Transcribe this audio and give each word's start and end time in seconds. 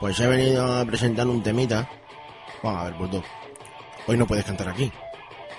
Pues 0.00 0.20
he 0.20 0.26
venido 0.26 0.78
a 0.78 0.84
presentar 0.84 1.26
un 1.26 1.42
temita. 1.42 1.88
Vamos 2.62 2.80
a 2.80 2.84
ver, 2.84 2.94
pues 2.98 3.10
tú. 3.10 3.22
Hoy 4.06 4.16
no 4.16 4.26
puedes 4.26 4.44
cantar 4.44 4.68
aquí. 4.68 4.90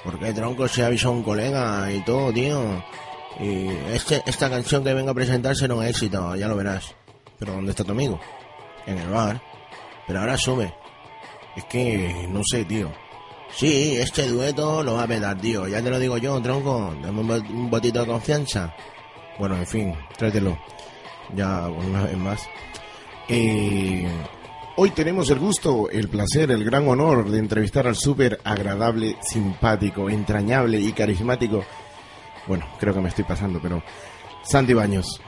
Porque 0.04 0.34
tronco 0.34 0.68
se 0.68 0.84
avisó 0.84 1.12
un 1.12 1.24
colega 1.24 1.92
y 1.92 2.02
todo, 2.02 2.32
tío. 2.32 2.84
Y 3.40 3.68
este, 3.92 4.22
esta 4.26 4.50
canción 4.50 4.84
que 4.84 4.94
vengo 4.94 5.12
a 5.12 5.14
presentar 5.14 5.56
será 5.56 5.76
un 5.76 5.84
éxito, 5.84 6.36
ya 6.36 6.48
lo 6.48 6.56
verás. 6.56 6.96
Pero 7.38 7.54
¿dónde 7.54 7.72
está 7.72 7.84
tu 7.84 7.92
amigo? 7.92 8.20
En 8.86 8.98
el 8.98 9.10
bar. 9.10 9.42
Pero 10.08 10.20
ahora 10.20 10.38
sube. 10.38 10.74
Es 11.56 11.66
que 11.66 12.28
no 12.30 12.42
sé, 12.44 12.66
tío. 12.66 12.92
Sí, 13.54 13.98
este 13.98 14.28
dueto 14.28 14.84
lo 14.84 14.96
va 14.96 15.04
a 15.04 15.08
petar, 15.08 15.38
tío. 15.40 15.68
Ya 15.68 15.82
te 15.82 15.90
lo 15.90 16.00
digo 16.00 16.18
yo, 16.18 16.42
tronco. 16.42 16.96
Dame 17.02 17.22
un 17.22 17.70
botito 17.70 18.02
de 18.02 18.08
confianza. 18.08 18.74
Bueno, 19.40 19.56
en 19.58 19.68
fin, 19.68 19.96
tráetelo. 20.18 20.58
Ya 21.36 21.68
una 21.68 22.04
vez 22.04 22.18
más. 22.18 22.42
Eh, 23.30 24.08
hoy 24.78 24.90
tenemos 24.92 25.30
el 25.30 25.40
gusto, 25.40 25.90
el 25.90 26.08
placer, 26.08 26.52
el 26.52 26.64
gran 26.64 26.88
honor 26.88 27.30
de 27.30 27.40
entrevistar 27.40 27.88
al 27.88 27.96
súper 27.96 28.40
agradable, 28.44 29.18
simpático, 29.22 30.10
entrañable 30.10 30.80
y 30.80 30.92
carismático. 30.94 31.64
Bueno, 32.48 32.66
creo 32.80 32.94
que 32.94 33.02
me 33.02 33.10
estoy 33.10 33.26
pasando, 33.26 33.60
pero 33.62 33.84
Santi 34.44 34.74
Baños. 34.74 35.20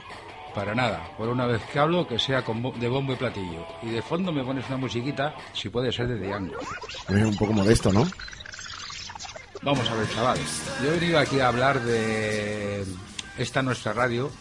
Para 0.55 0.73
nada, 0.73 1.11
por 1.17 1.29
una 1.29 1.45
vez 1.45 1.61
que 1.71 1.77
hablo, 1.79 2.07
que 2.07 2.17
sea 2.17 2.43
con 2.43 2.61
bo- 2.61 2.71
de 2.71 2.87
bombo 2.89 3.13
y 3.13 3.17
platillo. 3.17 3.65
Y 3.83 3.89
de 3.89 4.01
fondo 4.01 4.31
me 4.31 4.43
pones 4.43 4.65
una 4.67 4.77
musiquita, 4.77 5.35
si 5.53 5.69
puede 5.69 5.91
ser 5.91 6.07
de 6.07 6.19
Diango. 6.19 6.55
Es 7.07 7.23
un 7.23 7.35
poco 7.37 7.53
modesto, 7.53 7.91
¿no? 7.93 8.07
Vamos 9.61 9.87
a 9.89 9.93
ver, 9.95 10.09
chavales. 10.09 10.63
Yo 10.81 10.89
he 10.89 10.99
venido 10.99 11.19
aquí 11.19 11.39
a 11.39 11.49
hablar 11.49 11.81
de 11.81 12.83
esta 13.37 13.61
nuestra 13.61 13.93
radio, 13.93 14.31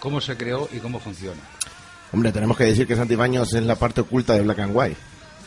cómo 0.00 0.20
se 0.20 0.36
creó 0.36 0.68
y 0.72 0.78
cómo 0.78 0.98
funciona. 0.98 1.40
Hombre, 2.16 2.32
tenemos 2.32 2.56
que 2.56 2.64
decir 2.64 2.86
que 2.86 2.96
Santi 2.96 3.14
Baños 3.14 3.52
es 3.52 3.62
la 3.62 3.74
parte 3.74 4.00
oculta 4.00 4.32
de 4.32 4.40
Black 4.40 4.60
and 4.60 4.74
White. 4.74 4.96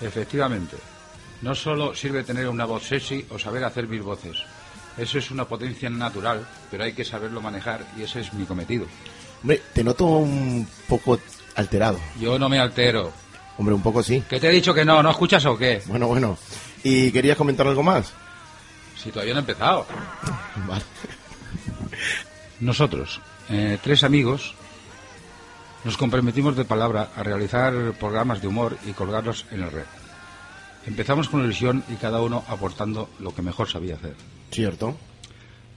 Efectivamente, 0.02 0.78
no 1.42 1.56
solo 1.56 1.96
sirve 1.96 2.24
tener 2.24 2.48
una 2.48 2.66
voz 2.66 2.84
sexy 2.84 3.26
o 3.32 3.40
saber 3.40 3.64
hacer 3.64 3.88
mil 3.88 4.04
voces. 4.04 4.38
Eso 4.96 5.18
es 5.18 5.32
una 5.32 5.46
potencia 5.46 5.90
natural, 5.90 6.48
pero 6.70 6.84
hay 6.84 6.94
que 6.94 7.04
saberlo 7.04 7.42
manejar 7.42 7.88
y 7.98 8.04
ese 8.04 8.20
es 8.20 8.32
mi 8.36 8.46
cometido. 8.46 8.86
Hombre, 9.42 9.64
te 9.74 9.84
noto 9.84 10.06
un 10.06 10.68
poco 10.88 11.20
alterado. 11.56 12.00
Yo 12.20 12.38
no 12.38 12.48
me 12.48 12.60
altero. 12.60 13.12
Hombre, 13.58 13.74
un 13.74 13.82
poco 13.82 14.04
sí. 14.04 14.24
¿Que 14.30 14.40
te 14.40 14.50
he 14.50 14.52
dicho 14.52 14.72
que 14.72 14.86
no? 14.86 15.02
¿No 15.02 15.10
escuchas 15.10 15.44
o 15.48 15.58
qué? 15.58 15.82
Bueno, 15.88 16.06
bueno. 16.06 16.38
¿Y 16.84 17.12
querías 17.12 17.36
comentar 17.36 17.66
algo 17.66 17.82
más? 17.82 18.14
Si 18.96 19.10
todavía 19.10 19.34
no 19.34 19.40
he 19.40 19.42
empezado. 19.42 19.88
Vale. 20.68 20.84
Nosotros, 22.60 23.20
eh, 23.50 23.80
tres 23.82 24.04
amigos, 24.04 24.54
nos 25.84 25.98
comprometimos 25.98 26.56
de 26.56 26.66
palabra 26.66 27.10
a 27.16 27.24
realizar 27.24 27.74
programas 28.00 28.42
de 28.42 28.48
humor 28.48 28.78
y 28.86 28.92
colgarlos 28.92 29.46
en 29.52 29.62
la 29.62 29.70
red. 29.70 29.86
Empezamos 30.86 31.30
con 31.30 31.44
ilusión 31.44 31.84
y 31.90 31.96
cada 31.96 32.22
uno 32.22 32.44
aportando 32.48 33.10
lo 33.20 33.34
que 33.34 33.42
mejor 33.42 33.70
sabía 33.70 33.96
hacer. 33.96 34.16
¿Cierto? 34.52 34.98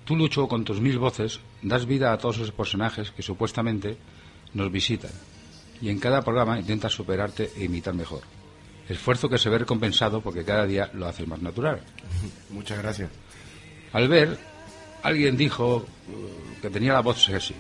Tú, 0.04 0.16
Lucho, 0.16 0.48
con 0.48 0.64
tus 0.64 0.80
mil 0.80 0.98
voces, 0.98 1.40
das 1.62 1.86
vida 1.86 2.12
a 2.12 2.18
todos 2.18 2.36
esos 2.36 2.52
personajes 2.52 3.10
que 3.10 3.22
supuestamente 3.22 3.96
nos 4.54 4.72
visitan. 4.72 5.10
Y 5.80 5.90
en 5.90 5.98
cada 5.98 6.22
programa 6.22 6.58
intentas 6.58 6.92
superarte 6.92 7.50
e 7.56 7.64
imitar 7.64 7.94
mejor. 7.94 8.22
Esfuerzo 8.88 9.28
que 9.28 9.38
se 9.38 9.50
ve 9.50 9.58
recompensado 9.58 10.20
porque 10.20 10.44
cada 10.44 10.66
día 10.66 10.90
lo 10.94 11.06
haces 11.06 11.26
más 11.28 11.40
natural. 11.40 11.80
Muchas 12.50 12.78
gracias. 12.78 13.10
Al 13.92 14.08
ver, 14.08 14.38
alguien 15.02 15.36
dijo 15.36 15.86
eh, 16.08 16.58
que 16.60 16.70
tenía 16.70 16.92
la 16.92 17.00
voz 17.00 17.22
sexy. 17.22 17.54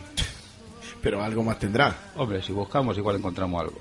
Pero 1.02 1.22
algo 1.22 1.42
más 1.42 1.58
tendrá. 1.58 2.12
Hombre, 2.16 2.40
si 2.42 2.52
buscamos 2.52 2.96
igual 2.96 3.16
encontramos 3.16 3.60
algo. 3.60 3.78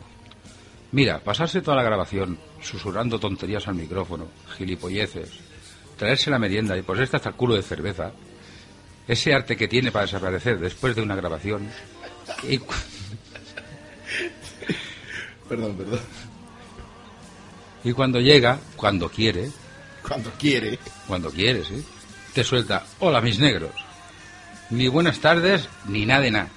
Mira, 0.92 1.20
pasarse 1.20 1.62
toda 1.62 1.78
la 1.78 1.84
grabación 1.84 2.38
susurrando 2.62 3.20
tonterías 3.20 3.68
al 3.68 3.76
micrófono, 3.76 4.28
gilipolleces, 4.58 5.30
traerse 5.98 6.30
la 6.30 6.40
merienda 6.40 6.76
y 6.78 6.82
ponerse 6.82 7.16
hasta 7.16 7.30
el 7.30 7.36
culo 7.36 7.56
de 7.56 7.62
cerveza, 7.64 8.12
ese 9.08 9.34
arte 9.34 9.56
que 9.56 9.68
tiene 9.70 9.92
para 9.92 10.06
desaparecer 10.06 10.60
después 10.60 10.96
de 10.96 11.02
una 11.02 11.16
grabación, 11.16 11.70
y, 12.44 12.60
Perdón, 15.48 15.76
perdón. 15.76 16.00
y 17.84 17.94
cuando 17.94 18.20
llega, 18.20 18.60
cuando 18.76 19.10
quiere, 19.10 19.50
Cuando 20.08 20.32
quiere. 20.32 20.80
cuando 21.08 21.30
quiere, 21.30 21.64
sí, 21.66 21.86
te 22.34 22.44
suelta, 22.44 22.86
hola 23.00 23.22
mis 23.22 23.40
negros, 23.40 23.72
ni 24.70 24.88
buenas 24.88 25.20
tardes, 25.20 25.68
ni 25.88 26.06
nada 26.06 26.22
de 26.22 26.32
nada. 26.32 26.48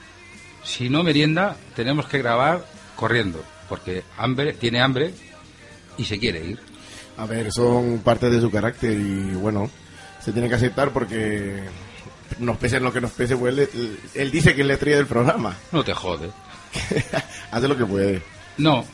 Si 0.65 0.89
no 0.89 1.03
merienda, 1.03 1.57
tenemos 1.77 2.07
que 2.07 2.19
grabar 2.19 2.65
corriendo, 2.97 3.45
porque 3.69 4.03
hambre, 4.17 4.55
tiene 4.55 4.81
hambre 4.81 5.13
y 5.97 6.05
se 6.05 6.19
quiere 6.19 6.45
ir. 6.45 6.59
A 7.17 7.27
ver, 7.27 7.53
son 7.53 7.99
partes 7.99 8.33
de 8.33 8.41
su 8.41 8.51
carácter 8.51 8.93
y 8.99 9.35
bueno, 9.35 9.71
se 10.21 10.33
tiene 10.33 10.49
que 10.49 10.57
aceptar 10.57 10.91
porque 10.91 11.63
nos 12.39 12.57
pese 12.57 12.81
lo 12.81 12.93
que 12.93 13.01
nos 13.01 13.13
pese, 13.13 13.37
pues 13.37 13.57
él, 13.57 13.99
él 14.15 14.31
dice 14.31 14.55
que 14.55 14.63
es 14.63 14.67
la 14.67 14.75
estrella 14.75 14.97
del 14.97 15.07
programa. 15.07 15.57
No 15.71 15.85
te 15.85 15.93
jode. 15.93 16.31
Hace 17.51 17.69
lo 17.69 17.77
que 17.77 17.85
puede. 17.85 18.23
No, 18.59 18.85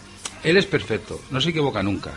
él 0.42 0.56
es 0.56 0.66
perfecto, 0.66 1.20
no 1.30 1.41
se 1.41 1.50
equivoca 1.50 1.82
nunca. 1.82 2.10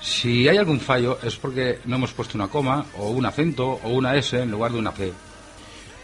Si 0.00 0.46
hay 0.48 0.58
algún 0.58 0.80
fallo 0.80 1.18
es 1.22 1.36
porque 1.36 1.78
no 1.86 1.96
hemos 1.96 2.12
puesto 2.12 2.36
una 2.36 2.48
coma, 2.48 2.84
o 2.98 3.08
un 3.08 3.24
acento, 3.24 3.80
o 3.82 3.88
una 3.88 4.14
S 4.16 4.38
en 4.38 4.50
lugar 4.50 4.72
de 4.72 4.78
una 4.78 4.92
C. 4.92 5.12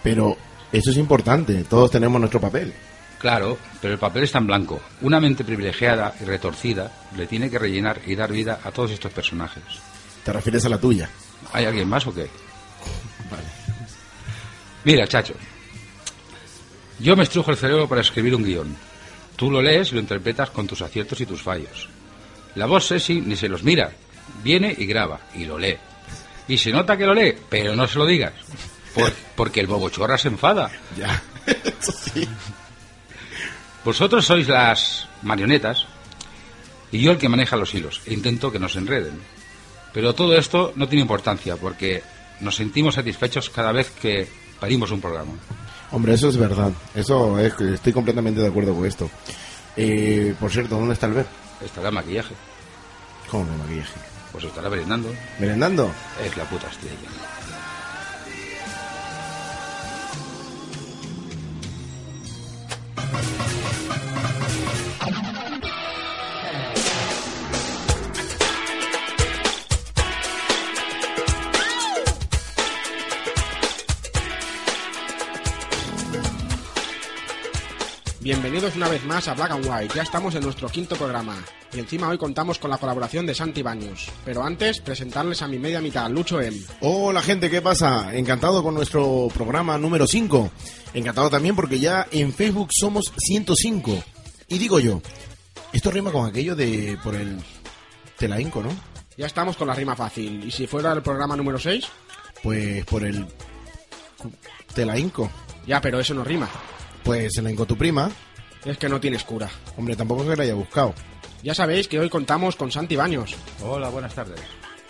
Pero 0.02 0.38
eso 0.72 0.90
es 0.90 0.96
importante, 0.96 1.64
todos 1.64 1.90
tenemos 1.90 2.20
nuestro 2.20 2.40
papel. 2.40 2.72
Claro, 3.18 3.58
pero 3.82 3.92
el 3.92 3.98
papel 3.98 4.24
está 4.24 4.38
en 4.38 4.46
blanco. 4.46 4.80
Una 5.02 5.20
mente 5.20 5.44
privilegiada 5.44 6.14
y 6.20 6.24
retorcida 6.24 6.90
le 7.16 7.26
tiene 7.26 7.50
que 7.50 7.58
rellenar 7.58 8.00
y 8.06 8.14
dar 8.14 8.32
vida 8.32 8.60
a 8.64 8.70
todos 8.70 8.92
estos 8.92 9.12
personajes. 9.12 9.62
Te 10.24 10.32
refieres 10.32 10.64
a 10.64 10.70
la 10.70 10.78
tuya. 10.78 11.10
¿Hay 11.52 11.66
alguien 11.66 11.88
más 11.88 12.06
o 12.06 12.14
qué? 12.14 12.22
Vale. 13.30 13.44
Mira, 14.84 15.06
chacho. 15.06 15.34
Yo 16.98 17.16
me 17.16 17.24
estrujo 17.24 17.50
el 17.50 17.56
cerebro 17.56 17.88
para 17.88 18.00
escribir 18.00 18.34
un 18.34 18.44
guion. 18.44 18.76
Tú 19.36 19.50
lo 19.50 19.60
lees 19.60 19.90
y 19.90 19.94
lo 19.94 20.00
interpretas 20.00 20.50
con 20.50 20.66
tus 20.66 20.80
aciertos 20.80 21.20
y 21.20 21.26
tus 21.26 21.42
fallos. 21.42 21.88
La 22.54 22.66
voz 22.66 22.86
sexy 22.86 23.20
ni 23.20 23.36
se 23.36 23.48
los 23.48 23.62
mira. 23.62 23.92
Viene 24.42 24.74
y 24.76 24.86
graba 24.86 25.20
y 25.34 25.44
lo 25.44 25.58
lee. 25.58 25.76
Y 26.48 26.58
se 26.58 26.70
nota 26.70 26.96
que 26.96 27.06
lo 27.06 27.14
lee, 27.14 27.34
pero 27.48 27.76
no 27.76 27.86
se 27.86 27.98
lo 27.98 28.06
digas. 28.06 28.32
Por- 28.94 29.12
porque 29.36 29.60
el 29.60 29.66
bobochorra 29.66 30.18
se 30.18 30.28
enfada. 30.28 30.70
Ya, 30.96 31.22
eso 31.46 31.92
sí. 32.14 32.28
Vosotros 33.84 34.26
sois 34.26 34.46
las 34.48 35.08
marionetas 35.22 35.86
y 36.92 37.00
yo 37.00 37.12
el 37.12 37.18
que 37.18 37.28
maneja 37.28 37.56
los 37.56 37.72
hilos 37.74 38.02
e 38.06 38.12
intento 38.12 38.52
que 38.52 38.58
nos 38.58 38.76
enreden. 38.76 39.18
Pero 39.92 40.14
todo 40.14 40.36
esto 40.36 40.72
no 40.76 40.88
tiene 40.88 41.02
importancia 41.02 41.56
porque 41.56 42.02
nos 42.40 42.56
sentimos 42.56 42.94
satisfechos 42.94 43.50
cada 43.50 43.72
vez 43.72 43.90
que 43.90 44.28
parimos 44.60 44.90
un 44.90 45.00
programa. 45.00 45.32
Hombre, 45.92 46.14
eso 46.14 46.28
es 46.28 46.36
verdad. 46.36 46.70
Eso 46.94 47.38
es, 47.38 47.58
estoy 47.60 47.92
completamente 47.92 48.40
de 48.40 48.48
acuerdo 48.48 48.74
con 48.74 48.86
esto. 48.86 49.10
Eh, 49.76 50.34
por 50.38 50.50
cierto, 50.50 50.76
¿dónde 50.76 50.94
está 50.94 51.06
el 51.06 51.14
ver? 51.14 51.26
Estará 51.64 51.88
el 51.88 51.94
maquillaje, 51.94 52.34
¿Cómo 53.30 53.44
de 53.50 53.56
maquillaje? 53.58 53.94
pues 54.32 54.44
estará 54.44 54.68
merendando. 54.70 55.12
¿Merendando? 55.40 55.90
Es 56.24 56.36
la 56.36 56.44
puta 56.44 56.68
estrella. 56.68 56.94
Bienvenidos 78.22 78.76
una 78.76 78.86
vez 78.86 79.02
más 79.06 79.28
a 79.28 79.34
Black 79.34 79.52
and 79.52 79.66
White. 79.66 79.94
Ya 79.94 80.02
estamos 80.02 80.34
en 80.34 80.42
nuestro 80.42 80.68
quinto 80.68 80.94
programa. 80.94 81.42
Y 81.72 81.78
encima 81.78 82.06
hoy 82.06 82.18
contamos 82.18 82.58
con 82.58 82.70
la 82.70 82.76
colaboración 82.76 83.24
de 83.24 83.34
Santi 83.34 83.62
Baños. 83.62 84.10
Pero 84.26 84.44
antes, 84.44 84.80
presentarles 84.80 85.40
a 85.40 85.48
mi 85.48 85.58
media 85.58 85.80
mitad, 85.80 86.10
Lucho 86.10 86.38
M. 86.38 86.54
Hola 86.82 87.22
gente, 87.22 87.48
¿qué 87.48 87.62
pasa? 87.62 88.14
Encantado 88.14 88.62
con 88.62 88.74
nuestro 88.74 89.28
programa 89.32 89.78
número 89.78 90.06
5. 90.06 90.50
Encantado 90.92 91.30
también 91.30 91.56
porque 91.56 91.80
ya 91.80 92.06
en 92.10 92.34
Facebook 92.34 92.68
somos 92.78 93.10
105. 93.16 94.04
Y 94.48 94.58
digo 94.58 94.80
yo, 94.80 95.00
esto 95.72 95.90
rima 95.90 96.12
con 96.12 96.28
aquello 96.28 96.54
de 96.54 96.98
por 97.02 97.14
el 97.14 97.38
telainco, 98.18 98.62
¿no? 98.62 98.68
Ya 99.16 99.24
estamos 99.24 99.56
con 99.56 99.66
la 99.66 99.74
rima 99.74 99.96
fácil. 99.96 100.44
¿Y 100.44 100.50
si 100.50 100.66
fuera 100.66 100.92
el 100.92 101.00
programa 101.00 101.36
número 101.36 101.58
6? 101.58 101.86
Pues 102.42 102.84
por 102.84 103.02
el 103.02 103.26
telainco. 104.74 105.30
Ya, 105.66 105.80
pero 105.80 105.98
eso 105.98 106.12
no 106.12 106.22
rima. 106.22 106.50
Pues 107.04 107.32
se 107.34 107.42
la 107.42 107.50
tu 107.52 107.76
prima. 107.76 108.10
Es 108.64 108.76
que 108.78 108.88
no 108.88 109.00
tienes 109.00 109.24
cura. 109.24 109.48
Hombre, 109.76 109.96
tampoco 109.96 110.28
que 110.28 110.36
la 110.36 110.42
haya 110.42 110.54
buscado. 110.54 110.94
Ya 111.42 111.54
sabéis 111.54 111.88
que 111.88 111.98
hoy 111.98 112.10
contamos 112.10 112.56
con 112.56 112.70
Santi 112.70 112.96
Baños. 112.96 113.34
Hola, 113.62 113.88
buenas 113.88 114.14
tardes. 114.14 114.40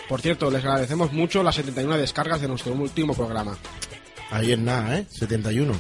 Por 0.09 0.21
cierto, 0.21 0.51
les 0.51 0.65
agradecemos 0.65 1.13
mucho 1.13 1.43
las 1.43 1.55
71 1.55 1.97
descargas 1.97 2.41
de 2.41 2.49
nuestro 2.49 2.73
último 2.73 3.15
programa. 3.15 3.57
Ahí 4.31 4.53
es 4.53 4.59
nada, 4.59 4.99
¿eh? 4.99 5.07
71. 5.09 5.73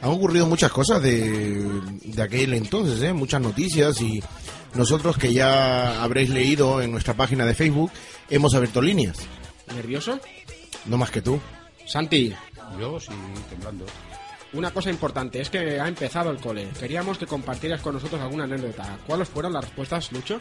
Han 0.00 0.10
ocurrido 0.10 0.46
muchas 0.46 0.72
cosas 0.72 1.00
de, 1.00 1.80
de 2.02 2.22
aquel 2.22 2.54
entonces, 2.54 3.00
¿eh? 3.02 3.12
Muchas 3.12 3.40
noticias 3.40 4.00
y 4.00 4.20
nosotros 4.74 5.16
que 5.16 5.32
ya 5.32 6.02
habréis 6.02 6.30
leído 6.30 6.82
en 6.82 6.90
nuestra 6.90 7.14
página 7.14 7.46
de 7.46 7.54
Facebook, 7.54 7.92
hemos 8.28 8.54
abierto 8.54 8.82
líneas. 8.82 9.18
¿Nervioso? 9.72 10.18
No 10.86 10.98
más 10.98 11.12
que 11.12 11.22
tú. 11.22 11.40
Santi. 11.86 12.34
Yo 12.80 12.98
sí, 12.98 13.12
temblando. 13.48 13.84
Una 14.54 14.70
cosa 14.70 14.90
importante 14.90 15.40
es 15.40 15.48
que 15.48 15.80
ha 15.80 15.88
empezado 15.88 16.30
el 16.30 16.38
cole. 16.38 16.68
Queríamos 16.78 17.16
que 17.16 17.26
compartieras 17.26 17.80
con 17.80 17.94
nosotros 17.94 18.20
alguna 18.20 18.44
anécdota. 18.44 18.98
¿Cuáles 19.06 19.28
fueron 19.28 19.54
las 19.54 19.64
respuestas, 19.64 20.12
Lucho? 20.12 20.38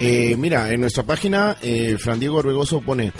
Eh, 0.00 0.34
mira, 0.36 0.72
en 0.72 0.80
nuestra 0.80 1.04
página, 1.04 1.56
eh, 1.62 1.96
Fran 1.98 2.18
Diego 2.18 2.38
Orbegoso 2.38 2.80
pone, 2.80 3.12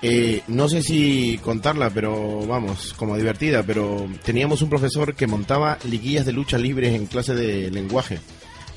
eh, 0.00 0.42
no 0.46 0.68
sé 0.68 0.80
si 0.80 1.40
contarla, 1.42 1.90
pero 1.90 2.46
vamos, 2.46 2.94
como 2.94 3.16
divertida, 3.16 3.64
pero 3.64 4.06
teníamos 4.24 4.62
un 4.62 4.70
profesor 4.70 5.14
que 5.14 5.26
montaba 5.26 5.76
liguillas 5.88 6.24
de 6.24 6.32
lucha 6.32 6.56
libres 6.56 6.94
en 6.94 7.06
clase 7.06 7.34
de 7.34 7.68
lenguaje, 7.72 8.20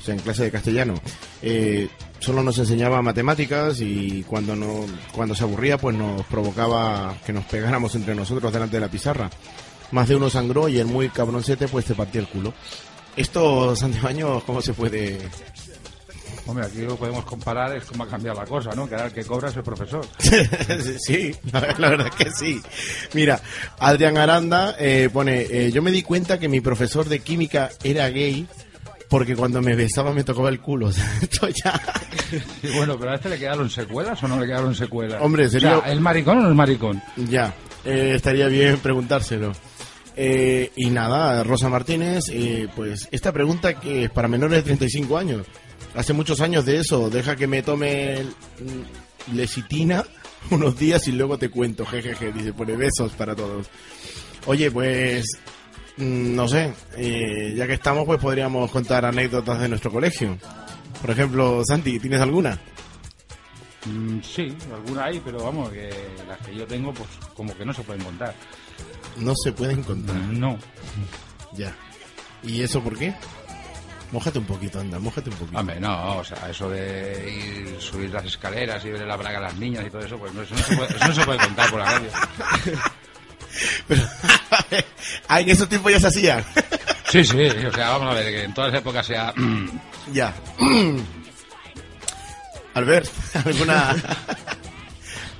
o 0.00 0.04
sea, 0.04 0.14
en 0.14 0.20
clase 0.20 0.44
de 0.44 0.50
castellano. 0.50 0.94
Eh, 1.42 1.88
solo 2.18 2.42
nos 2.42 2.58
enseñaba 2.58 3.02
matemáticas 3.02 3.80
y 3.80 4.24
cuando, 4.24 4.56
no, 4.56 4.84
cuando 5.12 5.36
se 5.36 5.44
aburría, 5.44 5.78
pues 5.78 5.96
nos 5.96 6.26
provocaba 6.26 7.16
que 7.24 7.32
nos 7.32 7.44
pegáramos 7.44 7.94
entre 7.94 8.16
nosotros 8.16 8.52
delante 8.52 8.76
de 8.76 8.80
la 8.80 8.90
pizarra 8.90 9.30
más 9.92 10.08
de 10.08 10.16
uno 10.16 10.30
sangró 10.30 10.68
y 10.68 10.78
el 10.78 10.86
muy 10.86 11.08
cabroncete 11.08 11.68
pues 11.68 11.84
te 11.84 11.94
partía 11.94 12.20
el 12.20 12.28
culo. 12.28 12.52
Esto, 13.16 13.74
Santiago, 13.74 14.42
¿cómo 14.46 14.62
se 14.62 14.72
puede...? 14.72 15.18
Hombre, 16.46 16.64
aquí 16.64 16.78
lo 16.78 16.96
podemos 16.96 17.26
comparar, 17.26 17.76
es 17.76 17.84
cómo 17.84 18.04
ha 18.04 18.08
cambiado 18.08 18.40
la 18.40 18.46
cosa, 18.46 18.70
¿no? 18.74 18.88
Que 18.88 18.94
ahora 18.94 19.08
el 19.08 19.12
que 19.12 19.22
cobra 19.22 19.50
es 19.50 19.56
el 19.56 19.62
profesor. 19.62 20.06
sí, 20.98 21.34
la 21.52 21.60
verdad 21.60 22.10
que 22.16 22.30
sí. 22.30 22.58
Mira, 23.12 23.38
Adrián 23.78 24.16
Aranda 24.16 24.74
eh, 24.78 25.10
pone, 25.12 25.42
eh, 25.42 25.70
yo 25.70 25.82
me 25.82 25.90
di 25.90 26.02
cuenta 26.02 26.38
que 26.38 26.48
mi 26.48 26.62
profesor 26.62 27.06
de 27.06 27.20
química 27.20 27.70
era 27.82 28.08
gay 28.08 28.46
porque 29.08 29.34
cuando 29.34 29.60
me 29.60 29.74
besaba 29.74 30.12
me 30.12 30.24
tocaba 30.24 30.48
el 30.48 30.60
culo. 30.60 30.88
esto 31.22 31.48
ya... 31.48 31.80
bueno, 32.76 32.96
pero 32.98 33.12
a 33.12 33.14
este 33.16 33.28
le 33.28 33.38
quedaron 33.38 33.68
secuelas 33.68 34.22
o 34.22 34.28
no 34.28 34.38
le 34.38 34.46
quedaron 34.46 34.74
secuelas. 34.74 35.20
Hombre, 35.20 35.48
sería... 35.48 35.80
¿el 35.86 36.00
maricón 36.00 36.38
o 36.38 36.42
no 36.42 36.48
es 36.50 36.54
maricón? 36.54 37.02
Ya, 37.16 37.54
eh, 37.84 38.12
estaría 38.16 38.48
bien 38.48 38.78
preguntárselo. 38.78 39.52
Eh, 40.20 40.72
y 40.74 40.90
nada, 40.90 41.44
Rosa 41.44 41.68
Martínez, 41.68 42.24
eh, 42.32 42.66
pues 42.74 43.06
esta 43.12 43.30
pregunta 43.30 43.78
que 43.78 44.02
es 44.02 44.10
para 44.10 44.26
menores 44.26 44.56
de 44.56 44.62
35 44.64 45.16
años. 45.16 45.46
Hace 45.94 46.12
muchos 46.12 46.40
años 46.40 46.66
de 46.66 46.78
eso, 46.78 47.08
deja 47.08 47.36
que 47.36 47.46
me 47.46 47.62
tome 47.62 48.24
lecitina 49.32 50.04
unos 50.50 50.76
días 50.76 51.06
y 51.06 51.12
luego 51.12 51.38
te 51.38 51.50
cuento, 51.50 51.86
jejeje, 51.86 52.32
dice, 52.32 52.52
pone 52.52 52.74
besos 52.76 53.12
para 53.12 53.36
todos. 53.36 53.70
Oye, 54.46 54.72
pues, 54.72 55.24
mm, 55.98 56.34
no 56.34 56.48
sé, 56.48 56.72
eh, 56.96 57.54
ya 57.56 57.68
que 57.68 57.74
estamos, 57.74 58.04
pues 58.04 58.18
podríamos 58.18 58.72
contar 58.72 59.04
anécdotas 59.04 59.60
de 59.60 59.68
nuestro 59.68 59.92
colegio. 59.92 60.36
Por 61.00 61.10
ejemplo, 61.10 61.62
Santi, 61.64 62.00
¿tienes 62.00 62.20
alguna? 62.20 62.58
Mm, 63.86 64.18
sí, 64.22 64.52
alguna 64.74 65.04
hay, 65.04 65.20
pero 65.20 65.44
vamos, 65.44 65.70
que 65.70 65.88
las 66.26 66.38
que 66.44 66.56
yo 66.56 66.66
tengo, 66.66 66.92
pues 66.92 67.08
como 67.34 67.56
que 67.56 67.64
no 67.64 67.72
se 67.72 67.84
pueden 67.84 68.02
contar 68.02 68.34
no 69.16 69.34
se 69.34 69.52
pueden 69.52 69.80
encontrar. 69.80 70.16
No. 70.16 70.58
Ya. 71.54 71.74
¿Y 72.42 72.62
eso 72.62 72.82
por 72.82 72.96
qué? 72.98 73.14
Mójate 74.10 74.38
un 74.38 74.46
poquito, 74.46 74.80
anda, 74.80 74.98
mójate 74.98 75.28
un 75.28 75.36
poquito. 75.36 75.58
Hombre, 75.58 75.78
no, 75.78 76.16
o 76.16 76.24
sea, 76.24 76.48
eso 76.48 76.70
de 76.70 77.30
ir, 77.30 77.80
subir 77.80 78.10
las 78.10 78.24
escaleras 78.24 78.82
y 78.84 78.90
ver 78.90 79.02
la 79.02 79.16
braga 79.16 79.38
a 79.38 79.42
las 79.42 79.56
niñas 79.56 79.84
y 79.86 79.90
todo 79.90 80.00
eso, 80.00 80.16
pues 80.18 80.32
no, 80.32 80.42
eso, 80.42 80.54
no 80.54 80.62
se 80.62 80.76
puede, 80.76 80.96
eso 80.96 81.08
no 81.08 81.14
se 81.14 81.24
puede 81.24 81.38
contar 81.38 81.70
por 81.70 81.80
la 81.80 81.84
radio. 81.86 82.08
Pero, 83.88 84.02
ah, 85.28 85.40
en 85.40 85.48
esos 85.50 85.68
tiempos 85.68 85.92
ya 85.92 86.00
se 86.00 86.06
hacía. 86.08 86.44
Sí, 87.10 87.24
sí, 87.24 87.40
o 87.40 87.72
sea, 87.72 87.88
vamos 87.88 88.10
a 88.10 88.14
ver, 88.18 88.26
que 88.26 88.42
en 88.42 88.52
todas 88.52 88.70
las 88.70 88.82
épocas 88.82 89.06
sea... 89.06 89.32
ya. 90.12 90.34
Albert, 92.74 93.10
¿alguna, 93.46 93.96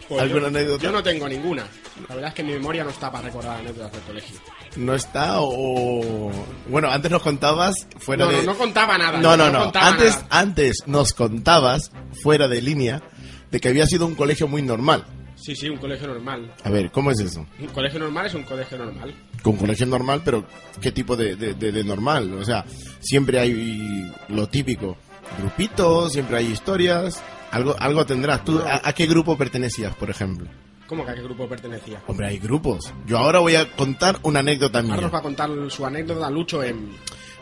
pues 0.09 0.23
¿alguna 0.23 0.47
anécdota? 0.49 0.83
Yo 0.83 0.91
no 0.91 1.03
tengo 1.03 1.29
ninguna. 1.29 1.65
La 2.09 2.15
verdad 2.15 2.29
es 2.29 2.35
que 2.35 2.43
mi 2.43 2.53
memoria 2.53 2.85
no 2.85 2.91
está 2.91 3.11
para 3.11 3.25
recordar 3.25 3.59
anécdotas 3.59 3.93
del 3.93 4.03
colegio. 4.03 4.37
¿No 4.77 4.95
está 4.95 5.41
o...? 5.41 6.31
Bueno, 6.69 6.91
antes 6.91 7.11
nos 7.11 7.23
contabas 7.23 7.75
fuera 7.99 8.25
no, 8.25 8.31
de... 8.31 8.37
No, 8.39 8.53
no 8.53 8.59
contaba 8.59 8.99
nada. 8.99 9.19
No, 9.19 9.37
no, 9.37 9.51
no. 9.51 9.73
Antes, 9.75 10.25
antes 10.31 10.85
nos 10.87 11.13
contabas, 11.13 11.91
fuera 12.23 12.49
de 12.49 12.63
línea, 12.63 13.03
de 13.51 13.61
que 13.61 13.69
había 13.69 13.87
sido 13.87 14.07
un 14.07 14.15
colegio 14.15 14.49
muy 14.49 14.63
normal. 14.63 15.05
Sí, 15.37 15.55
sí, 15.55 15.69
un 15.69 15.79
colegio 15.79 16.09
normal. 16.09 16.53
A 16.65 16.71
ver, 16.71 16.91
¿cómo 16.91 17.11
es 17.11 17.21
eso? 17.21 17.47
Un 17.61 17.69
colegio 17.69 18.01
normal 18.01 18.27
es 18.27 18.35
un 18.35 18.43
colegio 18.43 18.77
normal. 18.77 19.15
Con 19.43 19.57
colegio 19.57 19.87
normal, 19.87 20.23
pero 20.25 20.45
¿qué 20.81 20.91
tipo 20.91 21.17
de, 21.17 21.37
de, 21.37 21.55
de, 21.55 21.85
normal? 21.85 22.33
O 22.35 22.45
sea, 22.45 22.65
siempre 23.01 23.39
hay 23.39 24.13
lo 24.29 24.49
típico. 24.49 24.97
Grupitos, 25.39 26.13
siempre 26.13 26.39
hay 26.39 26.47
historias. 26.47 27.23
Algo, 27.53 27.77
algo 27.79 28.05
tendrás. 28.05 28.45
¿Tú 28.45 28.59
a, 28.59 28.81
a 28.83 28.93
qué 28.93 29.07
grupo 29.07 29.39
pertenecías, 29.39 29.95
por 29.95 30.11
ejemplo? 30.11 30.49
¿Cómo 30.89 31.05
que 31.05 31.11
a 31.11 31.15
qué 31.15 31.23
grupo 31.23 31.47
pertenecía? 31.47 32.03
Hombre, 32.07 32.29
hay 32.29 32.39
grupos. 32.39 32.95
Yo 33.07 33.19
ahora 33.19 33.41
voy 33.41 33.57
a 33.57 33.71
contar 33.77 34.19
una 34.23 34.41
anécdota 34.41 34.83
mía. 34.83 34.95
Ahora 34.95 35.09
va 35.09 35.19
a 35.19 35.23
contar 35.23 35.51
su 35.69 35.85
anécdota 35.85 36.31
Lucho 36.31 36.65
en... 36.65 36.93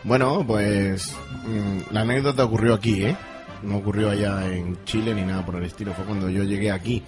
Bueno, 0.03 0.45
pues 0.45 1.15
mm, 1.47 1.95
la 1.95 2.01
anécdota 2.01 2.45
ocurrió 2.45 2.75
aquí, 2.75 3.05
¿eh? 3.05 3.17
No 3.63 3.79
ocurrió 3.79 4.11
allá 4.11 4.53
en 4.53 4.85
Chile 4.85 5.15
ni 5.15 5.23
nada 5.23 5.47
por 5.47 5.55
el 5.57 5.65
estilo. 5.65 5.95
Fue 5.95 6.05
cuando 6.05 6.29
yo 6.29 6.43
llegué 6.43 6.73
aquí. 6.73 7.03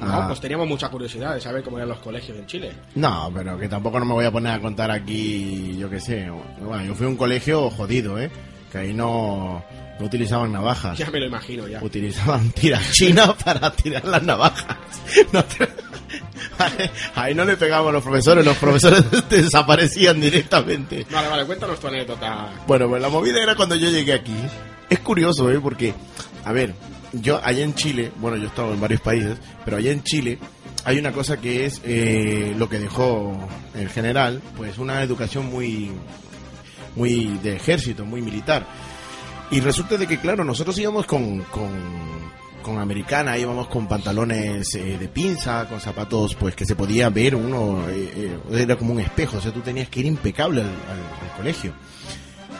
No, 0.00 0.28
pues 0.28 0.40
teníamos 0.40 0.68
mucha 0.68 0.88
curiosidad 0.88 1.34
de 1.34 1.40
saber 1.40 1.62
cómo 1.64 1.76
eran 1.76 1.88
los 1.88 1.98
colegios 1.98 2.38
en 2.38 2.46
Chile. 2.46 2.72
No, 2.94 3.30
pero 3.34 3.58
que 3.58 3.68
tampoco 3.68 3.98
no 3.98 4.06
me 4.06 4.14
voy 4.14 4.24
a 4.24 4.30
poner 4.30 4.52
a 4.52 4.60
contar 4.60 4.92
aquí, 4.92 5.76
yo 5.76 5.90
qué 5.90 6.00
sé. 6.00 6.30
Bueno, 6.60 6.84
yo 6.84 6.94
fui 6.94 7.06
a 7.06 7.08
un 7.08 7.16
colegio 7.16 7.68
jodido, 7.68 8.18
¿eh? 8.18 8.30
Que 8.70 8.78
ahí 8.78 8.94
no, 8.94 9.64
no 10.00 10.06
utilizaban 10.06 10.50
navajas. 10.50 10.96
Ya 10.96 11.10
me 11.10 11.20
lo 11.20 11.26
imagino, 11.26 11.68
ya. 11.68 11.82
Utilizaban 11.82 12.50
tirachinas 12.52 13.34
para 13.44 13.70
tirar 13.70 14.04
las 14.06 14.22
navajas. 14.22 14.78
No 15.32 15.44
Ahí 17.14 17.34
no 17.34 17.44
le 17.44 17.56
pegamos 17.56 17.90
a 17.90 17.92
los 17.92 18.02
profesores, 18.02 18.44
los 18.44 18.56
profesores 18.56 19.04
desaparecían 19.30 20.20
directamente. 20.20 21.06
Vale, 21.10 21.28
vale, 21.28 21.44
cuéntanos 21.44 21.78
tu 21.78 21.88
anécdota. 21.88 22.50
Bueno, 22.66 22.88
pues 22.88 23.00
la 23.02 23.08
movida 23.08 23.42
era 23.42 23.54
cuando 23.54 23.76
yo 23.76 23.90
llegué 23.90 24.14
aquí. 24.14 24.34
Es 24.88 25.00
curioso, 25.00 25.50
¿eh? 25.50 25.60
Porque, 25.60 25.94
a 26.44 26.52
ver, 26.52 26.74
yo 27.12 27.40
allá 27.44 27.62
en 27.62 27.74
Chile, 27.74 28.10
bueno, 28.16 28.36
yo 28.38 28.44
he 28.44 28.46
estado 28.46 28.72
en 28.72 28.80
varios 28.80 29.00
países, 29.02 29.36
pero 29.64 29.76
allá 29.76 29.92
en 29.92 30.02
Chile 30.02 30.38
hay 30.84 30.98
una 30.98 31.12
cosa 31.12 31.38
que 31.38 31.66
es 31.66 31.80
eh, 31.84 32.54
lo 32.56 32.68
que 32.68 32.78
dejó 32.78 33.38
el 33.74 33.88
general, 33.90 34.40
pues 34.56 34.78
una 34.78 35.02
educación 35.02 35.46
muy, 35.46 35.90
muy 36.96 37.38
de 37.42 37.56
ejército, 37.56 38.04
muy 38.04 38.22
militar. 38.22 38.66
Y 39.50 39.60
resulta 39.60 39.96
de 39.96 40.06
que, 40.06 40.18
claro, 40.18 40.44
nosotros 40.44 40.78
íbamos 40.78 41.06
con, 41.06 41.44
con 42.62 42.78
americana, 42.78 43.38
íbamos 43.38 43.66
con 43.68 43.86
pantalones 43.86 44.74
eh, 44.74 44.98
de 44.98 45.08
pinza, 45.08 45.66
con 45.68 45.80
zapatos 45.80 46.34
pues 46.34 46.54
que 46.54 46.64
se 46.64 46.76
podía 46.76 47.08
ver 47.10 47.34
uno, 47.34 47.88
eh, 47.88 48.12
eh, 48.16 48.38
era 48.62 48.76
como 48.76 48.92
un 48.92 49.00
espejo, 49.00 49.38
o 49.38 49.40
sea, 49.40 49.52
tú 49.52 49.60
tenías 49.60 49.88
que 49.88 50.00
ir 50.00 50.06
impecable 50.06 50.62
al, 50.62 51.36
colegio. 51.36 51.72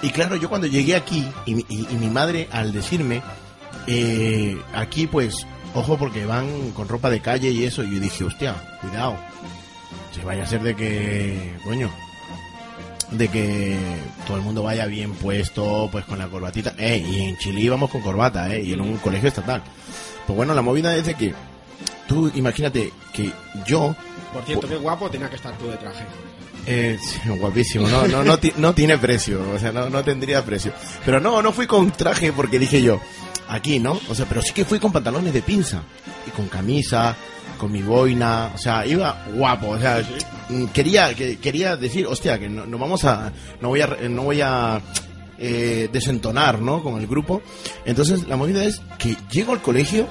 Y 0.02 0.09
claro, 0.11 0.37
yo 0.37 0.49
cuando 0.49 0.66
llegué 0.66 0.97
aquí, 0.97 1.26
y, 1.44 1.54
mi 1.54 2.09
madre 2.09 2.49
al 2.50 2.73
decirme, 2.73 3.20
aquí 4.73 5.06
pues, 5.06 5.47
ojo 5.75 5.99
porque 5.99 6.25
van 6.25 6.70
con 6.70 6.88
ropa 6.88 7.11
de 7.11 7.20
calle 7.20 7.50
y 7.50 7.64
eso, 7.64 7.85
y 7.85 7.94
yo 7.94 8.00
dije, 8.00 8.25
hostia, 8.25 8.54
cuidado, 8.80 9.16
se 10.14 10.25
vaya 10.25 10.44
a 10.44 10.47
ser 10.47 10.62
de 10.62 10.75
que, 10.75 11.56
coño, 11.62 11.90
de 13.11 13.29
que 13.29 13.76
todo 14.26 14.37
el 14.37 14.43
mundo 14.43 14.62
vaya 14.62 14.87
bien 14.87 15.12
puesto, 15.12 15.88
pues 15.90 16.05
con 16.05 16.19
la 16.19 16.29
corbatita. 16.29 16.75
Eh, 16.79 17.05
y 17.07 17.23
en 17.23 17.38
Chile 17.38 17.61
íbamos 17.61 17.90
con 17.90 18.00
corbata, 18.00 18.55
eh, 18.55 18.62
y 18.62 18.73
en 18.73 18.81
un 18.81 18.97
colegio 18.99 19.29
estatal. 19.29 19.62
Pues 20.26 20.37
bueno, 20.37 20.55
la 20.55 20.62
movida 20.62 20.95
es 20.97 21.07
de 21.07 21.14
que 21.14 21.35
tú 22.07 22.31
imagínate 22.35 22.93
que 23.12 23.33
yo. 23.67 23.95
Por 24.33 24.45
cierto, 24.45 24.69
qué 24.69 24.76
guapo 24.76 25.11
tenía 25.11 25.29
que 25.29 25.37
estar 25.37 25.57
tú 25.59 25.67
de 25.69 25.76
traje. 25.76 26.05
Eh, 26.67 26.99
guapísimo, 27.38 27.88
no, 27.88 28.07
no, 28.07 28.23
no, 28.23 28.38
no 28.57 28.75
tiene 28.75 28.99
precio, 28.99 29.40
o 29.55 29.59
sea, 29.59 29.73
no, 29.73 29.88
no 29.88 30.05
tendría 30.05 30.45
precio. 30.45 30.73
Pero 31.05 31.19
no, 31.19 31.43
no 31.43 31.52
fui 31.52 31.67
con 31.67 31.90
traje 31.90 32.33
porque 32.33 32.59
dije 32.59 32.83
yo, 32.83 33.00
aquí, 33.50 33.78
¿no? 33.78 34.00
O 34.09 34.14
sea, 34.14 34.26
pero 34.26 34.42
sí 34.42 34.52
que 34.52 34.64
fui 34.64 34.78
con 34.78 34.92
pantalones 34.92 35.33
de 35.33 35.42
pinza 35.42 35.83
y 36.26 36.30
con 36.30 36.49
camisa, 36.49 37.16
con 37.59 37.71
mi 37.71 37.83
boina, 37.83 38.52
o 38.54 38.59
sea, 38.59 38.87
iba 38.87 39.26
guapo, 39.35 39.71
o 39.71 39.78
sea, 39.78 40.02
mm, 40.49 40.66
quería, 40.66 41.14
que, 41.14 41.38
quería 41.38 41.76
decir, 41.76 42.07
hostia, 42.07 42.38
que 42.38 42.49
no, 42.49 42.64
no 42.64 42.78
vamos 42.78 43.04
a, 43.04 43.33
no 43.61 43.69
voy 43.69 43.83
a, 43.83 43.87
no 44.09 44.23
voy 44.23 44.40
a 44.40 44.80
eh, 45.38 45.88
desentonar, 45.92 46.61
¿no? 46.61 46.83
Con 46.83 47.00
el 47.00 47.07
grupo. 47.07 47.42
Entonces, 47.85 48.26
la 48.28 48.37
movida 48.37 48.64
es 48.64 48.80
que 48.99 49.16
llego 49.30 49.52
al 49.52 49.62
colegio 49.62 50.07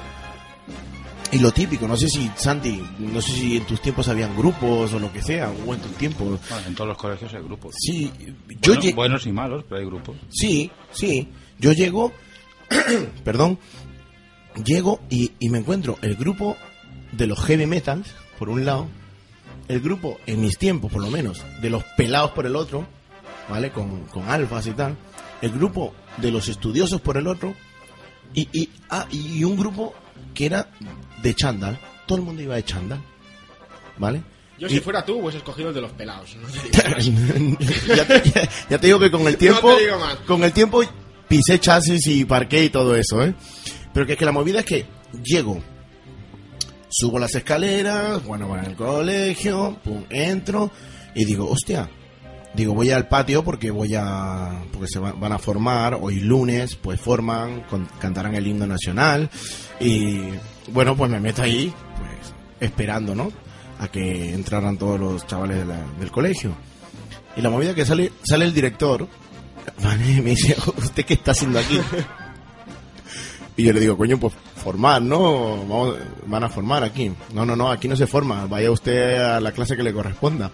y 1.31 1.37
lo 1.39 1.51
típico, 1.51 1.87
no 1.87 1.95
sé 1.95 2.09
si, 2.09 2.29
Santi, 2.35 2.83
no 2.97 3.21
sé 3.21 3.33
si 3.33 3.57
en 3.57 3.63
tus 3.65 3.81
tiempos 3.81 4.07
habían 4.09 4.35
grupos 4.35 4.91
o 4.93 4.99
lo 4.99 5.13
que 5.13 5.21
sea, 5.21 5.51
o 5.65 5.73
en 5.73 5.79
tus 5.79 5.91
tiempos. 5.93 6.39
Bueno, 6.49 6.67
en 6.67 6.75
todos 6.75 6.87
los 6.87 6.97
colegios 6.97 7.31
hay 7.33 7.43
grupos. 7.43 7.75
Sí, 7.77 8.11
yo 8.61 8.75
Bueno, 8.75 8.95
buenos 8.95 9.27
y 9.27 9.31
malos, 9.31 9.63
pero 9.69 9.79
hay 9.79 9.85
grupos. 9.85 10.15
Sí, 10.29 10.71
sí. 10.91 11.27
Yo 11.59 11.73
llego, 11.73 12.11
perdón, 13.23 13.59
llego 14.63 15.01
y, 15.09 15.31
y 15.39 15.49
me 15.49 15.59
encuentro 15.59 15.97
el 16.01 16.15
grupo 16.15 16.57
de 17.11 17.27
los 17.27 17.39
heavy 17.43 17.65
metals, 17.65 18.07
por 18.37 18.49
un 18.49 18.65
lado, 18.65 18.87
el 19.67 19.81
grupo, 19.81 20.17
en 20.25 20.41
mis 20.41 20.57
tiempos 20.57 20.91
por 20.91 21.01
lo 21.01 21.09
menos, 21.11 21.41
de 21.61 21.69
los 21.69 21.83
pelados 21.97 22.31
por 22.31 22.45
el 22.45 22.55
otro, 22.55 22.87
¿vale? 23.49 23.71
Con, 23.71 24.05
con 24.05 24.29
alfas 24.29 24.67
y 24.67 24.71
tal, 24.71 24.95
el 25.41 25.51
grupo 25.51 25.93
de 26.17 26.31
los 26.31 26.47
estudiosos 26.47 27.01
por 27.01 27.17
el 27.17 27.27
otro, 27.27 27.53
y, 28.33 28.47
y, 28.51 28.69
ah, 28.89 29.07
y 29.11 29.43
un 29.43 29.57
grupo 29.57 29.93
que 30.33 30.45
era 30.45 30.69
de 31.23 31.33
chándal, 31.33 31.79
todo 32.05 32.17
el 32.19 32.23
mundo 32.23 32.41
iba 32.41 32.55
de 32.55 32.63
chándal, 32.63 33.01
¿vale? 33.97 34.21
Yo 34.59 34.67
si 34.67 34.81
fuera 34.81 35.05
tú, 35.05 35.19
hubiese 35.19 35.37
escogido 35.37 35.69
el 35.69 35.75
de 35.75 35.81
los 35.81 35.91
pelados. 35.93 36.35
no 36.35 36.47
te 36.49 36.69
digo 37.01 37.57
más. 37.59 37.87
ya, 37.87 38.05
te, 38.05 38.29
ya- 38.29 38.49
ya 38.69 38.77
te 38.77 38.87
digo 38.87 38.99
que 38.99 39.09
con 39.09 39.21
el 39.25 39.37
tiempo 39.37 39.71
No 39.71 40.25
con 40.25 40.43
el 40.43 40.51
tiempo 40.51 40.81
pisé 41.29 41.59
chasis 41.59 42.05
y 42.07 42.25
parqué 42.25 42.65
y 42.65 42.69
todo 42.69 42.95
eso 42.95 43.23
¿eh? 43.23 43.33
pero 43.93 44.05
que 44.05 44.13
es 44.13 44.19
que 44.19 44.25
la 44.25 44.31
movida 44.33 44.59
es 44.59 44.65
que 44.65 44.85
llego 45.23 45.61
subo 46.89 47.19
las 47.19 47.33
escaleras 47.35 48.23
bueno 48.25 48.47
voy 48.47 48.59
al 48.59 48.75
colegio 48.75 49.77
pum, 49.83 50.03
entro 50.09 50.71
y 51.15 51.23
digo 51.25 51.47
hostia 51.49 51.89
digo 52.55 52.73
voy 52.73 52.89
al 52.91 53.07
patio 53.07 53.43
porque 53.43 53.69
voy 53.69 53.93
a 53.95 54.63
porque 54.73 54.87
se 54.87 54.99
va- 54.99 55.11
van 55.13 55.31
a 55.31 55.37
formar 55.37 55.97
hoy 56.01 56.19
lunes 56.19 56.75
pues 56.75 56.99
forman 56.99 57.61
con- 57.69 57.87
cantarán 57.99 58.33
el 58.35 58.47
himno 58.47 58.65
nacional 58.65 59.29
y 59.79 60.19
bueno 60.71 60.95
pues 60.97 61.11
me 61.11 61.19
meto 61.19 61.43
ahí 61.43 61.71
pues 61.97 62.33
esperando 62.59 63.13
no 63.13 63.31
a 63.79 63.87
que 63.87 64.33
entraran 64.33 64.77
todos 64.77 64.99
los 64.99 65.27
chavales 65.27 65.63
del 65.99 66.11
colegio 66.11 66.53
y 67.37 67.41
la 67.41 67.49
movida 67.51 67.73
que 67.75 67.85
sale 67.85 68.11
sale 68.23 68.43
el 68.45 68.53
director. 68.53 69.07
Y 70.17 70.21
me 70.21 70.31
dice 70.31 70.55
usted 70.77 71.05
qué 71.05 71.13
está 71.15 71.31
haciendo 71.31 71.59
aquí 71.59 71.79
y 73.57 73.63
yo 73.63 73.73
le 73.73 73.79
digo 73.79 73.97
coño 73.97 74.17
pues 74.19 74.33
formar 74.63 75.01
no 75.01 75.57
Vamos- 75.65 75.95
van 76.27 76.43
a 76.43 76.49
formar 76.49 76.83
aquí. 76.83 77.11
No 77.33 77.45
no 77.45 77.55
no 77.55 77.69
aquí 77.71 77.87
no 77.87 77.95
se 77.95 78.07
forma. 78.07 78.45
Vaya 78.45 78.71
usted 78.71 79.17
a 79.21 79.39
la 79.41 79.51
clase 79.51 79.75
que 79.75 79.83
le 79.83 79.93
corresponda. 79.93 80.51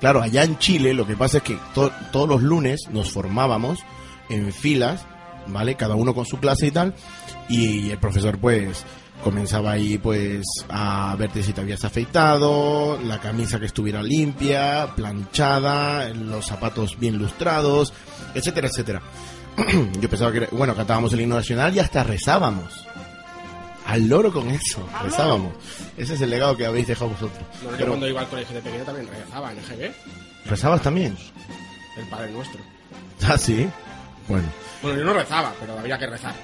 Claro, 0.00 0.20
allá 0.22 0.44
en 0.44 0.58
Chile 0.58 0.92
lo 0.94 1.06
que 1.06 1.16
pasa 1.16 1.38
es 1.38 1.42
que 1.42 1.58
to- 1.74 1.90
todos 2.12 2.28
los 2.28 2.42
lunes 2.42 2.82
nos 2.90 3.10
formábamos 3.10 3.78
en 4.28 4.52
filas, 4.52 5.04
¿vale? 5.46 5.74
Cada 5.74 5.94
uno 5.94 6.14
con 6.14 6.26
su 6.26 6.38
clase 6.38 6.66
y 6.66 6.70
tal, 6.70 6.94
y 7.48 7.90
el 7.90 7.98
profesor 7.98 8.38
pues 8.38 8.84
comenzaba 9.22 9.72
ahí 9.72 9.98
pues 9.98 10.44
a 10.68 11.14
verte 11.18 11.42
si 11.42 11.52
te 11.52 11.60
habías 11.60 11.84
afeitado, 11.84 12.98
la 13.02 13.18
camisa 13.20 13.58
que 13.58 13.66
estuviera 13.66 14.02
limpia, 14.02 14.94
planchada, 14.94 16.08
los 16.10 16.46
zapatos 16.46 16.98
bien 16.98 17.18
lustrados, 17.18 17.92
etcétera, 18.34 18.68
etcétera. 18.68 19.02
Yo 20.00 20.08
pensaba 20.08 20.32
que 20.32 20.46
bueno, 20.52 20.74
cantábamos 20.74 21.12
el 21.12 21.20
himno 21.22 21.36
nacional 21.36 21.74
y 21.74 21.78
hasta 21.80 22.02
rezábamos. 22.04 22.86
Al 23.86 24.08
loro 24.08 24.32
con 24.32 24.50
eso, 24.50 24.84
rezábamos. 25.02 25.52
Ese 25.96 26.14
es 26.14 26.20
el 26.20 26.30
legado 26.30 26.56
que 26.56 26.66
habéis 26.66 26.88
dejado 26.88 27.10
vosotros. 27.10 27.38
No, 27.62 27.70
yo 27.70 27.76
Pero, 27.76 27.88
cuando 27.90 28.08
iba 28.08 28.20
al 28.20 28.26
colegio 28.28 28.56
de 28.56 28.60
pequeño 28.62 28.82
también 28.82 29.08
rezaba 29.08 29.52
en 29.52 29.58
el 29.58 29.64
GB, 29.64 29.94
¿Rezabas 30.46 30.82
también? 30.82 31.16
el 31.96 32.06
Padre 32.08 32.32
Nuestro. 32.32 32.60
Ah, 33.26 33.38
sí. 33.38 33.68
Bueno. 34.28 34.48
Bueno, 34.82 34.98
yo 34.98 35.04
no 35.04 35.12
rezaba, 35.14 35.52
pero 35.60 35.78
había 35.78 35.98
que 35.98 36.06
rezar. 36.06 36.34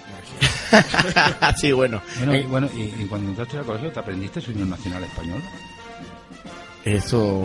sí, 1.56 1.72
bueno. 1.72 2.00
Bueno, 2.18 2.32
Eh, 2.34 2.40
y, 2.40 2.46
bueno, 2.46 2.68
y, 2.74 3.02
y 3.02 3.06
cuando 3.08 3.28
entraste 3.30 3.58
al 3.58 3.64
colegio, 3.64 3.90
¿te 3.92 4.00
aprendiste 4.00 4.40
el 4.40 4.50
himno 4.52 4.66
nacional 4.76 5.04
español? 5.04 5.42
Eso. 6.84 7.42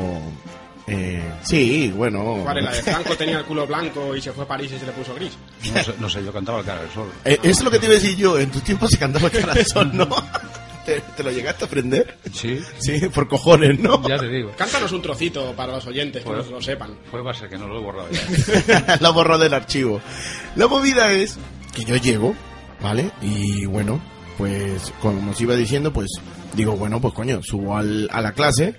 Eh, 0.87 1.21
sí, 1.43 1.91
bueno. 1.95 2.39
¿Cuál 2.43 2.59
es 2.59 2.63
la 2.63 2.71
de 2.71 2.83
Franco 2.83 3.15
tenía 3.17 3.39
el 3.39 3.45
culo 3.45 3.67
blanco 3.67 4.15
y 4.15 4.21
se 4.21 4.31
fue 4.31 4.45
a 4.45 4.47
París 4.47 4.71
y 4.73 4.79
se 4.79 4.85
le 4.85 4.93
puso 4.93 5.13
gris? 5.15 5.37
No 5.73 5.83
sé, 5.83 5.93
no 5.99 6.09
sé, 6.09 6.23
yo 6.23 6.31
cantaba 6.31 6.59
el 6.59 6.65
cara 6.65 6.81
del 6.81 6.91
sol. 6.91 7.11
Eh, 7.25 7.37
es 7.43 7.61
lo 7.61 7.69
que 7.69 7.79
te 7.79 7.85
iba 7.87 7.93
a 7.95 7.99
decir 7.99 8.15
yo. 8.15 8.39
En 8.39 8.49
tu 8.49 8.61
tiempo 8.61 8.87
se 8.87 8.97
cantaba 8.97 9.29
cara 9.29 9.51
al 9.53 9.65
sol, 9.65 9.91
¿no? 9.93 10.07
¿Te, 10.87 11.01
te 11.01 11.21
lo 11.23 11.31
llegaste 11.31 11.65
a 11.65 11.67
aprender? 11.67 12.17
Sí, 12.33 12.59
Sí, 12.79 12.99
por 13.13 13.27
cojones, 13.27 13.77
¿no? 13.79 14.07
ya 14.07 14.17
te 14.17 14.29
digo. 14.29 14.53
Cántanos 14.57 14.91
un 14.93 15.01
trocito 15.01 15.53
para 15.53 15.73
los 15.73 15.85
oyentes, 15.85 16.23
que 16.23 16.29
Pues- 16.29 16.45
no 16.45 16.51
lo 16.53 16.61
sepan. 16.61 16.97
Fue 17.11 17.21
base 17.21 17.49
que 17.49 17.57
no 17.57 17.67
lo 17.67 17.77
he 17.79 17.83
borrado 17.83 18.07
ya. 18.09 18.97
la 19.01 19.09
borró 19.09 19.37
del 19.37 19.53
archivo. 19.53 19.99
La 20.55 20.67
movida 20.67 21.11
es 21.11 21.37
que 21.75 21.83
yo 21.83 21.97
llego, 21.97 22.33
¿vale? 22.81 23.11
Y 23.21 23.65
bueno, 23.65 23.99
pues 24.37 24.93
como 25.01 25.31
os 25.31 25.41
iba 25.41 25.55
diciendo, 25.55 25.91
pues 25.91 26.07
digo, 26.53 26.77
bueno, 26.77 27.01
pues 27.01 27.13
coño, 27.13 27.41
subo 27.43 27.75
al- 27.75 28.07
a 28.13 28.21
la 28.21 28.31
clase, 28.31 28.75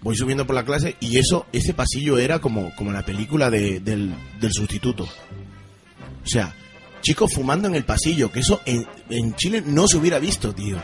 voy 0.00 0.16
subiendo 0.16 0.44
por 0.44 0.56
la 0.56 0.64
clase 0.64 0.96
y 0.98 1.18
eso, 1.18 1.46
ese 1.52 1.74
pasillo 1.74 2.18
era 2.18 2.40
como, 2.40 2.74
como 2.74 2.90
la 2.90 3.04
película 3.04 3.50
de- 3.50 3.78
del, 3.78 4.12
del 4.40 4.52
sustituto. 4.52 5.04
O 5.04 6.26
sea, 6.26 6.54
chicos 7.02 7.32
fumando 7.32 7.68
en 7.68 7.76
el 7.76 7.84
pasillo, 7.84 8.32
que 8.32 8.40
eso 8.40 8.60
en, 8.66 8.84
en 9.10 9.34
Chile 9.36 9.62
no 9.64 9.86
se 9.86 9.96
hubiera 9.98 10.18
visto, 10.18 10.52
tío. 10.52 10.78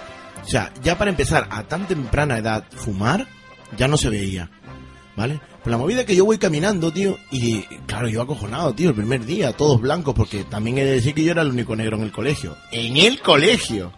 O 0.49 0.50
sea, 0.50 0.73
ya 0.83 0.97
para 0.97 1.11
empezar 1.11 1.47
a 1.50 1.64
tan 1.64 1.87
temprana 1.87 2.38
edad 2.38 2.64
fumar, 2.71 3.26
ya 3.76 3.87
no 3.87 3.99
se 3.99 4.09
veía. 4.09 4.50
¿Vale? 5.14 5.40
Pues 5.62 5.71
la 5.71 5.76
movida 5.76 6.00
es 6.00 6.07
que 6.07 6.17
yo 6.17 6.25
voy 6.25 6.38
caminando, 6.38 6.90
tío, 6.90 7.19
y 7.31 7.61
claro, 7.87 8.09
yo 8.09 8.23
acojonado, 8.23 8.73
tío, 8.73 8.88
el 8.88 8.95
primer 8.95 9.26
día, 9.26 9.52
todos 9.52 9.78
blancos, 9.78 10.14
porque 10.14 10.45
también 10.45 10.78
he 10.78 10.85
de 10.87 10.93
decir 10.93 11.12
que 11.12 11.23
yo 11.23 11.33
era 11.33 11.43
el 11.43 11.50
único 11.50 11.76
negro 11.76 11.99
en 11.99 12.05
el 12.05 12.12
colegio. 12.12 12.57
¡En 12.73 12.97
el 12.97 13.21
colegio! 13.21 13.93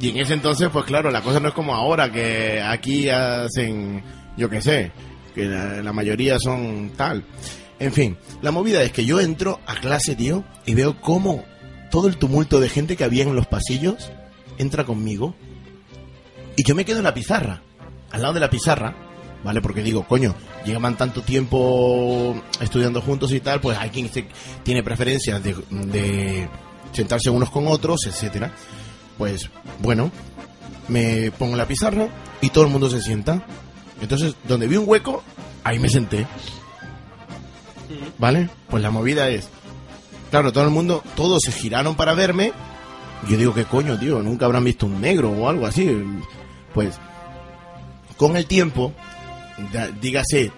Y 0.00 0.08
en 0.08 0.16
ese 0.16 0.32
entonces, 0.32 0.70
pues 0.72 0.86
claro, 0.86 1.10
la 1.10 1.20
cosa 1.20 1.40
no 1.40 1.48
es 1.48 1.54
como 1.54 1.74
ahora, 1.74 2.10
que 2.10 2.62
aquí 2.62 3.10
hacen, 3.10 4.02
yo 4.38 4.48
qué 4.48 4.62
sé, 4.62 4.92
que 5.34 5.44
la, 5.44 5.82
la 5.82 5.92
mayoría 5.92 6.38
son 6.38 6.92
tal. 6.96 7.22
En 7.78 7.92
fin, 7.92 8.16
la 8.40 8.50
movida 8.50 8.82
es 8.82 8.92
que 8.92 9.04
yo 9.04 9.20
entro 9.20 9.60
a 9.66 9.74
clase, 9.74 10.16
tío, 10.16 10.42
y 10.64 10.74
veo 10.74 10.98
cómo 11.02 11.44
todo 11.90 12.08
el 12.08 12.16
tumulto 12.16 12.60
de 12.60 12.70
gente 12.70 12.96
que 12.96 13.04
había 13.04 13.24
en 13.24 13.34
los 13.34 13.46
pasillos 13.46 14.10
entra 14.56 14.84
conmigo. 14.84 15.34
Y 16.60 16.62
yo 16.62 16.74
me 16.74 16.84
quedo 16.84 16.98
en 16.98 17.04
la 17.04 17.14
pizarra, 17.14 17.62
al 18.10 18.20
lado 18.20 18.34
de 18.34 18.40
la 18.40 18.50
pizarra, 18.50 18.94
¿vale? 19.42 19.62
Porque 19.62 19.82
digo, 19.82 20.04
coño, 20.06 20.34
llevan 20.66 20.94
tanto 20.94 21.22
tiempo 21.22 22.38
estudiando 22.60 23.00
juntos 23.00 23.32
y 23.32 23.40
tal, 23.40 23.62
pues 23.62 23.78
hay 23.78 23.88
quien 23.88 24.12
se- 24.12 24.26
tiene 24.62 24.82
preferencias 24.82 25.42
de, 25.42 25.54
de 25.70 26.46
sentarse 26.92 27.30
unos 27.30 27.48
con 27.50 27.66
otros, 27.66 28.04
etcétera. 28.06 28.52
Pues 29.16 29.48
bueno, 29.78 30.10
me 30.88 31.30
pongo 31.30 31.52
en 31.52 31.58
la 31.58 31.66
pizarra 31.66 32.08
y 32.42 32.50
todo 32.50 32.64
el 32.64 32.70
mundo 32.70 32.90
se 32.90 33.00
sienta. 33.00 33.42
Entonces, 34.02 34.34
donde 34.46 34.66
vi 34.66 34.76
un 34.76 34.84
hueco, 34.86 35.22
ahí 35.64 35.78
me 35.78 35.88
senté. 35.88 36.26
¿Vale? 38.18 38.50
Pues 38.68 38.82
la 38.82 38.90
movida 38.90 39.30
es, 39.30 39.48
claro, 40.30 40.52
todo 40.52 40.64
el 40.64 40.70
mundo, 40.70 41.02
todos 41.16 41.40
se 41.42 41.52
giraron 41.52 41.94
para 41.94 42.12
verme. 42.12 42.52
Yo 43.30 43.38
digo, 43.38 43.54
¿qué 43.54 43.64
coño, 43.64 43.98
tío? 43.98 44.22
Nunca 44.22 44.44
habrán 44.44 44.64
visto 44.64 44.84
un 44.84 45.00
negro 45.00 45.30
o 45.30 45.48
algo 45.48 45.66
así. 45.66 45.86
Pues, 46.74 46.98
con 48.16 48.36
el 48.36 48.46
tiempo, 48.46 48.92
dígase, 50.00 50.52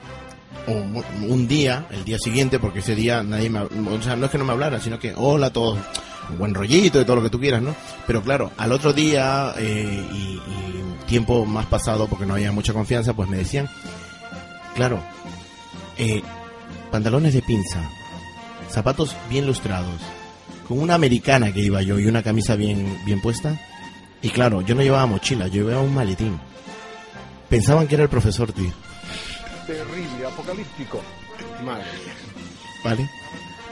un, 0.67 1.03
un 1.29 1.49
día, 1.49 1.87
el 1.91 2.05
día 2.05 2.19
siguiente, 2.19 2.59
porque 2.59 2.81
ese 2.81 2.95
día 2.95 3.23
nadie 3.23 3.51
me, 3.51 3.61
o 3.61 4.03
sea, 4.03 4.17
no 4.17 4.27
es 4.27 4.33
que 4.33 4.39
no 4.39 4.45
me 4.45 4.53
hablara, 4.53 4.81
sino 4.81 4.99
que, 4.99 5.13
hola, 5.17 5.51
todos, 5.51 5.79
buen 6.39 6.55
rollito 6.55 7.01
y 7.01 7.05
todo 7.05 7.17
lo 7.17 7.23
que 7.23 7.31
tú 7.31 7.41
quieras, 7.41 7.63
¿no? 7.63 7.75
Pero 8.07 8.23
claro, 8.23 8.51
al 8.57 8.73
otro 8.73 8.93
día 8.93 9.55
eh, 9.59 10.07
y, 10.13 10.17
y 10.17 10.83
tiempo 11.07 11.45
más 11.45 11.67
pasado, 11.67 12.07
porque 12.07 12.27
no 12.27 12.35
había 12.35 12.53
mucha 12.53 12.73
confianza, 12.73 13.15
pues 13.15 13.29
me 13.29 13.37
decían, 13.37 13.69
claro, 14.75 15.01
eh, 15.99 16.23
pantalones 16.91 17.35
de 17.35 17.43
pinza, 17.43 17.91
zapatos 18.71 19.17
bien 19.29 19.47
lustrados, 19.47 20.01
con 20.67 20.79
una 20.79 20.95
americana 20.95 21.53
que 21.53 21.61
iba 21.61 21.83
yo 21.83 21.99
y 21.99 22.07
una 22.07 22.23
camisa 22.23 22.57
bien, 22.57 22.99
bien 23.05 23.21
puesta, 23.21 23.61
y 24.23 24.31
claro, 24.31 24.61
yo 24.63 24.75
no 24.75 24.83
llevaba 24.83 25.07
mochila, 25.07 25.49
yo 25.49 25.65
llevaba 25.65 25.83
un 25.83 25.95
maletín. 25.95 26.39
Pensaban 27.49 27.87
que 27.87 27.95
era 27.97 28.05
el 28.05 28.11
profesor, 28.11 28.53
tío. 28.53 28.71
Terrible, 29.67 30.27
apocalíptico. 30.27 31.01
Madre. 31.65 31.85
¿vale? 32.85 33.09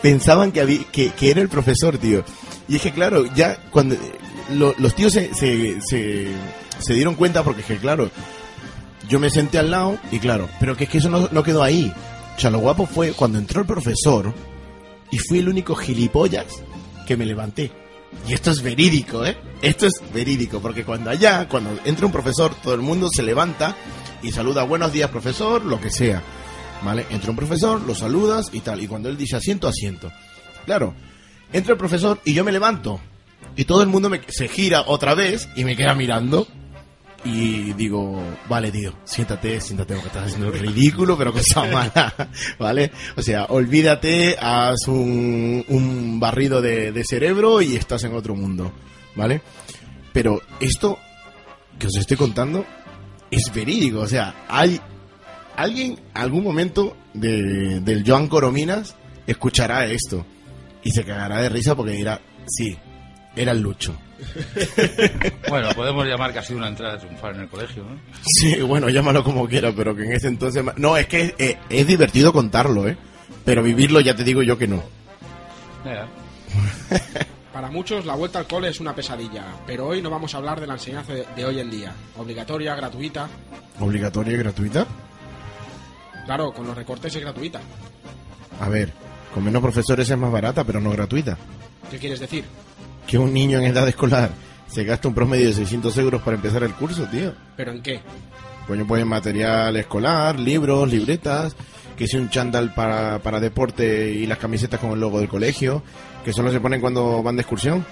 Pensaban 0.02 0.52
que, 0.52 0.60
había, 0.60 0.84
que, 0.92 1.10
que 1.10 1.30
era 1.30 1.40
el 1.40 1.48
profesor, 1.48 1.98
tío. 1.98 2.24
Y 2.68 2.76
es 2.76 2.82
que, 2.82 2.92
claro, 2.92 3.26
ya 3.34 3.56
cuando 3.70 3.96
lo- 4.52 4.74
los 4.78 4.94
tíos 4.94 5.12
se, 5.12 5.34
se, 5.34 5.80
se, 5.82 6.28
se 6.78 6.94
dieron 6.94 7.14
cuenta 7.16 7.42
porque, 7.42 7.60
es 7.62 7.66
que, 7.66 7.76
claro, 7.78 8.10
yo 9.08 9.18
me 9.18 9.30
senté 9.30 9.58
al 9.58 9.70
lado 9.70 9.98
y, 10.12 10.18
claro, 10.20 10.48
pero 10.60 10.76
que 10.76 10.84
es 10.84 10.90
que 10.90 10.98
eso 10.98 11.10
no, 11.10 11.28
no 11.32 11.42
quedó 11.42 11.62
ahí. 11.62 11.92
O 12.36 12.40
sea, 12.40 12.50
lo 12.50 12.58
guapo 12.60 12.86
fue 12.86 13.12
cuando 13.12 13.38
entró 13.38 13.60
el 13.60 13.66
profesor 13.66 14.32
y 15.10 15.18
fui 15.18 15.40
el 15.40 15.48
único 15.48 15.74
gilipollas 15.74 16.46
que 17.06 17.16
me 17.16 17.26
levanté. 17.26 17.72
Y 18.26 18.34
esto 18.34 18.50
es 18.50 18.62
verídico, 18.62 19.24
¿eh? 19.24 19.36
Esto 19.62 19.86
es 19.86 20.00
verídico, 20.12 20.60
porque 20.60 20.84
cuando 20.84 21.10
allá, 21.10 21.48
cuando 21.48 21.78
entra 21.84 22.06
un 22.06 22.12
profesor, 22.12 22.54
todo 22.62 22.74
el 22.74 22.80
mundo 22.80 23.08
se 23.12 23.22
levanta 23.22 23.76
y 24.22 24.32
saluda, 24.32 24.64
buenos 24.64 24.92
días, 24.92 25.10
profesor, 25.10 25.64
lo 25.64 25.80
que 25.80 25.90
sea. 25.90 26.22
¿Vale? 26.82 27.06
Entra 27.10 27.30
un 27.30 27.36
profesor, 27.36 27.80
lo 27.82 27.94
saludas 27.94 28.50
y 28.52 28.60
tal. 28.60 28.82
Y 28.82 28.88
cuando 28.88 29.08
él 29.08 29.16
dice 29.16 29.36
asiento, 29.36 29.68
asiento. 29.68 30.10
Claro, 30.64 30.94
entra 31.52 31.72
el 31.72 31.78
profesor 31.78 32.20
y 32.24 32.32
yo 32.32 32.44
me 32.44 32.52
levanto. 32.52 33.00
Y 33.56 33.64
todo 33.64 33.82
el 33.82 33.88
mundo 33.88 34.08
me, 34.08 34.20
se 34.28 34.48
gira 34.48 34.84
otra 34.86 35.14
vez 35.14 35.48
y 35.56 35.64
me 35.64 35.76
queda 35.76 35.94
mirando. 35.94 36.46
Y 37.22 37.74
digo, 37.74 38.22
vale, 38.48 38.72
tío, 38.72 38.94
siéntate, 39.04 39.60
siéntate, 39.60 39.94
porque 39.94 40.08
estás 40.08 40.26
haciendo 40.26 40.50
ridículo, 40.50 41.18
pero 41.18 41.32
cosa 41.32 41.64
mala, 41.64 42.14
¿vale? 42.58 42.90
O 43.16 43.22
sea, 43.22 43.44
olvídate, 43.46 44.36
haz 44.40 44.88
un, 44.88 45.62
un 45.68 46.18
barrido 46.18 46.62
de, 46.62 46.92
de 46.92 47.04
cerebro 47.04 47.60
y 47.60 47.76
estás 47.76 48.04
en 48.04 48.14
otro 48.14 48.34
mundo, 48.34 48.72
¿vale? 49.16 49.42
Pero 50.14 50.40
esto 50.60 50.98
que 51.78 51.88
os 51.88 51.96
estoy 51.96 52.16
contando 52.16 52.64
es 53.30 53.52
verídico, 53.54 54.00
o 54.00 54.08
sea, 54.08 54.46
hay 54.48 54.80
alguien, 55.56 55.98
algún 56.14 56.42
momento 56.42 56.96
de, 57.12 57.80
del 57.80 58.04
Joan 58.06 58.28
Corominas 58.28 58.96
escuchará 59.26 59.86
esto 59.86 60.24
y 60.82 60.90
se 60.90 61.04
cagará 61.04 61.42
de 61.42 61.48
risa 61.48 61.74
porque 61.74 61.92
dirá, 61.92 62.20
sí, 62.46 62.76
era 63.36 63.52
el 63.52 63.60
Lucho. 63.60 63.94
Bueno, 65.48 65.68
podemos 65.74 66.06
llamar 66.06 66.32
que 66.32 66.38
ha 66.38 66.42
sido 66.42 66.58
una 66.58 66.68
entrada 66.68 66.98
triunfal 66.98 67.34
en 67.34 67.40
el 67.42 67.48
colegio, 67.48 67.82
¿no? 67.82 67.98
Sí, 68.22 68.60
bueno, 68.62 68.88
llámalo 68.88 69.24
como 69.24 69.48
quiera, 69.48 69.72
pero 69.72 69.96
que 69.96 70.04
en 70.04 70.12
ese 70.12 70.28
entonces... 70.28 70.64
No, 70.76 70.96
es 70.96 71.06
que 71.06 71.22
es, 71.22 71.34
eh, 71.38 71.58
es 71.68 71.86
divertido 71.86 72.32
contarlo, 72.32 72.86
¿eh? 72.86 72.96
Pero 73.44 73.62
vivirlo 73.62 74.00
ya 74.00 74.14
te 74.14 74.22
digo 74.24 74.42
yo 74.42 74.56
que 74.56 74.68
no. 74.68 74.82
Para 77.52 77.70
muchos 77.70 78.06
la 78.06 78.14
vuelta 78.14 78.38
al 78.38 78.46
cole 78.46 78.68
es 78.68 78.80
una 78.80 78.94
pesadilla, 78.94 79.44
pero 79.66 79.88
hoy 79.88 80.00
no 80.00 80.10
vamos 80.10 80.34
a 80.34 80.38
hablar 80.38 80.60
de 80.60 80.66
la 80.66 80.74
enseñanza 80.74 81.12
de, 81.12 81.26
de 81.34 81.44
hoy 81.44 81.58
en 81.58 81.70
día. 81.70 81.92
Obligatoria, 82.16 82.74
gratuita. 82.76 83.28
¿Obligatoria 83.80 84.34
y 84.34 84.36
gratuita? 84.36 84.86
Claro, 86.26 86.52
con 86.52 86.66
los 86.66 86.76
recortes 86.76 87.14
es 87.16 87.22
gratuita. 87.22 87.60
A 88.60 88.68
ver, 88.68 88.92
con 89.34 89.42
menos 89.42 89.62
profesores 89.62 90.08
es 90.08 90.16
más 90.18 90.30
barata, 90.30 90.64
pero 90.64 90.80
no 90.80 90.90
gratuita. 90.90 91.36
¿Qué 91.90 91.98
quieres 91.98 92.20
decir? 92.20 92.44
Que 93.10 93.18
un 93.18 93.34
niño 93.34 93.58
en 93.58 93.64
edad 93.64 93.88
escolar 93.88 94.30
se 94.68 94.84
gasta 94.84 95.08
un 95.08 95.14
promedio 95.14 95.48
de 95.48 95.52
600 95.54 95.96
euros 95.98 96.22
para 96.22 96.36
empezar 96.36 96.62
el 96.62 96.72
curso, 96.74 97.04
tío. 97.06 97.34
¿Pero 97.56 97.72
en 97.72 97.82
qué? 97.82 98.00
Coño, 98.68 98.86
pues 98.86 99.04
material 99.04 99.76
escolar, 99.76 100.38
libros, 100.38 100.88
libretas, 100.88 101.56
que 101.96 102.06
si 102.06 102.16
un 102.16 102.30
chándal 102.30 102.72
para, 102.72 103.18
para 103.18 103.40
deporte 103.40 104.10
y 104.12 104.26
las 104.26 104.38
camisetas 104.38 104.78
con 104.78 104.92
el 104.92 105.00
logo 105.00 105.18
del 105.18 105.28
colegio, 105.28 105.82
que 106.24 106.32
solo 106.32 106.52
se 106.52 106.60
ponen 106.60 106.80
cuando 106.80 107.20
van 107.20 107.34
de 107.34 107.42
excursión. 107.42 107.84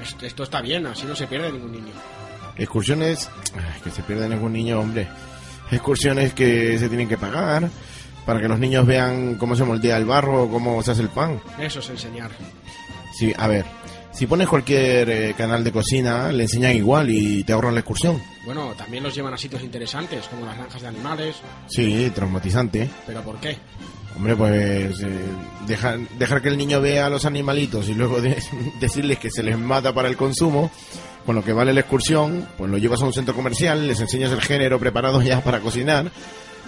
Est- 0.00 0.22
Esto 0.22 0.44
está 0.44 0.60
bien, 0.62 0.86
así 0.86 1.06
no 1.06 1.16
se 1.16 1.26
pierde 1.26 1.50
ningún 1.50 1.72
niño. 1.72 1.92
Excursiones, 2.56 3.28
ay, 3.56 3.80
que 3.82 3.90
se 3.90 4.02
pierden 4.04 4.32
algún 4.32 4.52
niño, 4.52 4.78
hombre. 4.78 5.08
Excursiones 5.72 6.34
que 6.34 6.78
se 6.78 6.88
tienen 6.88 7.08
que 7.08 7.18
pagar 7.18 7.68
para 8.26 8.40
que 8.40 8.46
los 8.46 8.58
niños 8.60 8.86
vean 8.86 9.34
cómo 9.36 9.56
se 9.56 9.64
moldea 9.64 9.96
el 9.96 10.04
barro, 10.04 10.48
cómo 10.48 10.80
se 10.82 10.92
hace 10.92 11.02
el 11.02 11.08
pan. 11.08 11.40
Eso 11.58 11.80
es 11.80 11.90
enseñar. 11.90 12.30
Sí, 13.18 13.32
a 13.36 13.46
ver, 13.48 13.64
si 14.12 14.26
pones 14.26 14.48
cualquier 14.48 15.08
eh, 15.10 15.34
canal 15.36 15.64
de 15.64 15.72
cocina, 15.72 16.30
le 16.32 16.44
enseñan 16.44 16.76
igual 16.76 17.10
y 17.10 17.42
te 17.44 17.52
ahorran 17.52 17.74
la 17.74 17.80
excursión. 17.80 18.22
Bueno, 18.44 18.72
también 18.76 19.02
los 19.02 19.14
llevan 19.14 19.34
a 19.34 19.38
sitios 19.38 19.62
interesantes, 19.62 20.26
como 20.28 20.44
las 20.46 20.56
granjas 20.56 20.82
de 20.82 20.88
animales. 20.88 21.36
Sí, 21.68 22.10
traumatizante. 22.14 22.90
¿Pero 23.06 23.22
por 23.22 23.38
qué? 23.40 23.56
Hombre, 24.16 24.36
pues 24.36 25.00
eh, 25.00 25.18
dejar, 25.66 25.98
dejar 26.18 26.42
que 26.42 26.48
el 26.50 26.58
niño 26.58 26.80
vea 26.82 27.06
a 27.06 27.10
los 27.10 27.24
animalitos 27.24 27.88
y 27.88 27.94
luego 27.94 28.20
de- 28.20 28.36
decirles 28.80 29.18
que 29.18 29.30
se 29.30 29.42
les 29.42 29.58
mata 29.58 29.94
para 29.94 30.08
el 30.08 30.16
consumo, 30.18 30.70
con 31.24 31.34
lo 31.34 31.42
que 31.44 31.52
vale 31.54 31.72
la 31.72 31.80
excursión, 31.80 32.46
pues 32.58 32.70
lo 32.70 32.76
llevas 32.78 33.00
a 33.00 33.06
un 33.06 33.12
centro 33.14 33.34
comercial, 33.34 33.86
les 33.86 34.00
enseñas 34.00 34.30
el 34.32 34.42
género 34.42 34.78
preparado 34.78 35.22
ya 35.22 35.40
para 35.42 35.60
cocinar, 35.60 36.10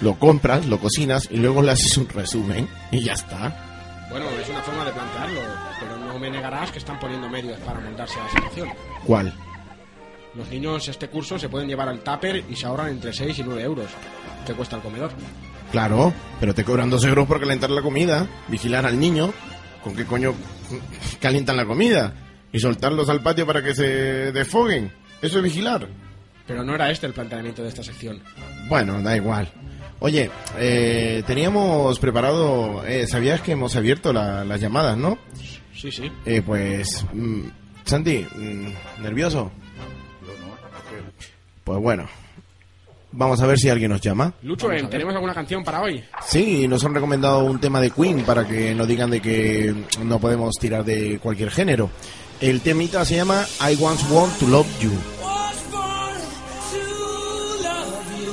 lo 0.00 0.14
compras, 0.18 0.64
lo 0.66 0.78
cocinas 0.78 1.28
y 1.30 1.36
luego 1.36 1.60
le 1.60 1.72
haces 1.72 1.96
un 1.98 2.08
resumen 2.08 2.66
y 2.90 3.00
ya 3.02 3.12
está. 3.12 4.06
Bueno, 4.10 4.26
es 4.40 4.48
una 4.48 4.62
forma 4.62 4.84
de 4.84 4.92
plantearlo, 4.92 5.40
me 6.24 6.30
negarás 6.30 6.70
que 6.70 6.78
están 6.78 6.98
poniendo 6.98 7.28
medios 7.28 7.58
para 7.60 7.80
montarse 7.80 8.18
a 8.18 8.24
la 8.24 8.30
situación. 8.30 8.68
¿Cuál? 9.04 9.32
Los 10.34 10.48
niños 10.48 10.88
este 10.88 11.08
curso 11.08 11.38
se 11.38 11.48
pueden 11.48 11.68
llevar 11.68 11.88
al 11.88 12.00
tupper 12.00 12.42
y 12.48 12.56
se 12.56 12.66
ahorran 12.66 12.88
entre 12.88 13.12
6 13.12 13.38
y 13.38 13.42
9 13.42 13.62
euros. 13.62 13.86
¿Qué 14.46 14.54
cuesta 14.54 14.76
el 14.76 14.82
comedor? 14.82 15.10
Claro, 15.70 16.12
pero 16.40 16.54
te 16.54 16.64
cobran 16.64 16.88
dos 16.90 17.04
euros 17.04 17.26
por 17.26 17.40
calentar 17.40 17.70
la 17.70 17.82
comida, 17.82 18.26
vigilar 18.48 18.86
al 18.86 18.98
niño, 18.98 19.32
con 19.82 19.94
qué 19.94 20.04
coño 20.06 20.34
calientan 21.20 21.56
la 21.56 21.66
comida 21.66 22.14
y 22.52 22.58
soltarlos 22.58 23.08
al 23.10 23.20
patio 23.22 23.46
para 23.46 23.62
que 23.62 23.74
se 23.74 23.84
desfoguen. 24.32 24.90
Eso 25.20 25.38
es 25.38 25.44
vigilar. 25.44 25.86
Pero 26.46 26.64
no 26.64 26.74
era 26.74 26.90
este 26.90 27.06
el 27.06 27.12
planteamiento 27.12 27.62
de 27.62 27.68
esta 27.68 27.82
sección. 27.82 28.20
Bueno, 28.68 29.00
da 29.02 29.14
igual. 29.16 29.50
Oye, 30.00 30.30
eh, 30.58 31.22
teníamos 31.26 31.98
preparado, 31.98 32.84
eh, 32.86 33.06
sabías 33.06 33.40
que 33.40 33.52
hemos 33.52 33.76
abierto 33.76 34.12
la- 34.12 34.44
las 34.44 34.60
llamadas, 34.60 34.96
¿no? 34.96 35.18
Sí, 35.84 35.92
sí. 35.92 36.10
Eh, 36.24 36.40
pues, 36.40 37.04
mm, 37.12 37.42
Santi, 37.84 38.26
mm, 38.34 39.02
¿nervioso? 39.02 39.52
Pues 41.62 41.78
bueno, 41.78 42.08
vamos 43.12 43.38
a 43.42 43.46
ver 43.46 43.58
si 43.58 43.68
alguien 43.68 43.90
nos 43.90 44.00
llama. 44.00 44.32
Lucho, 44.44 44.72
eh, 44.72 44.82
¿tenemos 44.84 45.14
alguna 45.14 45.34
canción 45.34 45.62
para 45.62 45.82
hoy? 45.82 46.02
Sí, 46.26 46.66
nos 46.68 46.82
han 46.86 46.94
recomendado 46.94 47.44
un 47.44 47.60
tema 47.60 47.82
de 47.82 47.90
Queen 47.90 48.24
para 48.24 48.48
que 48.48 48.74
no 48.74 48.86
digan 48.86 49.10
de 49.10 49.20
que 49.20 49.74
no 50.02 50.18
podemos 50.18 50.54
tirar 50.58 50.86
de 50.86 51.18
cualquier 51.18 51.50
género. 51.50 51.90
El 52.40 52.62
temita 52.62 53.04
se 53.04 53.16
llama 53.16 53.44
I 53.60 53.76
Once 53.78 54.06
Want 54.10 54.38
to 54.38 54.48
Love 54.48 54.66
You. 54.80 54.90
was 54.90 55.62
born 55.70 56.16
to 56.72 56.78
love 57.62 58.06
you 58.22 58.32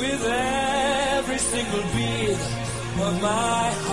with 0.00 0.24
every 0.26 1.38
single 1.38 1.82
beat 1.94 2.38
of 3.06 3.22
my 3.22 3.28
heart. 3.86 3.91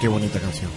Qué 0.00 0.06
bonita 0.06 0.38
canción. 0.38 0.70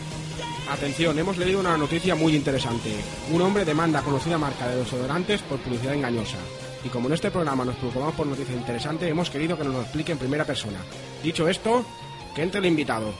Atención, 0.68 1.18
hemos 1.20 1.38
leído 1.38 1.60
una 1.60 1.78
noticia 1.78 2.16
muy 2.16 2.36
interesante. 2.36 2.90
Un 3.32 3.42
hombre 3.42 3.64
demanda 3.64 4.00
a 4.00 4.04
conocida 4.04 4.40
marca 4.40 4.68
de 4.68 4.78
desodorantes 4.78 5.42
por 5.44 5.60
publicidad 5.60 5.94
engañosa. 5.94 6.38
Y 6.84 6.90
como 6.90 7.08
en 7.08 7.14
este 7.14 7.30
programa 7.30 7.64
nos 7.64 7.76
preocupamos 7.76 8.16
por 8.16 8.26
noticias 8.26 8.58
interesantes, 8.58 9.10
hemos 9.10 9.30
querido 9.30 9.56
que 9.56 9.64
nos 9.64 9.74
lo 9.74 9.82
explique 9.82 10.12
en 10.12 10.18
primera 10.18 10.44
persona. 10.44 10.80
Dicho 11.22 11.48
esto, 11.48 11.86
que 12.34 12.42
entre 12.42 12.62
el 12.62 12.66
invitado. 12.66 13.14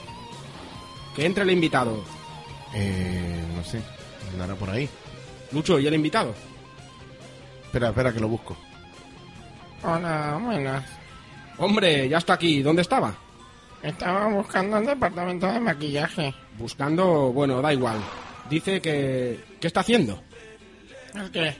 Que 1.14 1.24
entre 1.24 1.44
el 1.44 1.52
invitado. 1.52 2.02
Eh, 2.74 3.44
no 3.54 3.62
sé, 3.62 3.80
andará 4.32 4.56
por 4.56 4.70
ahí. 4.70 4.88
Lucho, 5.52 5.78
¿y 5.78 5.86
el 5.86 5.94
invitado? 5.94 6.34
Espera, 7.64 7.90
espera 7.90 8.12
que 8.12 8.20
lo 8.20 8.26
busco. 8.26 8.56
Hola, 9.84 10.40
buenas. 10.42 10.84
Hombre, 11.58 12.08
ya 12.08 12.18
está 12.18 12.32
aquí. 12.32 12.60
¿Dónde 12.60 12.82
estaba? 12.82 13.14
Estaba 13.82 14.28
buscando 14.28 14.78
el 14.78 14.86
departamento 14.86 15.46
de 15.50 15.58
maquillaje. 15.60 16.34
Buscando, 16.56 17.32
bueno, 17.32 17.60
da 17.60 17.72
igual. 17.72 18.00
Dice 18.48 18.80
que... 18.80 19.44
¿Qué 19.60 19.66
está 19.66 19.80
haciendo? 19.80 20.22
¿El 21.14 21.30
qué? 21.30 21.56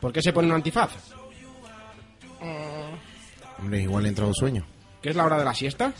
¿Por 0.00 0.12
qué 0.12 0.22
se 0.22 0.32
pone 0.32 0.48
un 0.48 0.54
antifaz? 0.54 0.90
Mm, 2.40 3.60
Hombre, 3.62 3.82
igual 3.82 4.02
le 4.04 4.08
ha 4.08 4.10
entrado 4.10 4.32
sueño. 4.32 4.64
¿Qué 5.02 5.10
es 5.10 5.16
la 5.16 5.24
hora 5.24 5.38
de 5.38 5.44
la 5.44 5.54
siesta? 5.54 5.92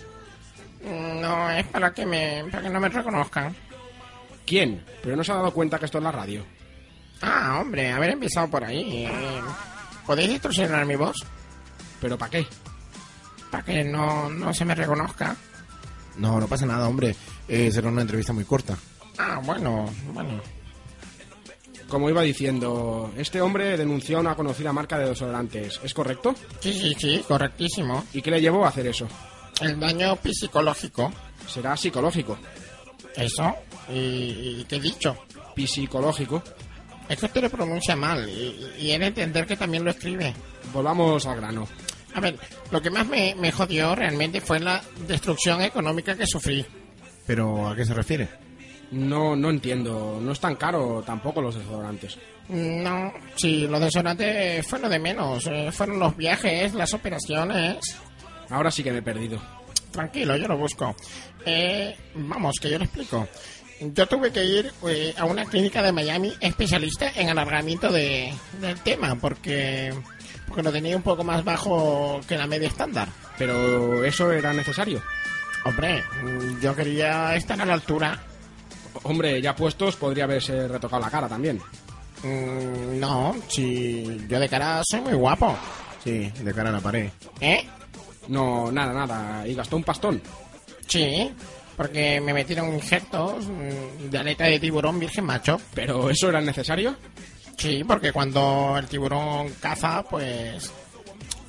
mm, 0.85 1.20
no, 1.20 1.50
es 1.50 1.66
para 1.66 1.92
que 1.92 2.07
me, 2.07 2.44
para 2.50 2.62
que 2.62 2.70
no 2.70 2.81
me 2.81 2.88
reconozcan. 2.88 3.54
¿Quién? 4.46 4.83
Pero 5.02 5.16
no 5.16 5.24
se 5.24 5.33
ha 5.33 5.37
dado 5.37 5.52
cuenta 5.52 5.78
que 5.78 5.85
esto 5.85 5.98
es 5.98 6.04
la 6.04 6.12
radio. 6.12 6.44
Ah, 7.20 7.59
hombre, 7.61 7.90
haber 7.90 8.11
empezado 8.11 8.48
por 8.48 8.64
ahí. 8.64 9.04
eh, 9.04 9.40
¿Podéis 10.07 10.31
distorsionar 10.31 10.87
mi 10.87 10.96
voz? 10.96 11.16
¿Pero 12.00 12.16
para 12.16 12.31
qué? 12.31 12.46
Para 13.50 13.64
que 13.64 13.85
no, 13.85 14.31
no 14.31 14.54
se 14.54 14.64
me 14.64 14.74
reconozca. 14.74 15.35
No, 16.18 16.38
no 16.40 16.46
pasa 16.46 16.66
nada, 16.66 16.88
hombre. 16.88 17.14
Eh, 17.48 17.70
será 17.72 17.88
una 17.88 18.02
entrevista 18.02 18.33
muy 18.33 18.44
corta. 18.44 18.76
Ah, 19.18 19.40
bueno, 19.44 19.87
bueno. 20.12 20.40
Como 21.88 22.11
iba 22.11 22.20
diciendo, 22.22 23.12
este 23.16 23.40
hombre 23.40 23.76
denunció 23.76 24.18
a 24.18 24.20
una 24.20 24.35
conocida 24.37 24.72
marca 24.72 24.98
de 24.98 25.09
desodorantes. 25.09 25.81
¿Es 25.83 25.94
correcto? 25.94 26.35
Sí, 26.61 26.72
sí, 26.72 26.94
sí, 26.98 27.24
correctísimo. 27.26 28.04
¿Y 28.12 28.20
qué 28.20 28.31
le 28.31 28.40
llevó 28.40 28.64
a 28.64 28.68
hacer 28.68 28.87
eso? 28.88 29.09
El 29.61 29.81
daño 29.81 30.18
psicológico. 30.31 31.11
Será 31.46 31.76
psicológico. 31.76 32.37
Eso. 33.16 33.54
¿Y, 33.88 34.61
y 34.61 34.66
qué 34.68 34.76
he 34.76 34.81
dicho? 34.81 35.16
Psicológico. 35.66 36.42
Es 37.09 37.18
que 37.18 37.26
usted 37.26 37.42
lo 37.42 37.50
pronuncia 37.50 37.96
mal 37.96 38.28
y, 38.28 38.70
y 38.78 38.92
he 38.92 38.98
de 38.98 39.07
entender 39.07 39.46
que 39.46 39.57
también 39.57 39.83
lo 39.83 39.90
escribe. 39.90 40.35
Volvamos 40.72 41.24
al 41.26 41.37
grano. 41.37 41.66
A 42.14 42.21
ver, 42.21 42.37
lo 42.71 42.81
que 42.81 42.90
más 42.90 43.07
me, 43.07 43.35
me 43.37 43.53
jodió 43.53 43.94
realmente 43.94 44.40
fue 44.40 44.59
la 44.61 44.83
destrucción 45.07 45.61
económica 45.62 46.16
que 46.16 46.27
sufrí. 46.27 46.64
¿Pero 47.27 47.68
a 47.68 47.77
qué 47.77 47.85
se 47.85 47.94
refiere? 47.94 48.29
No, 48.90 49.37
no 49.37 49.51
entiendo. 49.51 50.18
No 50.21 50.33
es 50.33 50.40
tan 50.40 50.57
caro 50.57 51.03
tampoco 51.05 51.42
los 51.42 51.55
desodorantes. 51.57 52.18
No, 52.49 53.12
sí, 53.37 53.66
lo 53.68 53.79
desodorante 53.79 54.62
fue 54.62 54.79
lo 54.79 54.88
de 54.88 54.99
menos. 54.99 55.47
eh, 55.47 55.71
fueron 55.71 55.99
los 55.99 56.16
viajes, 56.16 56.73
las 56.75 56.94
operaciones. 56.94 57.97
Ahora 58.49 58.71
sí 58.71 58.83
que 58.83 58.90
me 58.92 58.99
he 58.99 59.03
perdido. 59.03 59.38
Tranquilo, 59.90 60.37
yo 60.37 60.49
lo 60.49 60.57
busco. 60.57 60.97
Eh, 61.44 61.94
vamos, 62.14 62.57
que 62.61 62.71
yo 62.71 62.79
lo 62.79 62.85
explico. 62.85 63.29
Yo 63.81 64.07
tuve 64.07 64.33
que 64.33 64.44
ir 64.44 64.73
eh, 64.88 65.14
a 65.18 65.25
una 65.27 65.44
clínica 65.44 65.83
de 65.83 65.92
Miami 65.92 66.33
especialista 66.40 67.12
en 67.14 67.29
alargamiento 67.29 67.92
de, 67.92 68.33
del 68.61 68.81
tema 68.81 69.14
porque, 69.16 69.92
porque 70.48 70.62
lo 70.62 70.72
tenía 70.72 70.96
un 70.96 71.02
poco 71.02 71.22
más 71.22 71.44
bajo 71.44 72.20
que 72.26 72.37
la 72.37 72.46
media 72.46 72.68
estándar. 72.68 73.08
Pero 73.37 74.04
eso 74.04 74.32
era 74.32 74.52
necesario. 74.52 75.02
Hombre, 75.64 76.02
yo 76.61 76.74
quería 76.74 77.37
estar 77.37 77.61
a 77.61 77.64
la 77.64 77.74
altura. 77.74 78.18
Hombre, 79.02 79.40
ya 79.40 79.54
puestos 79.54 79.96
podría 79.96 80.24
haberse 80.24 80.66
retocado 80.66 81.02
la 81.02 81.11
cara 81.11 81.28
también. 81.28 81.61
Mm, 82.22 82.98
no, 82.98 83.37
si 83.48 84.26
yo 84.28 84.40
de 84.40 84.48
cara 84.48 84.82
soy 84.84 85.00
muy 85.00 85.14
guapo. 85.14 85.56
Sí, 86.02 86.30
de 86.40 86.54
cara 86.54 86.70
a 86.70 86.72
la 86.72 86.80
pared. 86.80 87.11
¿Eh? 87.40 87.64
No, 88.28 88.72
nada, 88.72 88.92
nada. 88.92 89.46
Y 89.46 89.54
gastó 89.54 89.76
un 89.76 89.84
pastón. 89.84 90.20
Sí, 90.87 91.32
porque 91.76 92.20
me 92.20 92.32
metieron 92.32 92.72
injertos 92.74 93.46
mm, 93.46 94.11
de 94.11 94.18
aleta 94.18 94.44
de 94.44 94.58
tiburón 94.58 94.98
virgen 94.98 95.24
macho. 95.24 95.61
¿Pero 95.74 96.11
eso 96.11 96.28
era 96.28 96.40
necesario? 96.40 96.96
Sí, 97.59 97.83
porque 97.85 98.12
cuando 98.12 98.77
el 98.79 98.87
tiburón 98.87 99.53
caza, 99.61 100.03
pues 100.05 100.73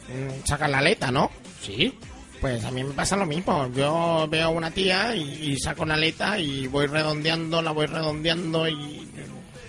mm, 0.09 0.45
sacan 0.45 0.71
la 0.71 0.79
aleta, 0.79 1.11
¿no? 1.11 1.29
Sí. 1.61 1.97
Pues 2.41 2.63
a 2.65 2.71
mí 2.71 2.83
me 2.83 2.93
pasa 2.93 3.15
lo 3.15 3.25
mismo. 3.25 3.69
Yo 3.73 4.27
veo 4.29 4.45
a 4.45 4.49
una 4.49 4.71
tía 4.71 5.15
y, 5.15 5.51
y 5.51 5.57
saco 5.59 5.85
la 5.85 5.93
aleta 5.93 6.39
y 6.39 6.67
voy 6.67 6.87
redondeando, 6.87 7.61
la 7.61 7.71
voy 7.71 7.85
redondeando 7.85 8.67
y... 8.67 9.07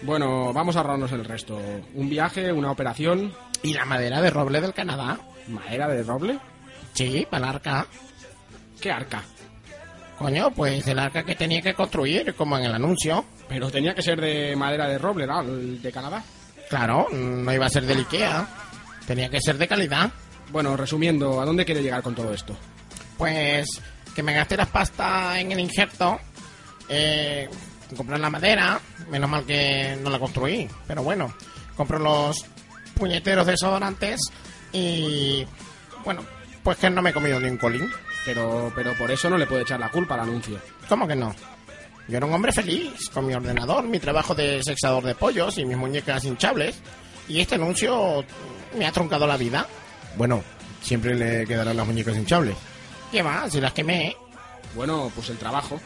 Bueno, 0.03 0.53
vamos 0.55 0.77
a 0.77 0.81
ahorrarnos 0.81 1.13
el 1.13 1.25
resto. 1.25 1.61
Un 1.95 2.09
viaje, 2.09 2.51
una 2.53 2.71
operación. 2.71 3.35
¿Y 3.63 3.75
la 3.75 3.85
madera 3.85 4.23
de 4.23 4.31
roble 4.31 4.61
del 4.63 4.73
Canadá? 4.73 5.21
¿Madera 5.49 5.89
de 5.89 6.03
roble? 6.03 6.39
Sí, 6.95 7.27
para 7.29 7.49
el 7.49 7.55
arca. 7.57 7.87
¿Qué 8.81 8.91
arca? 8.91 9.23
Coño, 10.21 10.51
pues 10.51 10.87
el 10.87 10.99
arca 10.99 11.23
que 11.23 11.35
tenía 11.35 11.63
que 11.63 11.73
construir, 11.73 12.35
como 12.35 12.59
en 12.59 12.67
el 12.67 12.75
anuncio. 12.75 13.25
Pero 13.49 13.71
tenía 13.71 13.95
que 13.95 14.03
ser 14.03 14.21
de 14.21 14.55
madera 14.55 14.87
de 14.87 14.99
roble, 14.99 15.27
¿no? 15.27 15.43
De 15.43 15.91
Canadá. 15.91 16.23
Claro, 16.69 17.07
no 17.11 17.51
iba 17.55 17.65
a 17.65 17.71
ser 17.71 17.87
del 17.87 18.01
Ikea. 18.01 18.47
Tenía 19.07 19.31
que 19.31 19.41
ser 19.41 19.57
de 19.57 19.67
calidad. 19.67 20.11
Bueno, 20.53 20.77
resumiendo, 20.77 21.41
¿a 21.41 21.47
dónde 21.47 21.65
quiere 21.65 21.83
llegar 21.83 22.03
con 22.03 22.15
todo 22.15 22.35
esto? 22.35 22.55
Pues 23.17 23.67
que 24.15 24.23
me 24.23 24.35
gasté 24.35 24.59
las 24.59 24.69
pastas 24.69 25.39
en 25.39 25.53
el 25.53 25.61
injerto. 25.61 26.21
Eh, 26.87 27.49
comprar 27.97 28.21
la 28.21 28.29
madera. 28.29 28.79
Menos 29.09 29.31
mal 29.31 29.47
que 29.47 29.97
no 30.03 30.11
la 30.11 30.19
construí. 30.19 30.69
Pero 30.87 31.03
bueno, 31.03 31.33
compro 31.79 31.99
los 31.99 32.45
puñeteros 32.95 33.47
desodorantes. 33.47 34.21
Y 34.71 35.47
bueno, 36.05 36.23
pues 36.63 36.77
que 36.77 36.91
no 36.91 37.01
me 37.01 37.09
he 37.09 37.15
comido 37.15 37.41
ni 37.41 37.49
un 37.49 37.57
colín. 37.57 37.91
Pero, 38.25 38.73
pero 38.75 38.95
por 38.95 39.11
eso 39.11 39.31
no 39.31 39.39
le 39.39 39.47
puede 39.47 39.63
echar 39.63 39.81
la 39.81 39.89
culpa 39.89 40.15
al 40.15 40.21
anuncio. 40.21 40.59
¿Cómo 40.89 41.07
que 41.09 41.17
no? 41.17 41.35
Yo 42.09 42.17
era 42.17 42.27
un 42.27 42.35
hombre 42.35 42.53
feliz, 42.53 43.09
con 43.11 43.27
mi 43.27 43.35
ordenador, 43.35 43.85
mi 43.85 43.99
trabajo 43.99 44.35
de 44.35 44.63
sexador 44.63 45.05
de 45.05 45.15
pollos 45.15 45.57
y 45.59 45.65
mis 45.65 45.77
muñecas 45.77 46.25
hinchables. 46.25 46.77
Y 47.29 47.41
este 47.41 47.55
anuncio 47.55 48.25
me 48.77 48.87
ha 48.87 48.93
truncado 48.93 49.27
la 49.27 49.37
vida. 49.37 49.67
Bueno, 50.17 50.43
siempre 50.83 51.15
le 51.15 51.47
quedarán 51.47 51.77
las 51.77 51.87
muñecas 51.87 52.17
hinchables. 52.17 52.57
¿Qué 53.13 53.23
va? 53.23 53.49
Si 53.49 53.61
las 53.61 53.73
quemé. 53.73 54.17
Bueno, 54.75 55.11
pues 55.15 55.31
el 55.31 55.39
trabajo. 55.39 55.81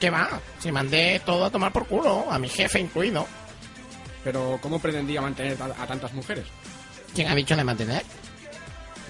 ¿Qué 0.00 0.10
va? 0.10 0.28
Si 0.58 0.70
mandé 0.70 1.20
todo 1.24 1.44
a 1.46 1.50
tomar 1.50 1.72
por 1.72 1.86
culo, 1.86 2.26
a 2.30 2.38
mi 2.38 2.48
jefe 2.48 2.80
incluido. 2.80 3.26
Pero 4.24 4.58
¿cómo 4.60 4.78
pretendía 4.80 5.20
mantener 5.20 5.56
a, 5.62 5.82
a 5.82 5.86
tantas 5.86 6.12
mujeres? 6.12 6.44
¿Quién 7.14 7.28
ha 7.28 7.34
dicho 7.34 7.56
de 7.56 7.64
mantener? 7.64 8.02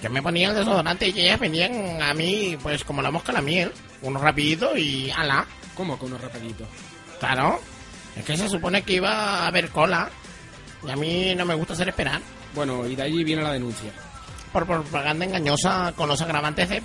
Yo 0.02 0.10
me 0.10 0.22
ponía 0.22 0.50
el 0.50 0.54
desodorante 0.56 1.08
y 1.08 1.20
ellas 1.20 1.40
venían 1.40 2.02
a 2.02 2.12
mí, 2.14 2.56
pues 2.62 2.84
como 2.84 3.00
la 3.02 3.10
mosca 3.10 3.32
a 3.32 3.36
la 3.36 3.42
miel. 3.42 3.72
Uno 4.02 4.20
rapidito 4.20 4.76
y 4.76 5.10
ala. 5.10 5.46
¿Cómo 5.74 5.98
que 5.98 6.04
uno 6.04 6.18
rapidito? 6.18 6.64
Claro. 7.18 7.58
Es 8.16 8.24
que 8.24 8.36
se 8.36 8.48
supone 8.48 8.82
que 8.82 8.94
iba 8.94 9.10
a 9.10 9.46
haber 9.46 9.70
cola. 9.70 10.10
Y 10.86 10.90
a 10.90 10.96
mí 10.96 11.34
no 11.34 11.44
me 11.46 11.54
gusta 11.54 11.72
hacer 11.72 11.88
esperar. 11.88 12.20
Bueno, 12.54 12.86
y 12.86 12.94
de 12.94 13.02
allí 13.02 13.24
viene 13.24 13.42
la 13.42 13.52
denuncia. 13.52 13.90
Por 14.52 14.66
propaganda 14.66 15.24
engañosa 15.24 15.92
con 15.96 16.08
los 16.08 16.20
agravantes 16.22 16.68
de 16.68 16.80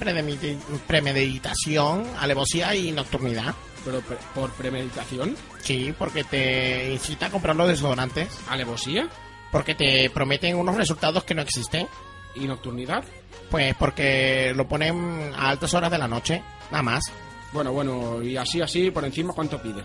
premeditación, 0.87 2.05
alevosía 2.19 2.75
y 2.75 2.91
nocturnidad. 2.91 3.53
¿Pero 3.85 4.01
pre- 4.01 4.17
por 4.35 4.51
premeditación? 4.53 5.35
Sí, 5.61 5.93
porque 5.97 6.23
te 6.23 6.91
incita 6.93 7.27
a 7.27 7.29
comprar 7.29 7.55
los 7.55 7.67
desodorantes. 7.67 8.27
¿Alevosía? 8.49 9.07
Porque 9.51 9.75
te 9.75 10.09
prometen 10.09 10.55
unos 10.57 10.75
resultados 10.75 11.23
que 11.23 11.33
no 11.33 11.41
existen. 11.41 11.87
¿Y 12.35 12.45
nocturnidad? 12.45 13.03
Pues 13.49 13.75
porque 13.75 14.53
lo 14.55 14.67
ponen 14.67 15.33
a 15.35 15.49
altas 15.49 15.73
horas 15.73 15.91
de 15.91 15.97
la 15.97 16.07
noche, 16.07 16.41
nada 16.71 16.83
más. 16.83 17.03
Bueno, 17.51 17.73
bueno, 17.73 18.23
y 18.23 18.37
así, 18.37 18.61
así, 18.61 18.91
por 18.91 19.03
encima, 19.03 19.33
¿cuánto 19.33 19.61
pide? 19.61 19.83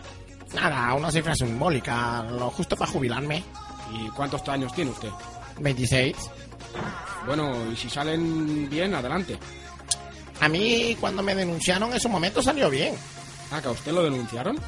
Nada, 0.55 0.95
una 0.95 1.11
cifra 1.11 1.35
simbólica, 1.35 2.23
lo 2.23 2.51
justo 2.51 2.77
para 2.77 2.91
jubilarme. 2.91 3.43
¿Y 3.93 4.09
cuántos 4.11 4.49
años 4.49 4.73
tiene 4.73 4.93
usted? 4.93 5.11
26. 5.61 6.17
Bueno, 7.27 7.73
y 7.73 7.77
si 7.77 7.91
salen 7.91 8.69
bien, 8.71 8.95
adelante. 8.95 9.37
A 10.41 10.49
mí 10.49 10.97
cuando 11.01 11.23
me 11.23 11.35
denunciaron 11.35 11.93
en 11.93 12.01
su 12.01 12.09
momento 12.09 12.43
salió 12.43 12.71
bien. 12.71 12.95
Ah, 13.51 13.61
que 13.61 13.69
a 13.69 13.73
usted 13.73 13.93
lo 13.93 14.03
denunciaron. 14.03 14.59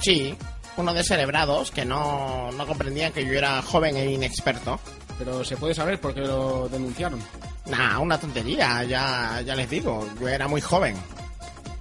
Sí, 0.00 0.34
uno 0.76 0.94
de 0.94 1.04
cerebrados 1.04 1.70
que 1.70 1.84
no, 1.84 2.50
no 2.52 2.66
comprendían 2.66 3.12
que 3.12 3.24
yo 3.24 3.32
era 3.32 3.60
joven 3.62 3.96
e 3.96 4.10
inexperto. 4.12 4.78
Pero 5.18 5.42
se 5.44 5.56
puede 5.56 5.74
saber 5.74 6.00
por 6.00 6.14
qué 6.14 6.20
lo 6.20 6.68
denunciaron. 6.68 7.18
Nah, 7.66 7.98
una 8.00 8.18
tontería, 8.18 8.84
ya, 8.84 9.40
ya 9.40 9.54
les 9.54 9.68
digo, 9.70 10.06
yo 10.20 10.28
era 10.28 10.46
muy 10.46 10.60
joven. 10.60 10.94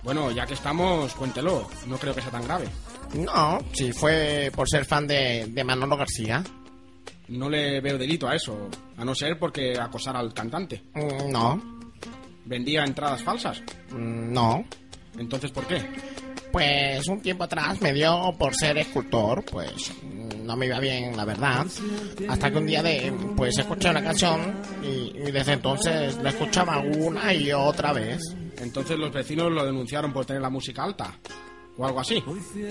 Bueno, 0.03 0.31
ya 0.31 0.45
que 0.45 0.53
estamos, 0.53 1.13
cuéntelo. 1.15 1.67
No 1.87 1.97
creo 1.97 2.13
que 2.15 2.21
sea 2.21 2.31
tan 2.31 2.43
grave. 2.45 2.67
No, 3.13 3.59
sí, 3.73 3.91
fue 3.91 4.51
por 4.55 4.69
ser 4.69 4.85
fan 4.85 5.05
de, 5.07 5.47
de 5.49 5.63
Manolo 5.63 5.97
García. 5.97 6.43
No 7.27 7.49
le 7.49 7.81
veo 7.81 7.97
delito 7.97 8.27
a 8.27 8.35
eso, 8.35 8.69
a 8.97 9.03
no 9.05 9.15
ser 9.15 9.37
porque 9.39 9.77
acosara 9.79 10.19
al 10.19 10.33
cantante. 10.33 10.83
Mm, 10.93 11.31
No, 11.31 11.61
¿Vendía 12.45 12.83
entradas 12.83 13.23
falsas? 13.23 13.61
mm, 13.89 14.31
no, 14.31 14.63
Entonces, 15.17 15.49
¿por 15.51 15.65
qué? 15.65 15.83
Pues 16.55 17.05
un 17.09 17.19
tiempo 17.19 17.43
atrás 17.43 17.81
me 17.81 17.91
dio 17.91 18.33
por 18.39 18.55
ser 18.55 18.77
escultor, 18.77 19.43
pues 19.43 19.91
no 20.45 20.55
me 20.55 20.67
iba 20.67 20.79
bien, 20.79 21.17
la 21.17 21.25
verdad. 21.25 21.65
Hasta 22.29 22.49
que 22.49 22.57
un 22.57 22.65
día 22.65 22.81
de, 22.81 23.13
pues 23.35 23.57
escuché 23.57 23.89
una 23.89 24.01
canción 24.01 24.61
y, 24.81 25.17
y 25.17 25.31
desde 25.31 25.51
entonces 25.51 26.15
la 26.23 26.29
escuchaba 26.29 26.79
una 26.79 27.33
y 27.33 27.51
otra 27.51 27.91
vez. 27.91 28.21
Entonces 28.57 28.97
los 28.97 29.11
vecinos 29.11 29.51
lo 29.51 29.65
denunciaron 29.65 30.13
por 30.13 30.25
tener 30.25 30.41
la 30.41 30.49
música 30.49 30.85
alta. 30.85 31.19
O 31.77 31.85
algo 31.85 31.99
así. 31.99 32.23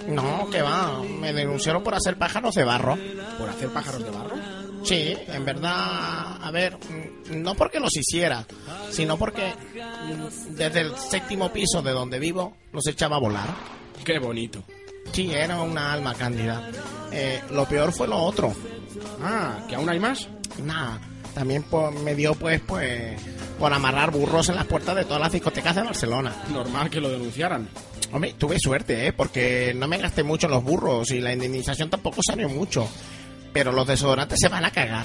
No, 0.08 0.48
que 0.50 0.62
va, 0.62 1.02
me 1.02 1.34
denunciaron 1.34 1.82
por 1.82 1.94
hacer 1.94 2.16
pájaros 2.16 2.54
de 2.54 2.64
barro. 2.64 2.96
¿Por 3.38 3.50
hacer 3.50 3.68
pájaros 3.68 4.02
de 4.02 4.10
barro? 4.10 4.36
Sí, 4.82 5.14
en 5.28 5.44
verdad, 5.44 6.23
a 6.46 6.50
ver, 6.50 6.76
mm, 6.76 7.42
no 7.42 7.54
porque 7.54 7.80
los 7.80 7.96
hiciera, 7.96 8.46
sino 8.90 9.16
porque 9.16 9.52
desde 10.50 10.80
el 10.80 10.96
séptimo 10.96 11.52
piso 11.52 11.82
de 11.82 11.92
donde 11.92 12.18
vivo 12.18 12.56
los 12.72 12.86
echaba 12.86 13.16
a 13.16 13.20
volar. 13.20 13.48
Qué 14.04 14.18
bonito. 14.18 14.62
Sí, 15.12 15.30
era 15.32 15.60
una 15.62 15.92
alma 15.92 16.14
cándida. 16.14 16.68
Eh, 17.12 17.40
lo 17.50 17.66
peor 17.66 17.92
fue 17.92 18.08
lo 18.08 18.18
otro. 18.18 18.52
Ah, 19.22 19.64
¿que 19.68 19.74
aún 19.76 19.88
hay 19.88 20.00
más? 20.00 20.28
Nada, 20.62 21.00
también 21.34 21.62
po- 21.64 21.90
me 21.90 22.14
dio 22.14 22.34
pues, 22.34 22.60
pues, 22.66 23.20
por 23.58 23.72
amarrar 23.72 24.10
burros 24.10 24.48
en 24.48 24.56
las 24.56 24.66
puertas 24.66 24.96
de 24.96 25.04
todas 25.04 25.20
las 25.20 25.32
discotecas 25.32 25.74
de 25.76 25.82
Barcelona. 25.82 26.34
Normal 26.50 26.90
que 26.90 27.00
lo 27.00 27.08
denunciaran. 27.10 27.68
Hombre, 28.12 28.34
tuve 28.38 28.58
suerte, 28.58 29.06
¿eh? 29.08 29.12
Porque 29.12 29.72
no 29.74 29.88
me 29.88 29.98
gasté 29.98 30.22
mucho 30.22 30.46
en 30.46 30.52
los 30.52 30.62
burros 30.64 31.10
y 31.10 31.20
la 31.20 31.32
indemnización 31.32 31.90
tampoco 31.90 32.20
salió 32.26 32.48
mucho. 32.48 32.88
Pero 33.52 33.72
los 33.72 33.86
desodorantes 33.86 34.38
se 34.40 34.48
van 34.48 34.64
a 34.64 34.70
cagar. 34.70 35.04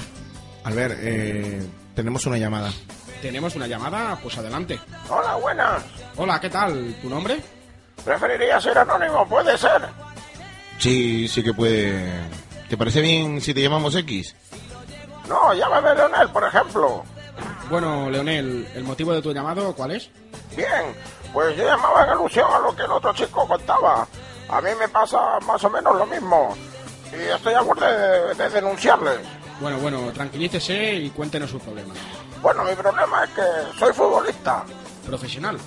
Albert, 0.63 0.95
eh, 1.01 1.61
tenemos 1.95 2.25
una 2.25 2.37
llamada. 2.37 2.71
¿Tenemos 3.21 3.55
una 3.55 3.67
llamada? 3.67 4.17
Pues 4.21 4.37
adelante. 4.37 4.79
Hola, 5.09 5.35
buenas. 5.35 5.83
Hola, 6.15 6.39
¿qué 6.39 6.49
tal? 6.49 6.95
¿Tu 7.01 7.09
nombre? 7.09 7.41
Preferiría 8.03 8.61
ser 8.61 8.77
anónimo, 8.77 9.27
puede 9.27 9.57
ser. 9.57 9.81
Sí, 10.77 11.27
sí 11.27 11.43
que 11.43 11.53
puede. 11.53 12.09
¿Te 12.69 12.77
parece 12.77 13.01
bien 13.01 13.41
si 13.41 13.53
te 13.53 13.61
llamamos 13.61 13.95
X? 13.95 14.35
No, 15.27 15.53
llámame 15.53 15.93
Leonel, 15.95 16.29
por 16.29 16.43
ejemplo. 16.45 17.03
Bueno, 17.69 18.09
Leonel, 18.09 18.67
¿el 18.73 18.83
motivo 18.83 19.13
de 19.13 19.21
tu 19.21 19.33
llamado 19.33 19.75
cuál 19.75 19.91
es? 19.91 20.09
Bien, 20.55 20.95
pues 21.33 21.55
yo 21.57 21.65
llamaba 21.65 22.03
en 22.03 22.09
alusión 22.11 22.47
a 22.51 22.59
lo 22.59 22.75
que 22.75 22.83
el 22.83 22.91
otro 22.91 23.13
chico 23.13 23.47
contaba. 23.47 24.07
A 24.49 24.61
mí 24.61 24.69
me 24.79 24.87
pasa 24.87 25.17
más 25.45 25.63
o 25.63 25.69
menos 25.69 25.95
lo 25.95 26.05
mismo. 26.05 26.55
Y 27.11 27.21
estoy 27.35 27.53
a 27.53 27.61
borde 27.61 27.85
de, 27.85 28.35
de 28.35 28.49
denunciarles. 28.49 29.19
Bueno, 29.59 29.77
bueno, 29.79 30.11
tranquilícese 30.13 30.95
y 30.95 31.09
cuéntenos 31.09 31.49
su 31.49 31.59
problema. 31.59 31.93
Bueno, 32.41 32.63
mi 32.63 32.75
problema 32.75 33.23
es 33.25 33.29
que 33.31 33.77
soy 33.77 33.93
futbolista. 33.93 34.63
¿Profesional? 35.05 35.57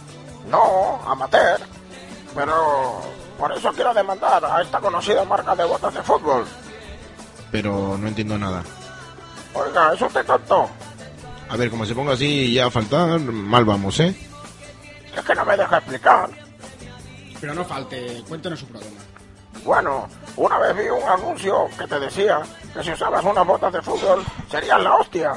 No, 0.49 1.01
amateur. 1.07 1.61
Pero 2.35 3.03
por 3.39 3.53
eso 3.53 3.71
quiero 3.73 3.93
demandar 3.93 4.43
a 4.45 4.63
esta 4.63 4.81
conocida 4.81 5.25
marca 5.25 5.55
de 5.55 5.65
botas 5.65 5.93
de 5.93 6.03
fútbol. 6.03 6.47
Pero 7.51 7.99
no 7.99 8.09
entiendo 8.09 8.39
nada. 8.39 8.63
Oiga, 9.53 9.93
¿es 9.93 10.01
usted 10.01 10.25
tonto? 10.25 10.71
A 11.51 11.57
ver, 11.57 11.69
como 11.71 11.85
se 11.85 11.95
ponga 11.95 12.15
así 12.15 12.55
ya 12.55 12.67
a 12.67 12.71
faltar, 12.71 13.21
mal 13.21 13.67
vamos, 13.67 14.01
¿eh? 14.01 14.17
Es 15.15 15.23
que 15.23 15.35
no 15.35 15.45
me 15.45 15.55
deja 15.55 15.77
explicar. 15.77 16.31
Pero 17.39 17.55
no 17.55 17.65
falte, 17.65 18.23
cuéntenos 18.27 18.61
su 18.61 18.67
problema. 18.67 18.97
Bueno, 19.65 20.09
una 20.37 20.59
vez 20.59 20.77
vi 20.77 20.89
un 20.89 21.09
anuncio 21.09 21.69
que 21.79 21.87
te 21.87 22.01
decía 22.01 22.41
que 22.75 22.83
si 22.83 22.91
usabas 22.91 23.25
unas 23.25 23.47
botas 23.47 23.73
de 23.73 23.83
fútbol 23.83 24.25
serías 24.51 24.83
la 24.83 24.97
hostia, 24.97 25.33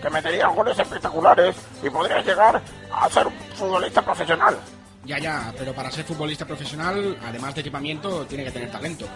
que 0.00 0.10
meterías 0.10 0.54
goles 0.54 0.78
espectaculares 0.78 1.56
y 1.82 1.90
podrías 1.90 2.24
llegar 2.24 2.62
a 2.92 3.10
ser 3.10 3.26
futbolista 3.54 4.02
profesional. 4.02 4.56
Ya, 5.04 5.18
ya, 5.18 5.52
pero 5.56 5.72
para 5.72 5.90
ser 5.90 6.04
futbolista 6.04 6.44
profesional, 6.44 7.16
además 7.24 7.54
de 7.54 7.60
equipamiento, 7.60 8.24
tiene 8.26 8.44
que 8.44 8.50
tener 8.50 8.70
talento. 8.70 9.06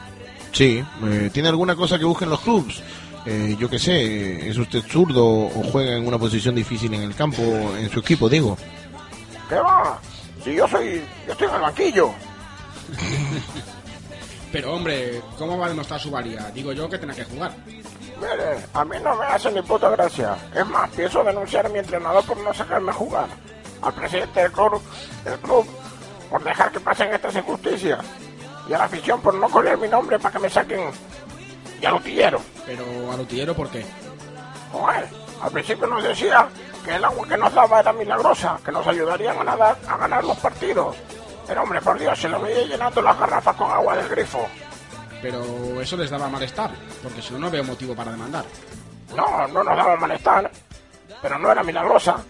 Sí. 0.52 0.84
eh, 1.04 1.30
¿Tiene 1.32 1.48
alguna 1.48 1.76
cosa 1.76 1.98
que 1.98 2.04
busquen 2.04 2.30
los 2.30 2.40
clubs? 2.40 2.82
Eh, 3.26 3.56
yo 3.58 3.68
qué 3.68 3.78
sé, 3.78 4.48
¿es 4.48 4.56
usted 4.56 4.82
zurdo 4.82 5.26
o 5.26 5.62
juega 5.70 5.96
en 5.96 6.06
una 6.06 6.18
posición 6.18 6.54
difícil 6.54 6.94
en 6.94 7.02
el 7.02 7.14
campo, 7.14 7.42
en 7.42 7.90
su 7.90 8.00
equipo, 8.00 8.28
digo? 8.28 8.56
¿Qué 9.48 9.56
va? 9.56 9.98
Si 10.42 10.54
yo 10.54 10.66
soy... 10.66 11.02
yo 11.26 11.32
estoy 11.32 11.48
en 11.48 11.54
el 11.54 11.60
banquillo. 11.60 12.10
Pero 14.52 14.74
hombre, 14.74 15.22
¿cómo 15.38 15.58
va 15.58 15.66
a 15.66 15.68
demostrar 15.68 16.00
su 16.00 16.10
valía? 16.10 16.50
Digo 16.52 16.72
yo 16.72 16.88
que 16.88 16.98
tiene 16.98 17.14
que 17.14 17.24
jugar. 17.24 17.52
Mire, 17.66 18.66
a 18.74 18.84
mí 18.84 18.96
no 19.02 19.16
me 19.16 19.24
hace 19.26 19.50
ni 19.52 19.62
puta 19.62 19.88
gracia. 19.90 20.36
Es 20.54 20.66
más, 20.66 20.90
pienso 20.90 21.22
denunciar 21.22 21.66
a 21.66 21.68
mi 21.68 21.78
entrenador 21.78 22.24
por 22.24 22.36
no 22.38 22.52
sacarme 22.52 22.90
a 22.90 22.94
jugar. 22.94 23.28
Al 23.80 23.92
presidente 23.94 24.40
del 24.40 24.52
club, 24.52 24.82
del 25.24 25.38
club 25.38 25.66
por 26.28 26.44
dejar 26.44 26.70
que 26.70 26.80
pasen 26.80 27.12
estas 27.12 27.34
injusticias. 27.34 28.04
Y 28.68 28.72
a 28.72 28.78
la 28.78 28.84
afición 28.84 29.20
por 29.20 29.34
no 29.34 29.48
correr 29.48 29.78
mi 29.78 29.88
nombre 29.88 30.18
para 30.18 30.32
que 30.32 30.38
me 30.38 30.50
saquen. 30.50 30.90
Y 31.80 31.86
al 31.86 31.94
utillero. 31.94 32.40
Pero 32.66 32.84
al 33.10 33.20
utillero, 33.20 33.54
¿por 33.54 33.70
qué? 33.70 33.86
Joder, 34.72 35.08
al 35.42 35.50
principio 35.50 35.86
nos 35.86 36.02
decía 36.02 36.48
que 36.84 36.94
el 36.96 37.04
agua 37.04 37.26
que 37.26 37.36
nos 37.36 37.54
daba 37.54 37.80
era 37.80 37.92
milagrosa, 37.92 38.58
que 38.64 38.70
nos 38.70 38.86
ayudaría 38.86 39.30
a 39.30 39.34
ganar, 39.34 39.78
a 39.88 39.96
ganar 39.96 40.24
los 40.24 40.36
partidos. 40.38 40.96
Pero 41.50 41.64
hombre, 41.64 41.80
por 41.80 41.98
Dios, 41.98 42.16
se 42.16 42.28
lo 42.28 42.40
veía 42.40 42.64
llenando 42.64 43.02
las 43.02 43.18
garrafas 43.18 43.56
con 43.56 43.68
agua 43.72 43.96
del 43.96 44.08
grifo. 44.08 44.46
Pero 45.20 45.80
eso 45.80 45.96
les 45.96 46.08
daba 46.08 46.28
malestar, 46.28 46.70
porque 47.02 47.20
si 47.20 47.32
no, 47.32 47.40
no 47.40 47.50
veo 47.50 47.64
motivo 47.64 47.92
para 47.92 48.12
demandar. 48.12 48.44
No, 49.16 49.48
no 49.48 49.64
nos 49.64 49.76
daba 49.76 49.96
malestar, 49.96 50.48
pero 51.20 51.40
no 51.40 51.50
era 51.50 51.64
milagrosa. 51.64 52.22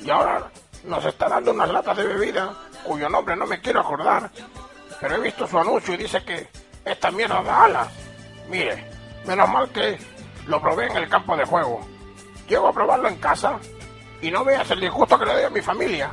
Y 0.00 0.10
ahora 0.10 0.50
nos 0.84 1.02
está 1.06 1.26
dando 1.26 1.52
unas 1.52 1.70
latas 1.70 1.96
de 1.96 2.06
bebida, 2.06 2.52
cuyo 2.84 3.08
nombre 3.08 3.34
no 3.34 3.46
me 3.46 3.62
quiero 3.62 3.80
acordar. 3.80 4.30
Pero 5.00 5.14
he 5.14 5.20
visto 5.20 5.46
su 5.46 5.58
anuncio 5.58 5.94
y 5.94 5.96
dice 5.96 6.22
que 6.22 6.46
esta 6.84 7.10
mierda 7.10 7.42
da 7.42 7.64
alas. 7.64 7.88
Mire, 8.50 8.90
menos 9.24 9.48
mal 9.48 9.70
que 9.70 9.98
lo 10.48 10.60
probé 10.60 10.88
en 10.88 10.98
el 10.98 11.08
campo 11.08 11.34
de 11.34 11.46
juego. 11.46 11.80
Llego 12.46 12.68
a 12.68 12.74
probarlo 12.74 13.08
en 13.08 13.16
casa 13.16 13.58
y 14.20 14.30
no 14.30 14.44
veas 14.44 14.70
el 14.70 14.80
disgusto 14.80 15.18
que 15.18 15.24
le 15.24 15.32
doy 15.32 15.44
a 15.44 15.50
mi 15.50 15.62
familia. 15.62 16.10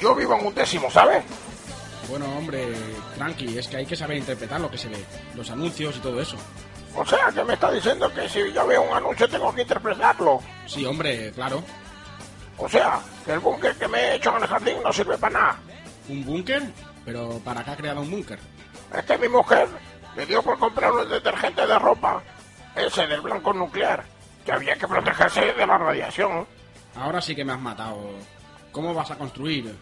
Yo 0.00 0.14
vivo 0.14 0.36
en 0.38 0.46
un 0.46 0.54
décimo, 0.54 0.90
¿sabes? 0.90 1.22
Bueno, 2.08 2.26
hombre, 2.36 2.66
tranqui, 3.16 3.58
es 3.58 3.68
que 3.68 3.76
hay 3.76 3.86
que 3.86 3.96
saber 3.96 4.16
interpretar 4.16 4.60
lo 4.60 4.70
que 4.70 4.78
se 4.78 4.88
ve, 4.88 5.04
los 5.34 5.50
anuncios 5.50 5.96
y 5.96 6.00
todo 6.00 6.20
eso. 6.20 6.36
O 6.96 7.04
sea, 7.04 7.30
que 7.32 7.44
me 7.44 7.54
está 7.54 7.70
diciendo 7.70 8.12
que 8.12 8.28
si 8.28 8.52
yo 8.52 8.66
veo 8.66 8.82
un 8.82 8.96
anuncio 8.96 9.28
tengo 9.28 9.54
que 9.54 9.62
interpretarlo. 9.62 10.40
Sí, 10.66 10.84
hombre, 10.84 11.30
claro. 11.32 11.62
O 12.58 12.68
sea, 12.68 13.00
que 13.24 13.32
el 13.32 13.38
búnker 13.38 13.76
que 13.76 13.88
me 13.88 13.98
he 13.98 14.14
hecho 14.16 14.36
en 14.36 14.42
el 14.42 14.48
jardín 14.48 14.76
no 14.82 14.92
sirve 14.92 15.16
para 15.18 15.38
nada. 15.38 15.58
¿Un 16.08 16.24
búnker? 16.24 16.62
¿Pero 17.04 17.38
para 17.44 17.62
qué 17.62 17.70
ha 17.70 17.76
creado 17.76 18.00
un 18.00 18.10
búnker? 18.10 18.38
Es 18.92 19.04
que 19.04 19.18
mi 19.18 19.28
mujer 19.28 19.68
me 20.16 20.26
dio 20.26 20.42
por 20.42 20.58
comprar 20.58 20.90
un 20.92 21.08
detergente 21.08 21.66
de 21.66 21.78
ropa, 21.78 22.22
ese 22.74 23.06
del 23.06 23.20
blanco 23.20 23.52
nuclear, 23.52 24.04
que 24.44 24.52
había 24.52 24.76
que 24.76 24.88
protegerse 24.88 25.52
de 25.52 25.66
la 25.66 25.78
radiación. 25.78 26.46
Ahora 26.96 27.20
sí 27.20 27.36
que 27.36 27.44
me 27.44 27.52
has 27.52 27.60
matado. 27.60 28.10
¿Cómo 28.72 28.92
vas 28.94 29.10
a 29.10 29.16
construir? 29.16 29.76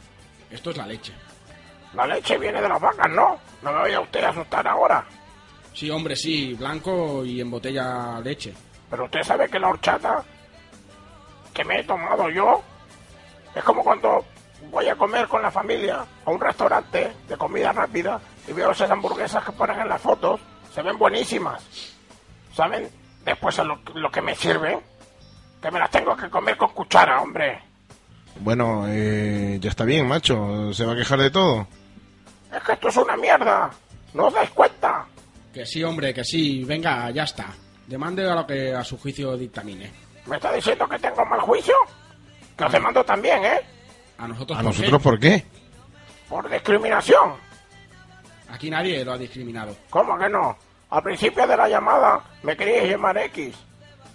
Esto 0.51 0.71
es 0.71 0.77
la 0.77 0.87
leche. 0.87 1.13
La 1.95 2.07
leche 2.07 2.39
viene 2.39 2.61
de 2.61 2.69
las 2.69 2.81
vacas, 2.81 3.11
¿no? 3.11 3.39
No 3.63 3.73
me 3.73 3.79
vaya 3.79 4.01
usted 4.01 4.23
a 4.25 4.31
asustar 4.31 4.67
ahora. 4.67 5.05
Sí, 5.75 5.91
hombre, 5.91 6.17
sí, 6.17 6.55
blanco 6.55 7.25
y 7.25 7.41
en 7.41 7.51
botella 7.51 8.21
leche. 8.21 8.55
Pero 8.91 9.05
usted 9.05 9.23
sabe 9.23 9.49
que 9.49 9.59
la 9.59 9.69
horchata 9.69 10.25
que 11.55 11.65
me 11.65 11.81
he 11.81 11.85
tomado 11.85 12.29
yo 12.31 12.63
es 13.55 13.63
como 13.65 13.83
cuando 13.83 14.25
voy 14.71 14.89
a 14.89 14.97
comer 14.97 15.27
con 15.29 15.43
la 15.43 15.51
familia 15.51 16.05
a 16.25 16.31
un 16.31 16.41
restaurante 16.41 17.13
de 17.29 17.37
comida 17.37 17.73
rápida 17.73 18.21
y 18.47 18.53
veo 18.53 18.71
esas 18.71 18.91
hamburguesas 18.91 19.45
que 19.45 19.53
ponen 19.53 19.81
en 19.81 19.89
las 19.89 20.01
fotos. 20.01 20.41
Se 20.73 20.83
ven 20.83 20.99
buenísimas. 20.99 21.63
¿Saben? 22.55 22.89
Después 23.25 23.57
lo, 23.59 23.81
lo 23.95 24.11
que 24.11 24.23
me 24.23 24.35
sirven, 24.35 24.81
que 25.61 25.71
me 25.71 25.79
las 25.79 25.91
tengo 25.91 26.17
que 26.17 26.31
comer 26.31 26.57
con 26.57 26.71
cuchara, 26.71 27.21
hombre. 27.21 27.63
Bueno, 28.41 28.85
eh, 28.89 29.59
ya 29.61 29.71
está 29.71 29.85
bien, 29.85 30.07
macho. 30.07 30.73
¿Se 30.73 30.85
va 30.85 30.93
a 30.93 30.97
quejar 30.97 31.19
de 31.21 31.31
todo? 31.31 31.67
Es 32.55 32.63
que 32.63 32.73
esto 32.73 32.89
es 32.89 32.97
una 32.97 33.17
mierda. 33.17 33.71
¿No 34.15 34.27
os 34.27 34.35
dais 34.35 34.51
cuenta? 34.51 35.07
Que 35.53 35.67
sí, 35.67 35.83
hombre, 35.85 36.15
que 36.15 36.25
sí. 36.25 36.65
Venga, 36.65 37.11
ya 37.11 37.25
está. 37.25 37.47
Demande 37.87 38.31
a 38.31 38.35
lo 38.35 38.47
que 38.47 38.75
a 38.75 38.85
su 38.85 38.99
juicio 38.99 39.37
dictamine. 39.37 39.91
¿Me 40.27 40.37
está 40.37 40.53
diciendo 40.53 40.89
que 40.89 40.99
tengo 40.99 41.25
mal 41.27 41.41
juicio? 41.41 41.75
Que 42.57 42.65
os 42.65 42.73
demando 42.73 43.05
también, 43.05 43.45
¿eh? 43.45 43.61
¿A 44.19 44.29
nosotros 44.29 44.59
¿A 44.59 44.63
por 44.63 44.71
nosotros 44.73 44.99
qué? 45.01 45.05
por 45.05 45.19
qué? 45.21 45.45
Por 46.29 46.51
discriminación. 46.51 47.35
Aquí 48.51 48.71
nadie 48.71 49.05
lo 49.05 49.13
ha 49.13 49.19
discriminado. 49.19 49.77
¿Cómo 49.91 50.19
que 50.19 50.29
no? 50.29 50.57
Al 50.91 51.03
principio 51.03 51.47
de 51.47 51.57
la 51.57 51.69
llamada 51.69 52.21
me 52.43 52.57
queríais 52.57 52.91
llamar 52.91 53.17
X. 53.19 53.55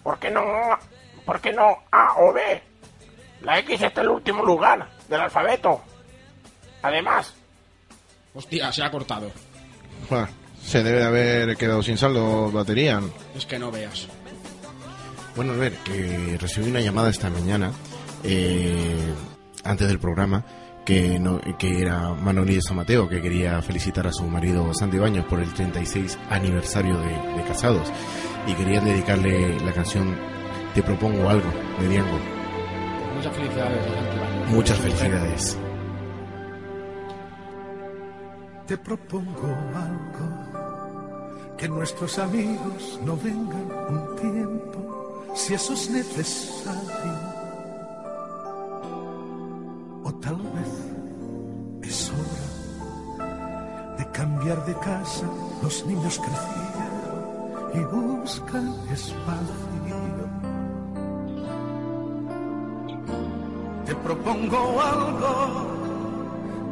¿Por 0.04 0.18
qué 0.20 0.30
no, 0.32 0.42
A- 0.42 0.80
¿Por 1.26 1.40
qué 1.40 1.54
no 1.54 1.78
A 1.92 2.14
o 2.18 2.34
B? 2.34 2.62
La 3.44 3.60
X 3.60 3.82
está 3.82 4.02
en 4.02 4.08
el 4.08 4.14
último 4.14 4.44
lugar 4.44 4.90
del 5.08 5.22
alfabeto. 5.22 5.82
Además, 6.82 7.34
Hostia, 8.34 8.72
se 8.72 8.84
ha 8.84 8.90
cortado. 8.90 9.32
Se 10.62 10.84
debe 10.84 11.00
de 11.00 11.06
haber 11.06 11.58
quedado 11.58 11.84
sin 11.84 11.98
saldo 11.98 12.52
batería. 12.52 13.02
Es 13.36 13.46
que 13.46 13.60
no 13.60 13.72
veas. 13.72 14.08
Bueno, 15.36 15.54
a 15.54 15.58
ver, 15.58 15.74
que 15.84 16.38
recibí 16.40 16.70
una 16.70 16.80
llamada 16.80 17.10
esta 17.10 17.30
mañana, 17.30 17.72
eh, 18.24 19.14
antes 19.64 19.88
del 19.88 20.00
programa, 20.00 20.44
que, 20.86 21.18
no, 21.20 21.40
que 21.58 21.82
era 21.82 22.10
Manolí 22.10 22.56
de 22.56 22.62
San 22.62 22.78
Mateo, 22.78 23.08
que 23.08 23.22
quería 23.22 23.62
felicitar 23.62 24.06
a 24.08 24.12
su 24.12 24.24
marido 24.26 24.74
Santi 24.74 24.98
Baños 24.98 25.26
por 25.26 25.40
el 25.40 25.54
36 25.54 26.20
aniversario 26.30 26.98
de, 26.98 27.38
de 27.38 27.44
casados 27.48 27.92
y 28.46 28.54
querían 28.54 28.86
dedicarle 28.86 29.60
la 29.62 29.72
canción 29.72 30.16
Te 30.76 30.84
propongo 30.84 31.30
algo 31.30 31.52
de 31.80 31.90
Diango. 31.90 32.33
Muchas 33.16 33.36
felicidades. 33.36 33.86
Muchas 34.50 34.78
felicidades. 34.78 35.58
Te 38.68 38.78
propongo 38.78 39.48
algo, 39.76 41.58
que 41.58 41.68
nuestros 41.68 42.18
amigos 42.18 43.00
no 43.06 43.18
vengan 43.18 43.68
un 43.90 44.16
tiempo, 44.16 45.26
si 45.36 45.54
eso 45.54 45.74
es 45.74 45.90
necesario. 45.90 47.34
O 50.04 50.14
tal 50.16 50.38
vez 50.38 51.90
es 51.90 52.10
hora 52.10 53.98
de 53.98 54.12
cambiar 54.12 54.66
de 54.66 54.74
casa, 54.76 55.26
los 55.62 55.86
niños 55.86 56.20
crecieron 56.20 56.74
y 57.74 57.80
buscan 57.96 58.74
espacio. 58.92 60.43
Propongo 64.04 64.82
algo 64.82 65.74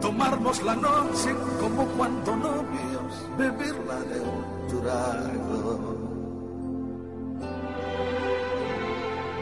tomarnos 0.02 0.62
la 0.64 0.76
noche 0.76 1.36
como 1.60 1.86
cuando 1.98 2.36
novios, 2.36 3.12
beberla 3.38 4.00
de 4.12 4.20
un 4.20 4.68
trago. 4.82 6.02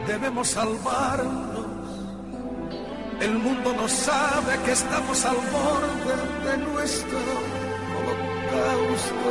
Debemos 0.06 0.48
salvarnos. 0.48 1.60
El 3.20 3.38
mundo 3.38 3.74
no 3.74 3.86
sabe 3.86 4.58
que 4.64 4.72
estamos 4.72 5.24
al 5.24 5.36
borde 5.36 6.16
de 6.46 6.56
nuestro 6.72 7.18
holocausto. 7.96 9.30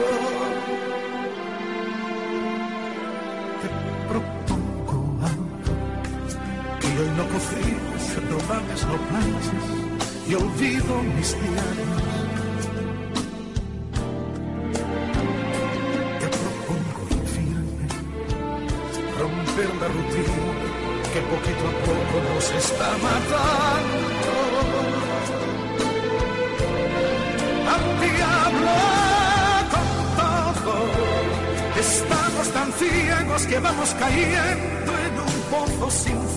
Propongo 4.10 4.98
algo 5.26 5.74
que 6.80 6.88
hoy 6.88 7.12
no 7.18 7.26
cocinas, 7.34 7.89
no 8.18 8.38
mames, 8.48 8.86
no 8.88 8.98
planches 9.10 9.66
y 10.28 10.34
olvido 10.34 11.04
mis 11.16 11.36
diarios. 11.40 12.02
Te 16.20 16.28
propongo 16.38 17.02
ir 17.12 17.28
firme, 17.36 17.86
romper 19.20 19.70
la 19.82 19.88
rutina 19.88 20.80
que 21.14 21.22
poquito 21.22 21.64
a 21.68 21.76
poco 21.86 22.16
nos 22.34 22.46
está 22.64 22.90
matando. 23.08 24.10
Al 27.74 27.86
diablo 28.06 28.76
con 29.74 29.90
todo, 30.20 30.76
estamos 31.80 32.46
tan 32.54 32.70
ciegos 32.74 33.42
que 33.46 33.60
vamos 33.60 33.96
cayendo 34.00 34.92
en 35.06 35.14
un 35.20 35.36
pozo 35.52 35.92
sin. 35.92 36.29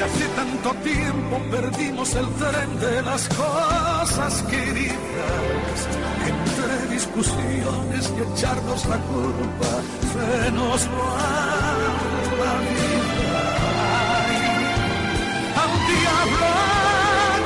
Y 0.00 0.02
hace 0.02 0.26
tanto 0.28 0.72
tiempo 0.82 1.38
perdimos 1.50 2.14
el 2.14 2.26
tren 2.40 2.80
de 2.80 3.02
las 3.02 3.28
cosas 3.28 4.42
queridas. 4.44 5.78
Entre 6.26 6.94
discusiones 6.94 8.10
y 8.16 8.32
echarnos 8.32 8.86
la 8.86 8.96
culpa, 8.96 9.72
se 10.10 10.52
nos 10.52 10.86
va 10.88 11.76
la 12.40 12.54
vida. 12.70 13.42
Ay, 14.24 14.36
Al 15.62 15.72
diablo 15.92 16.50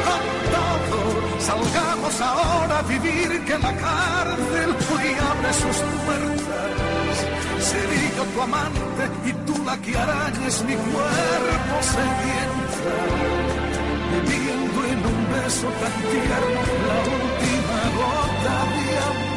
con 0.07 0.23
todo, 0.55 1.41
salgamos 1.41 2.21
ahora 2.21 2.79
a 2.79 2.83
vivir 2.83 3.45
que 3.47 3.59
la 3.59 3.73
cárcel 3.75 4.77
hoy 4.95 5.09
abre 5.33 5.53
sus 5.55 5.79
puertas. 6.07 7.17
Seré 7.59 8.13
yo 8.17 8.23
tu 8.33 8.43
amante 8.43 9.05
y 9.27 9.33
que 9.83 9.97
arañes 9.97 10.65
mi 10.65 10.75
cuerpo 10.75 11.75
sedienta. 11.83 12.95
Bebiendo 14.13 14.79
en 14.93 14.99
un 15.13 15.21
beso 15.33 15.69
tan 15.81 15.95
tierno 16.11 16.63
la 16.89 16.99
última 17.19 17.81
gota 17.99 18.57
de 18.75 18.87
amor. 19.11 19.35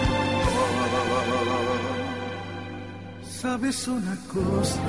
¿Sabes 3.42 3.78
una 3.88 4.16
cosa? 4.34 4.82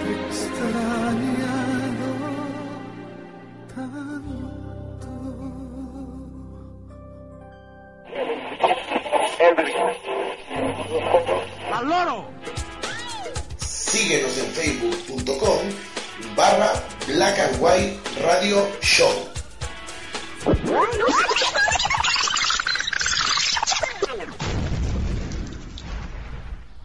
Te 0.00 0.08
he 0.10 0.18
Black 17.32 17.48
and 17.48 17.62
White 17.62 17.98
Radio 18.20 18.68
Show. 18.82 19.08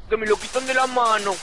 Que 0.10 0.16
me 0.18 0.26
lo 0.26 0.38
quitan 0.38 0.66
de 0.66 0.74
la 0.74 0.88
mano. 0.88 1.36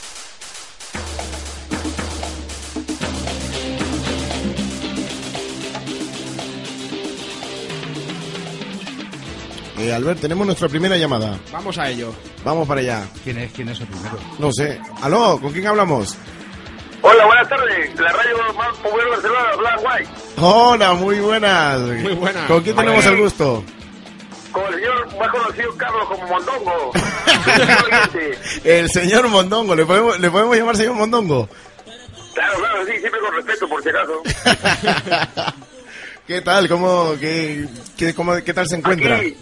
Eh, 9.77 9.93
Albert, 9.93 10.21
tenemos 10.21 10.47
nuestra 10.47 10.67
primera 10.67 10.97
llamada. 10.97 11.37
Vamos 11.51 11.77
a 11.77 11.89
ello. 11.91 12.11
Vamos 12.43 12.67
para 12.67 12.81
allá. 12.81 13.07
¿Quién 13.23 13.37
es? 13.37 13.51
¿Quién 13.51 13.69
es 13.69 13.79
el 13.81 13.87
primero? 13.87 14.17
No 14.39 14.51
sé. 14.51 14.79
¿Aló? 15.01 15.39
¿Con 15.39 15.51
quién 15.51 15.67
hablamos? 15.67 16.17
Hola, 17.07 17.25
buenas 17.25 17.47
tardes. 17.49 17.99
La 17.99 18.11
radio 18.11 18.37
más 18.55 18.75
popular 18.77 19.05
de 19.05 19.11
Barcelona, 19.11 19.55
Black 19.57 19.79
White. 19.83 20.09
Hola, 20.37 20.93
muy 20.93 21.19
buenas. 21.19 21.79
Muy 21.81 22.13
buenas. 22.13 22.47
¿Con 22.47 22.63
quién 22.63 22.75
tenemos 22.75 23.05
el 23.05 23.17
gusto? 23.17 23.63
Con 24.51 24.63
el 24.67 24.73
señor 24.75 25.15
más 25.17 25.29
conocido 25.29 25.77
Carlos 25.77 26.07
como 26.07 26.27
Mondongo. 26.27 26.91
El 28.63 28.89
señor 28.89 29.27
Mondongo. 29.27 29.75
¿Le 29.75 29.85
podemos, 29.85 30.19
¿Le 30.19 30.31
podemos 30.31 30.57
llamar 30.57 30.77
señor 30.77 30.93
Mondongo? 30.95 31.47
claro, 32.33 32.57
claro, 32.57 32.85
sí, 32.85 32.93
siempre 32.99 33.19
con 33.21 33.33
respeto, 33.35 33.67
por 33.69 33.83
si 33.83 33.89
acaso. 33.89 34.21
¿Qué 36.27 36.41
tal? 36.41 36.67
¿Cómo, 36.67 37.13
qué, 37.19 37.67
qué, 37.97 38.15
cómo- 38.15 38.41
qué 38.43 38.53
tal 38.53 38.67
se 38.67 38.77
encuentra? 38.77 39.17
Aquí, 39.17 39.37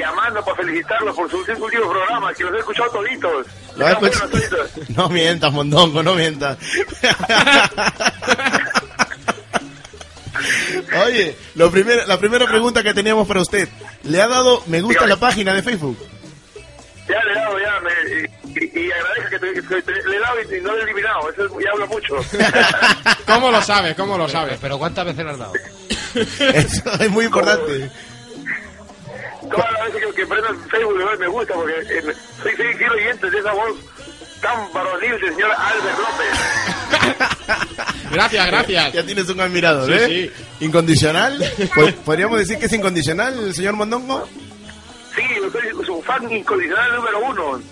llamando 0.00 0.44
para 0.44 0.56
felicitarlos 0.56 1.14
por 1.14 1.30
sus 1.30 1.40
últimos 1.48 1.88
programas, 1.88 2.36
que 2.36 2.44
los 2.44 2.54
he 2.54 2.58
escuchado 2.58 2.90
toditos. 2.90 3.46
¿Lo 3.76 3.86
Están 3.88 4.04
escuchado? 4.04 4.30
buenos 4.30 4.50
toditos. 4.50 4.88
No 4.96 5.08
mientas, 5.08 5.52
Mondongo, 5.52 6.02
no 6.02 6.14
mientas. 6.14 6.58
Oye, 11.06 11.36
lo 11.54 11.70
primero, 11.70 12.06
la 12.06 12.18
primera 12.18 12.46
pregunta 12.46 12.82
que 12.82 12.94
teníamos 12.94 13.26
para 13.28 13.40
usted. 13.40 13.68
¿Le 14.04 14.20
ha 14.22 14.28
dado 14.28 14.62
me 14.66 14.80
gusta 14.80 15.04
a 15.04 15.06
la 15.06 15.16
página 15.16 15.52
de 15.54 15.62
Facebook? 15.62 15.98
Ya 17.08 17.22
le 17.24 17.32
he 17.32 17.34
dado, 17.34 17.58
ya, 17.58 17.80
me, 17.80 17.90
y, 18.60 18.80
y 18.86 18.90
agradezco 18.92 19.30
que, 19.30 19.38
te- 19.38 19.54
que 19.54 19.82
te- 19.82 20.08
le 20.08 20.16
he 20.16 20.20
dado 20.20 20.36
y 20.42 20.60
no 20.62 20.72
lo 20.72 20.78
he 20.78 20.82
eliminado, 20.84 21.30
eso 21.30 21.44
es- 21.46 21.52
ya 21.64 21.70
habla 21.72 21.86
mucho. 21.86 22.16
¿Cómo 23.26 23.50
lo 23.50 23.60
sabes? 23.62 23.94
¿Cómo 23.96 24.16
lo 24.16 24.28
sabes? 24.28 24.58
Pero 24.60 24.78
¿cuántas 24.78 25.04
veces 25.06 25.24
le 25.24 25.30
has 25.32 25.38
dado? 25.38 25.52
Eso 26.14 26.82
es 27.00 27.10
muy 27.10 27.24
importante. 27.26 27.90
Todas 29.50 29.72
las 29.72 29.92
veces 29.92 30.06
que, 30.08 30.14
que 30.14 30.26
prendo 30.26 30.48
el 30.48 30.56
Facebook 30.70 30.98
le 30.98 31.04
doy 31.04 31.18
me 31.18 31.26
gusta 31.28 31.54
porque 31.54 31.72
eh, 31.88 32.14
soy, 32.42 32.52
fiel 32.54 32.90
oyente 32.92 33.30
de 33.30 33.38
esa 33.38 33.52
voz 33.52 33.76
tan 34.40 34.72
varonil 34.72 35.10
del 35.20 35.20
señor 35.34 35.50
Albert 35.56 35.98
López. 35.98 37.86
Gracias, 38.12 38.46
gracias. 38.46 38.92
Ya 38.92 39.04
tienes 39.06 39.28
un 39.28 39.40
admirador, 39.40 39.86
Sí, 39.86 40.14
¿eh? 40.24 40.32
¿Incondicional? 40.60 41.38
¿Po- 41.74 41.92
¿Podríamos 42.04 42.38
decir 42.38 42.58
que 42.58 42.66
es 42.66 42.72
incondicional 42.72 43.38
el 43.38 43.54
señor 43.54 43.74
Mondongo? 43.74 44.28
Sí, 45.14 45.22
yo 45.36 45.50
soy 45.50 45.86
su 45.86 46.02
fan 46.02 46.30
incondicional 46.30 46.96
número 46.96 47.18
uno. 47.20 47.60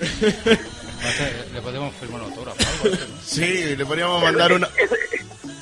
Le 1.52 1.60
podemos 1.62 1.94
firmar 1.96 2.22
un 2.22 2.28
autógrafo. 2.30 2.58
Sí, 3.24 3.76
le 3.76 3.84
podríamos 3.86 4.22
mandar 4.22 4.52
una... 4.52 4.68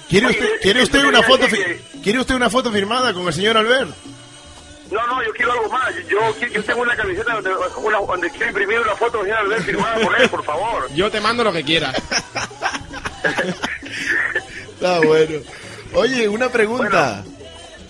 ¿Quiere 0.08 0.26
usted, 0.28 0.48
¿quiere 0.60 0.82
usted 0.82 1.04
una 1.04 1.22
foto 1.22 1.46
fi- 1.48 2.00
¿Quiere 2.02 2.18
usted 2.20 2.34
una 2.34 2.50
foto 2.50 2.72
firmada 2.72 3.12
con 3.14 3.26
el 3.26 3.32
señor 3.32 3.56
Albert? 3.56 3.90
No, 4.90 5.06
no, 5.06 5.22
yo 5.24 5.32
quiero 5.32 5.52
algo 5.52 5.68
más. 5.70 5.94
Yo, 6.08 6.18
yo, 6.48 6.64
tengo 6.64 6.82
una 6.82 6.96
camiseta 6.96 7.34
donde, 7.34 7.50
una- 7.76 7.98
donde 7.98 8.30
quiero 8.30 8.46
imprimir 8.48 8.80
una 8.80 8.94
foto 8.96 9.22
de 9.22 9.32
Albert 9.32 9.62
firmada 9.64 9.98
por 10.04 10.20
él, 10.20 10.28
por 10.28 10.42
favor. 10.44 10.88
Yo 10.94 11.10
te 11.10 11.20
mando 11.20 11.44
lo 11.44 11.52
que 11.52 11.62
quieras. 11.64 11.94
Está 14.74 15.00
bueno. 15.00 15.40
Oye, 15.94 16.28
una 16.28 16.48
pregunta. 16.50 17.22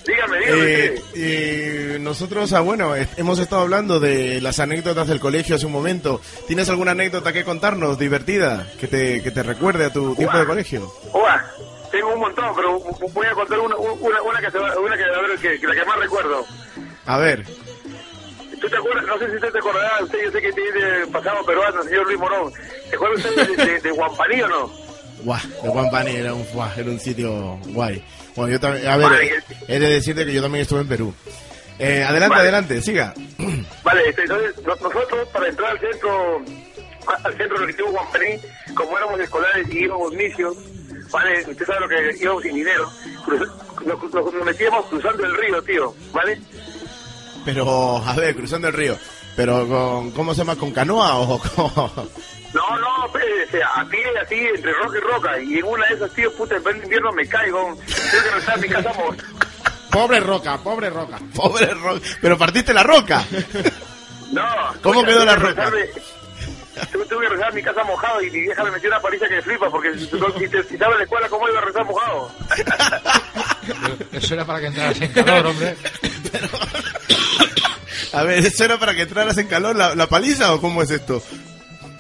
Dígame, 0.07 0.39
dígame. 0.39 0.63
Eh, 0.85 1.03
eh, 1.15 1.99
nosotros, 2.01 2.53
ah, 2.53 2.61
bueno, 2.61 2.97
eh, 2.97 3.07
hemos 3.17 3.39
estado 3.39 3.63
hablando 3.63 4.01
de 4.01 4.41
las 4.41 4.59
anécdotas 4.59 5.07
del 5.09 5.21
colegio 5.21 5.57
hace 5.57 5.67
un 5.67 5.73
momento. 5.73 6.21
¿Tienes 6.49 6.69
alguna 6.69 6.93
anécdota 6.93 7.33
que 7.33 7.45
contarnos 7.45 7.99
divertida 7.99 8.67
que 8.81 8.89
te, 8.89 9.23
que 9.23 9.31
te 9.31 9.43
recuerde 9.43 9.85
a 9.85 9.93
tu 9.93 10.15
tiempo 10.17 10.37
de 10.39 10.47
colegio? 10.47 10.93
Uah, 11.13 11.45
tengo 11.93 12.15
un 12.15 12.21
montón, 12.21 12.47
pero 12.57 12.81
voy 13.13 13.27
a 13.27 13.33
contar 13.35 13.59
una, 13.61 13.77
una, 13.77 14.23
una 14.23 14.41
que, 14.41 14.51
se 14.51 14.59
va- 14.59 14.79
una 14.81 14.97
que, 14.97 15.05
a 15.05 15.21
ver, 15.21 15.39
que, 15.39 15.61
que 15.61 15.67
la 15.67 15.75
que 15.75 15.85
más 15.85 15.99
recuerdo. 15.99 16.45
A 17.11 17.19
ver, 17.19 17.45
¿Tú 18.61 18.69
te 18.69 18.77
acuerdas? 18.77 19.05
No 19.07 19.19
sé 19.19 19.29
si 19.31 19.35
usted 19.37 19.51
te 19.51 19.59
acordará, 19.59 20.05
usted 20.05 20.19
yo 20.23 20.31
sé 20.31 20.41
que 20.43 20.53
tiene 20.53 21.07
pasado 21.11 21.45
peruano, 21.45 21.83
señor 21.83 22.07
Luis 22.07 22.19
Morón. 22.21 22.53
¿Te 22.89 22.95
acuerdas 22.95 23.25
usted 23.25 23.57
de, 23.57 23.65
de, 23.67 23.81
de 23.81 23.91
Guampaní 23.91 24.43
o 24.43 24.49
no? 24.49 24.73
guau, 25.25 25.41
de 25.63 25.69
Guampani 25.71 26.17
era 26.17 26.35
un, 26.35 26.45
guau, 26.53 26.71
era 26.77 26.89
un 26.91 27.01
sitio 27.01 27.59
guay. 27.69 28.05
Bueno, 28.37 28.53
yo 28.53 28.61
también, 28.61 28.87
a 28.87 28.97
ver, 28.97 29.09
Vale, 29.09 29.27
eh, 29.27 29.43
he 29.67 29.79
de 29.81 29.89
decirte 29.89 30.25
que 30.25 30.33
yo 30.33 30.41
también 30.43 30.63
estuve 30.63 30.83
en 30.83 30.89
Perú. 30.89 31.13
Eh, 31.81 32.05
adelante, 32.05 32.29
Vale. 32.37 32.43
adelante, 32.43 32.81
siga. 32.83 33.13
Vale, 33.83 34.09
este, 34.09 34.23
entonces 34.23 34.55
no- 34.65 34.77
nosotros 34.77 35.29
para 35.33 35.49
entrar 35.49 35.71
al 35.73 35.81
centro, 35.81 36.43
al 37.25 37.37
centro 37.37 37.57
recreativo 37.57 37.91
Guampaní, 37.91 38.37
como 38.75 38.97
éramos 38.97 39.19
escolares 39.21 39.67
y 39.75 39.79
íbamos 39.85 40.13
misios, 40.13 40.57
vale, 41.11 41.41
usted 41.51 41.67
sabe 41.67 41.81
lo 41.81 41.89
que 41.89 42.17
íbamos 42.23 42.43
sin 42.43 42.55
dinero, 42.55 42.89
cruz- 43.25 43.51
nos, 43.87 44.03
nos- 44.15 44.33
nos 44.35 44.45
metíamos 44.45 44.85
cruzando 44.87 45.25
el 45.25 45.35
río, 45.37 45.63
tío, 45.63 45.95
¿vale? 46.13 46.39
Pero, 47.45 47.97
a 47.99 48.13
ver, 48.15 48.35
cruzando 48.37 48.69
el 48.69 48.75
río. 48.75 48.97
Pero, 49.37 49.67
con, 49.67 50.11
¿cómo 50.13 50.35
se 50.35 50.39
llama? 50.39 50.57
¿Con 50.57 50.73
canoa 50.73 51.17
o 51.19 51.39
con...? 51.39 52.11
No, 52.53 52.79
no, 52.79 53.13
pues, 53.13 53.25
o 53.47 53.51
sea, 53.53 53.69
a 53.77 53.85
pie, 53.87 54.01
así, 54.21 54.35
entre 54.35 54.73
roca 54.73 54.99
y 54.99 55.01
roca, 55.01 55.41
y 55.41 55.59
en 55.59 55.65
una 55.65 55.87
de 55.87 55.95
esas, 55.95 56.11
tío, 56.15 56.33
puta, 56.35 56.57
en 56.57 56.63
pleno 56.65 56.83
invierno 56.83 57.13
me 57.13 57.25
caigo, 57.29 57.61
tengo 57.87 58.25
que 58.25 58.29
regresar 58.31 58.55
a 58.55 58.57
mi 58.59 58.69
casa, 58.69 58.93
mo- 58.95 59.15
Pobre 59.93 60.19
Roca, 60.21 60.59
pobre 60.59 60.91
Roca. 60.91 61.19
Pobre 61.35 61.67
roca. 61.75 62.01
Pero 62.21 62.37
partiste 62.39 62.73
la 62.75 62.83
roca. 62.83 63.25
No. 64.33 64.43
¿Cómo 64.83 65.05
quedó 65.05 65.25
la 65.25 65.37
roca? 65.37 65.71
regresarme- 65.71 66.03
Tuve, 66.93 67.05
tuve 67.07 67.29
que 67.29 67.45
a 67.45 67.51
mi 67.51 67.63
casa 67.63 67.85
mojado 67.85 68.23
y 68.23 68.31
mi 68.31 68.41
vieja 68.41 68.65
me 68.65 68.71
metió 68.71 68.89
una 68.89 69.01
paliza 69.01 69.29
que 69.29 69.35
me 69.37 69.43
flipa 69.43 69.69
porque 69.69 69.93
si, 69.95 70.07
si, 70.07 70.49
te- 70.49 70.63
si 70.65 70.79
sabes 70.79 70.93
en 70.93 70.99
la 70.99 71.05
escuela 71.05 71.29
cómo 71.29 71.47
iba 71.49 71.59
a 71.59 71.61
regresar 71.61 71.85
mojado. 71.85 72.33
Eso 74.13 74.35
era 74.35 74.45
para 74.47 74.61
que 74.61 74.67
entraras 74.67 75.01
en 75.01 75.13
calor, 75.13 75.47
hombre. 75.47 75.77
A 78.13 78.23
ver, 78.25 78.45
¿eso 78.45 78.65
era 78.65 78.79
para 78.79 78.95
que 78.95 79.03
entraras 79.03 79.39
en 79.39 79.47
calor 79.49 79.77
la, 79.77 79.95
la 79.95 80.07
paliza 80.09 80.53
o 80.55 80.61
cómo 80.61 80.83
es 80.83 80.91
esto? 80.91 81.23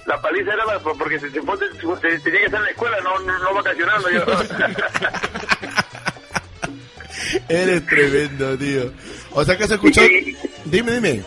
La 0.06 0.20
paliza 0.20 0.52
era 0.54 0.64
para- 0.64 0.80
porque 0.80 1.18
se, 1.20 1.30
se, 1.30 1.40
ponte- 1.42 1.66
se- 1.72 2.18
tenía 2.20 2.40
que 2.40 2.46
estar 2.46 2.58
en 2.60 2.64
la 2.64 2.70
escuela, 2.70 2.96
no, 3.02 3.18
no, 3.20 3.38
no 3.38 3.54
vacacionando 3.54 4.10
yo. 4.10 4.24
Eres 7.48 7.86
tremendo, 7.86 8.58
tío. 8.58 8.92
O 9.32 9.44
sea 9.44 9.56
que 9.56 9.68
se 9.68 9.74
escuchó... 9.74 10.00
Dime, 10.64 10.92
dime. 10.92 11.22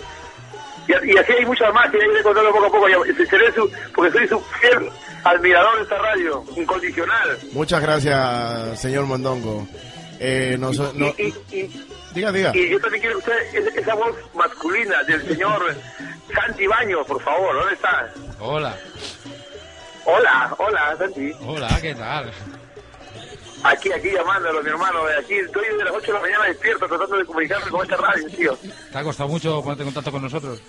y, 0.88 1.12
y 1.14 1.18
así 1.18 1.32
hay 1.32 1.46
muchas 1.46 1.74
más 1.74 1.90
que 1.92 1.98
hay 1.98 2.18
que 2.18 2.24
contarlo 2.24 2.52
poco 2.52 2.66
a 2.66 2.72
poco. 2.72 2.90
ya- 2.90 3.26
seré 3.30 3.54
su- 3.54 3.72
porque 3.96 4.12
soy 4.12 4.28
su 4.28 4.40
fiel 4.60 4.90
admirador 5.24 5.78
de 5.78 5.84
esta 5.84 5.98
radio, 6.00 6.44
incondicional. 6.58 7.38
Muchas 7.54 7.82
gracias, 7.82 8.82
señor 8.82 9.06
Mondongo. 9.06 9.66
Eh, 10.26 10.56
no, 10.58 10.74
so- 10.74 10.94
no- 10.94 11.14
Y, 11.18 11.34
y- 11.52 11.86
diga, 12.14 12.32
diga. 12.32 12.52
y 12.56 12.70
yo 12.70 12.80
también 12.80 13.02
quiero 13.02 13.18
escuchar 13.20 13.40
esa, 13.54 13.80
esa 13.80 13.94
voz 13.96 14.16
masculina 14.34 15.04
del 15.04 15.28
señor 15.28 15.76
Santi 16.34 16.66
Baño, 16.66 17.04
por 17.04 17.22
favor, 17.22 17.54
¿dónde 17.56 17.74
está? 17.74 18.10
Hola, 18.40 18.78
Hola, 20.06 20.56
hola, 20.58 20.96
Santi. 20.98 21.32
hola, 21.46 21.78
¿qué 21.82 21.94
tal? 21.96 22.32
Aquí, 23.66 23.92
aquí 23.92 24.12
llamándolo, 24.12 24.62
mi 24.64 24.70
hermano. 24.70 25.06
de 25.06 25.18
Aquí 25.18 25.34
estoy 25.36 25.64
desde 25.70 25.84
las 25.86 25.94
8 25.94 26.08
de 26.08 26.14
la 26.14 26.20
mañana 26.22 26.46
despierto 26.46 26.86
tratando 26.88 27.18
de 27.18 27.26
comunicarme 27.26 27.70
con 27.72 27.82
esta 27.84 27.96
radio, 27.98 28.28
tío. 28.30 28.58
¿Te 28.92 28.98
ha 28.98 29.04
costado 29.04 29.30
mucho 29.30 29.62
ponerte 29.62 29.84
en 29.84 29.88
contacto 29.88 30.12
con 30.12 30.22
nosotros? 30.22 30.62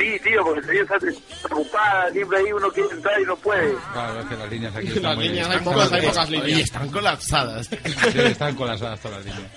Sí, 0.00 0.18
tío, 0.24 0.42
porque 0.42 0.60
estoy 0.60 0.78
está 0.78 0.98
preocupada. 1.42 2.10
Siempre 2.12 2.38
ahí 2.38 2.52
uno 2.52 2.70
quiere 2.70 2.88
entrar 2.94 3.20
y 3.20 3.24
no 3.24 3.36
puede. 3.36 3.74
Claro, 3.92 4.20
es 4.20 4.26
que 4.26 4.36
las 4.36 4.50
líneas 4.50 4.74
aquí 4.76 4.86
Las 4.88 4.96
están 4.96 5.16
muy... 5.16 5.28
líneas, 5.28 5.48
hay 5.50 5.56
están- 5.58 5.74
pocas- 5.74 5.92
hay 5.92 6.06
pocas 6.06 6.30
líneas. 6.30 6.44
Oye, 6.52 6.62
están 6.62 6.88
colapsadas. 6.90 7.68
Sí, 8.12 8.18
están 8.20 8.54
colapsadas 8.56 9.00
todas 9.00 9.18
las 9.18 9.26
líneas. 9.26 9.52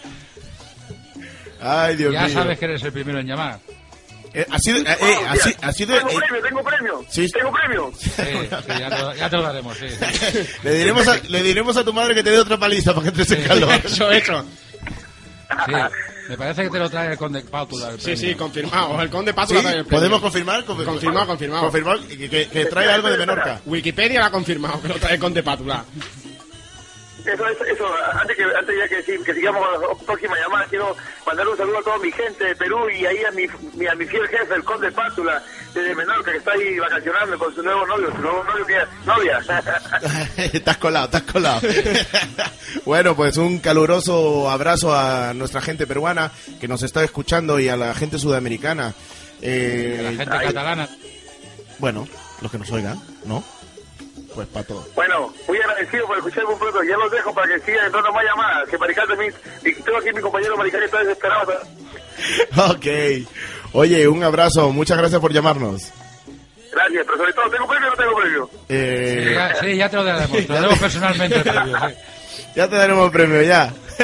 Ay, 1.61 1.95
Dios 1.95 2.11
ya 2.13 2.25
mío. 2.25 2.33
sabes 2.33 2.59
que 2.59 2.65
eres 2.65 2.83
el 2.83 2.91
primero 2.91 3.19
en 3.19 3.27
llamar. 3.27 3.59
Eh, 4.33 4.45
ha 4.49 4.57
sido, 4.59 4.79
eh, 4.79 4.85
eh, 4.99 5.15
ha 5.29 5.35
si- 5.35 5.55
ha 5.61 5.71
sido- 5.71 5.95
Tengo 5.97 6.09
eh, 6.09 6.15
premio, 6.27 6.41
tengo 6.43 6.63
premio. 6.63 7.05
Sí. 7.07 7.27
Tengo 7.31 7.51
premio. 7.53 7.91
Sí, 7.97 8.09
sí, 8.09 8.23
ya, 8.79 8.89
te, 8.89 8.97
lo- 9.01 9.15
ya 9.15 9.29
te 9.29 9.37
lo 9.37 9.43
daremos, 9.43 9.77
sí. 9.77 9.85
le, 10.63 10.73
diremos 10.73 11.07
a, 11.07 11.15
le 11.29 11.43
diremos 11.43 11.77
a 11.77 11.83
tu 11.85 11.93
madre 11.93 12.15
que 12.15 12.23
te 12.23 12.31
dé 12.31 12.39
otra 12.39 12.57
paliza 12.57 12.91
para 12.93 13.03
que 13.03 13.09
entres 13.09 13.31
en 13.31 13.43
calor. 13.47 13.71
Eso, 13.85 14.11
eso. 14.11 14.45
Sí, 15.67 15.73
me 16.30 16.38
parece 16.38 16.63
que 16.63 16.69
te 16.69 16.80
lo 16.80 16.89
trae 16.89 17.11
el 17.11 17.17
conde 17.17 17.41
Pátula. 17.41 17.89
el 17.89 17.99
Sí, 18.01 18.15
sí, 18.17 18.36
confirmado. 18.36 19.01
El 19.01 19.09
conde 19.09 19.32
¿Sí? 19.32 19.36
Pátula 19.36 19.61
trae 19.61 19.76
el 19.78 19.86
premio. 19.86 19.99
¿Podemos 19.99 20.21
confirmar? 20.21 20.65
Confi- 20.65 20.86
Confirmado, 20.86 21.28
confirmado. 21.28 21.63
Confirmar 21.63 21.99
que, 21.99 22.30
que- 22.30 22.49
que 22.49 22.65
trae 22.65 22.89
algo 22.91 23.09
de 23.09 23.17
Menorca. 23.17 23.61
Wikipedia 23.65 24.19
lo 24.19 24.26
ha 24.28 24.32
confirmado 24.32 24.82
que 24.82 24.88
lo 24.88 24.95
trae 24.95 25.13
el 25.15 25.19
conde 25.19 25.43
Pátula. 25.43 25.84
Eso, 27.26 27.47
eso, 27.47 27.63
eso, 27.63 27.86
antes 28.19 28.36
que 28.36 28.43
antes 28.43 28.76
ya 28.78 28.88
que, 28.89 29.01
sí, 29.03 29.24
que 29.24 29.34
sigamos 29.34 29.65
con 29.65 29.82
la 29.82 30.05
próxima 30.05 30.36
llamada, 30.38 30.65
quiero 30.69 30.93
mandar 31.26 31.47
un 31.47 31.55
saludo 31.55 31.78
a 31.78 31.84
toda 31.84 31.97
mi 31.99 32.11
gente 32.11 32.43
de 32.43 32.55
Perú 32.57 32.89
y 32.89 33.05
ahí 33.05 33.24
a 33.24 33.32
mi, 33.32 33.45
mi- 33.76 33.88
a 33.88 33.95
mi 33.95 34.05
fiel 34.05 34.28
jefe, 34.28 34.53
el 34.53 34.63
conde 34.65 34.91
Pátula, 34.91 35.41
desde 35.74 35.95
Menorca, 35.95 36.32
que 36.32 36.38
está 36.38 36.51
ahí 36.51 36.78
vacacionando 36.80 37.38
con 37.39 37.53
su 37.55 37.63
nuevo 37.63 37.86
novio, 37.88 38.11
su 38.11 38.21
nuevo 38.21 38.43
novio 38.43 38.65
que 38.65 38.78
novia. 39.05 39.39
estás 40.38 40.78
colado, 40.78 41.05
estás 41.05 41.21
colado. 41.24 41.61
bueno, 42.86 43.15
pues 43.15 43.38
un 43.38 43.59
caluroso 43.59 44.49
abrazo 44.49 44.95
a 44.95 45.34
nuestra 45.34 45.61
gente 45.61 45.88
peruana 45.88 46.32
que 46.59 46.67
nos 46.67 46.84
está 46.84 47.03
escuchando 47.03 47.59
y 47.59 47.69
a 47.69 47.78
la 47.78 47.93
gente 47.95 48.19
sudamericana. 48.19 48.93
Eh, 49.41 49.99
La 50.03 50.09
gente 50.24 50.38
ay, 50.38 50.47
catalana. 50.47 50.88
Bueno, 51.80 52.07
los 52.41 52.51
que 52.51 52.57
nos 52.59 52.71
oigan, 52.71 52.99
¿no? 53.26 53.43
Pues 54.34 54.47
para 54.47 54.65
todos. 54.65 54.93
Bueno, 54.95 55.32
muy 55.47 55.57
agradecido 55.59 56.07
por 56.07 56.17
escucharme 56.17 56.53
un 56.53 56.59
poco. 56.59 56.84
Ya 56.84 56.97
los 56.97 57.11
dejo 57.11 57.34
para 57.34 57.47
que 57.47 57.59
sigan 57.65 57.86
entrando 57.86 58.11
más 58.11 58.24
llamadas. 58.24 58.69
Que 58.69 58.78
Marical 58.78 59.07
también. 59.07 59.34
y 59.63 59.74
Tengo 59.74 59.97
aquí 59.99 60.11
mi 60.13 60.21
compañero 60.21 60.57
Marical 60.57 60.84
está 60.84 60.99
desesperado. 60.99 61.53
Ok. 62.69 62.86
Oye, 63.74 64.07
un 64.07 64.24
abrazo. 64.24 64.71
Muchas 64.71 64.97
gracias 64.97 65.19
por 65.19 65.34
llamarnos. 65.34 65.91
Gracias, 66.71 67.05
pero 67.05 67.17
sobre 67.17 67.34
todo, 67.34 67.49
¿tengo 67.51 67.67
premio 67.67 67.88
o 67.88 67.91
no 67.91 67.97
tengo 67.97 68.15
premio? 68.15 68.49
Eh, 68.69 69.26
Sí, 69.28 69.34
ya, 69.34 69.55
sí, 69.55 69.78
ya 69.78 69.89
te 69.89 69.95
lo 69.97 70.03
daremos. 70.03 70.38
Te 70.38 70.47
lo 70.47 70.53
daremos 70.55 70.80
personalmente 70.80 71.36
el 71.36 71.43
premio, 71.43 71.78
sí. 71.78 71.95
ya 72.55 72.67
te 72.67 72.76
daremos 72.76 73.05
el 73.05 73.11
premio, 73.11 73.41
ya. 73.43 73.71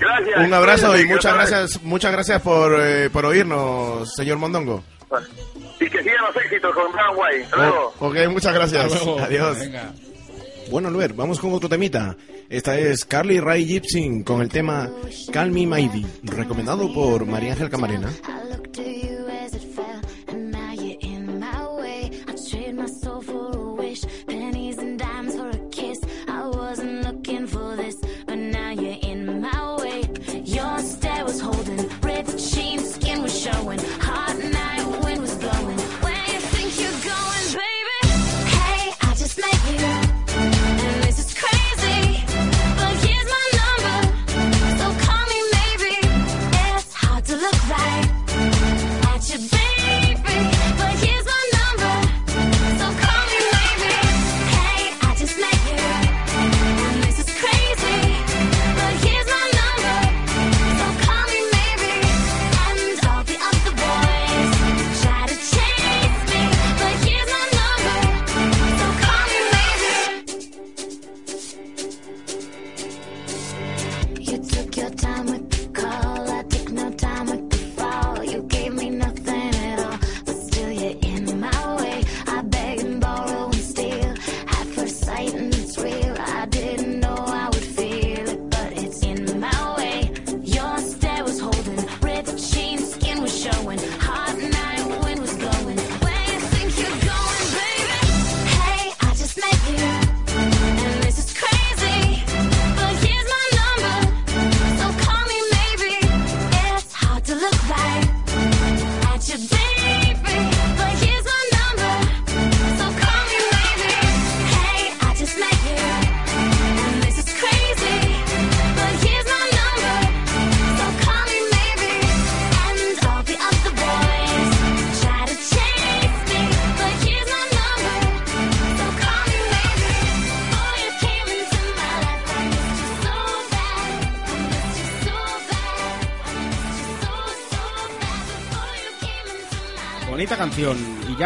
Gracias. 0.00 0.46
Un 0.46 0.54
abrazo 0.54 0.98
y 0.98 1.04
muchas 1.04 1.34
gracias, 1.34 1.82
muchas 1.82 2.12
gracias 2.12 2.40
por, 2.40 2.74
eh, 2.80 3.10
por 3.10 3.26
oírnos, 3.26 4.14
señor 4.14 4.38
Mondongo. 4.38 4.82
Y 5.78 5.88
que 5.90 6.02
sigan 6.02 6.24
los 6.26 6.36
éxitos 6.42 6.74
con 6.74 6.90
Brown 6.92 7.16
White. 7.16 7.44
Hasta 7.44 7.56
luego. 7.56 7.94
Ok, 7.98 8.16
muchas 8.30 8.54
gracias. 8.54 8.92
Luego. 9.04 9.20
Adiós. 9.20 9.58
Venga. 9.58 9.92
Bueno, 10.70 10.88
Albert, 10.88 11.16
vamos 11.16 11.38
con 11.38 11.52
otro 11.52 11.68
temita. 11.68 12.16
Esta 12.48 12.78
es 12.78 13.04
Carly 13.04 13.40
Rae 13.40 13.64
Jepsen 13.64 14.22
con 14.24 14.40
el 14.40 14.48
tema 14.48 14.88
Call 15.32 15.50
Me 15.50 15.66
Maybe, 15.66 16.04
recomendado 16.22 16.92
por 16.94 17.26
María 17.26 17.52
Ángel 17.52 17.68
Camarena. 17.70 18.08
I 18.80 18.82
looked 18.82 19.00
to 19.02 19.06
you 19.06 19.09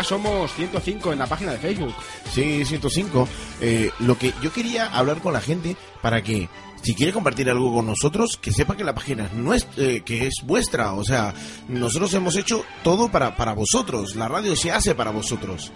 somos 0.05 0.53
105 0.55 1.13
en 1.13 1.19
la 1.19 1.27
página 1.27 1.53
de 1.53 1.59
Facebook. 1.59 1.95
Sí, 2.33 2.65
105. 2.65 3.29
Eh, 3.61 3.91
lo 4.01 4.17
que 4.19 4.33
yo 4.43 4.53
quería 4.53 4.87
hablar 4.87 5.21
con 5.21 5.33
la 5.33 5.41
gente 5.41 5.77
para 6.03 6.23
que 6.23 6.49
si 6.85 6.95
quiere 6.95 7.15
compartir 7.15 7.49
algo 7.49 7.73
con 7.73 7.87
nosotros, 7.87 8.37
que 8.37 8.53
sepa 8.53 8.77
que 8.77 8.85
la 8.85 8.95
página 8.95 9.25
es 9.25 9.33
nuestra, 9.33 9.83
eh, 9.83 10.03
que 10.05 10.27
es 10.27 10.35
vuestra. 10.45 10.93
O 10.93 11.03
sea, 11.03 11.33
nosotros 11.67 12.13
hemos 12.13 12.37
hecho 12.37 12.63
todo 12.83 13.11
para, 13.11 13.37
para 13.37 13.55
vosotros. 13.55 14.15
La 14.17 14.29
radio 14.29 14.55
se 14.55 14.71
hace 14.71 14.95
para 14.95 15.11
vosotros. 15.11 15.73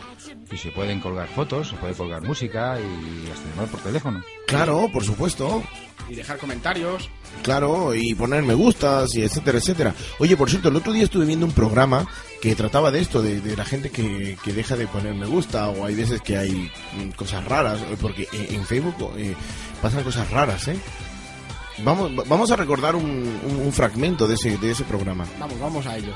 Y 0.53 0.57
se 0.59 0.71
pueden 0.71 1.01
colgar 1.01 1.29
fotos, 1.29 1.69
se 1.69 1.77
puede 1.77 1.95
colgar 1.95 2.23
música 2.23 2.79
y 2.79 3.31
hasta 3.31 3.49
llamar 3.49 3.69
por 3.69 3.81
teléfono. 3.81 4.23
Claro, 4.47 4.89
por 4.93 5.03
supuesto. 5.03 5.63
Y 6.11 6.15
dejar 6.15 6.39
comentarios. 6.39 7.11
Claro, 7.43 7.95
y 7.95 8.15
poner 8.15 8.43
me 8.43 8.55
gustas 8.55 9.15
y 9.15 9.23
etcétera, 9.23 9.59
etcétera. 9.59 9.95
Oye, 10.19 10.37
por 10.37 10.49
cierto, 10.49 10.69
el 10.69 10.77
otro 10.77 10.93
día 10.93 11.05
estuve 11.05 11.27
viendo 11.27 11.47
un 11.47 11.53
programa 11.53 12.07
que 12.41 12.55
trataba 12.55 12.91
de 12.91 13.01
esto, 13.01 13.21
de, 13.21 13.41
de 13.41 13.57
la 13.57 13.65
gente 13.65 13.91
que, 13.91 14.39
que 14.43 14.53
deja 14.53 14.77
de 14.77 14.87
poner 14.87 15.15
me 15.15 15.27
gusta 15.27 15.69
o 15.69 15.85
hay 15.85 15.95
veces 15.95 16.23
que 16.23 16.37
hay 16.37 16.71
mm, 16.97 17.11
cosas 17.11 17.45
raras, 17.45 17.81
porque 18.01 18.29
en, 18.33 18.57
en 18.57 18.65
Facebook 18.65 19.13
eh, 19.17 19.35
pasan 19.83 20.03
cosas 20.05 20.31
raras, 20.31 20.69
¿eh? 20.69 20.79
Vamos, 21.85 22.11
va- 22.19 22.25
vamos 22.27 22.51
a 22.51 22.57
recordar 22.57 22.97
un, 22.97 23.05
un- 23.05 23.61
un 23.67 23.73
fragmento 23.73 24.27
de 24.27 24.35
ese, 24.35 24.57
de 24.59 24.71
ese 24.73 24.85
programa. 24.85 25.25
Vamos, 25.39 25.59
vamos 25.61 25.87
a 25.87 25.97
ello. 25.97 26.15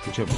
Escuchemos. 0.00 0.34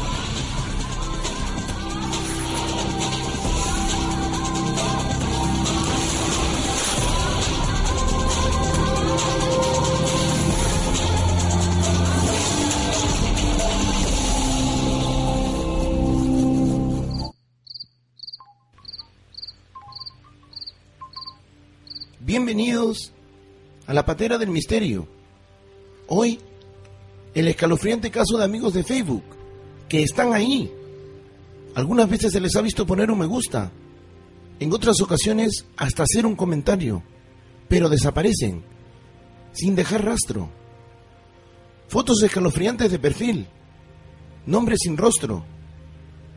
Bienvenidos 22.29 23.15
a 23.87 23.95
la 23.95 24.05
patera 24.05 24.37
del 24.37 24.51
misterio. 24.51 25.09
Hoy, 26.09 26.39
el 27.33 27.49
escalofriante 27.49 28.11
caso 28.11 28.37
de 28.37 28.45
amigos 28.45 28.75
de 28.75 28.85
Facebook, 28.85 29.25
que 29.89 30.03
están 30.03 30.35
ahí. 30.35 30.71
Algunas 31.75 32.07
veces 32.07 32.31
se 32.31 32.41
les 32.43 32.55
ha 32.55 32.61
visto 32.61 32.87
poner 32.87 33.11
un 33.11 33.19
me 33.19 33.25
gusta, 33.25 33.73
en 34.61 34.71
otras 34.75 35.01
ocasiones 35.01 35.65
hasta 35.79 36.03
hacer 36.03 36.27
un 36.27 36.37
comentario, 36.37 37.03
pero 37.67 37.89
desaparecen, 37.89 38.63
sin 39.53 39.75
dejar 39.75 40.05
rastro. 40.05 40.51
Fotos 41.89 42.23
escalofriantes 42.23 42.91
de 42.91 42.99
perfil, 42.99 43.47
nombres 44.45 44.81
sin 44.83 44.99
rostro. 44.99 45.47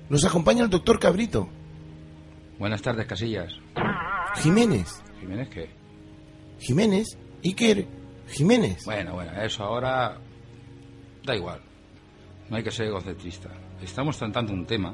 Nos 0.07 0.23
acompaña 0.23 0.63
el 0.63 0.69
doctor 0.69 0.99
Cabrito, 0.99 1.49
Buenas 2.57 2.81
tardes, 2.81 3.05
Casillas. 3.07 3.51
Jiménez, 4.35 5.01
Jiménez, 5.19 5.49
¿qué? 5.49 5.80
Jiménez, 6.61 7.17
Iker, 7.43 7.85
Jiménez. 8.29 8.85
Bueno, 8.85 9.13
bueno, 9.13 9.31
eso 9.41 9.63
ahora 9.63 10.17
da 11.25 11.35
igual. 11.35 11.59
No 12.49 12.57
hay 12.57 12.63
que 12.63 12.71
ser 12.71 12.87
egocentrista. 12.87 13.49
Estamos 13.81 14.17
tratando 14.17 14.53
un 14.53 14.65
tema 14.65 14.93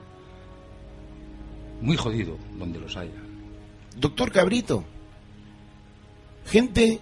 muy 1.81 1.97
jodido 1.97 2.37
donde 2.57 2.79
los 2.79 2.95
haya. 2.97 3.21
Doctor 3.95 4.31
Cabrito, 4.31 4.83
gente 6.45 6.99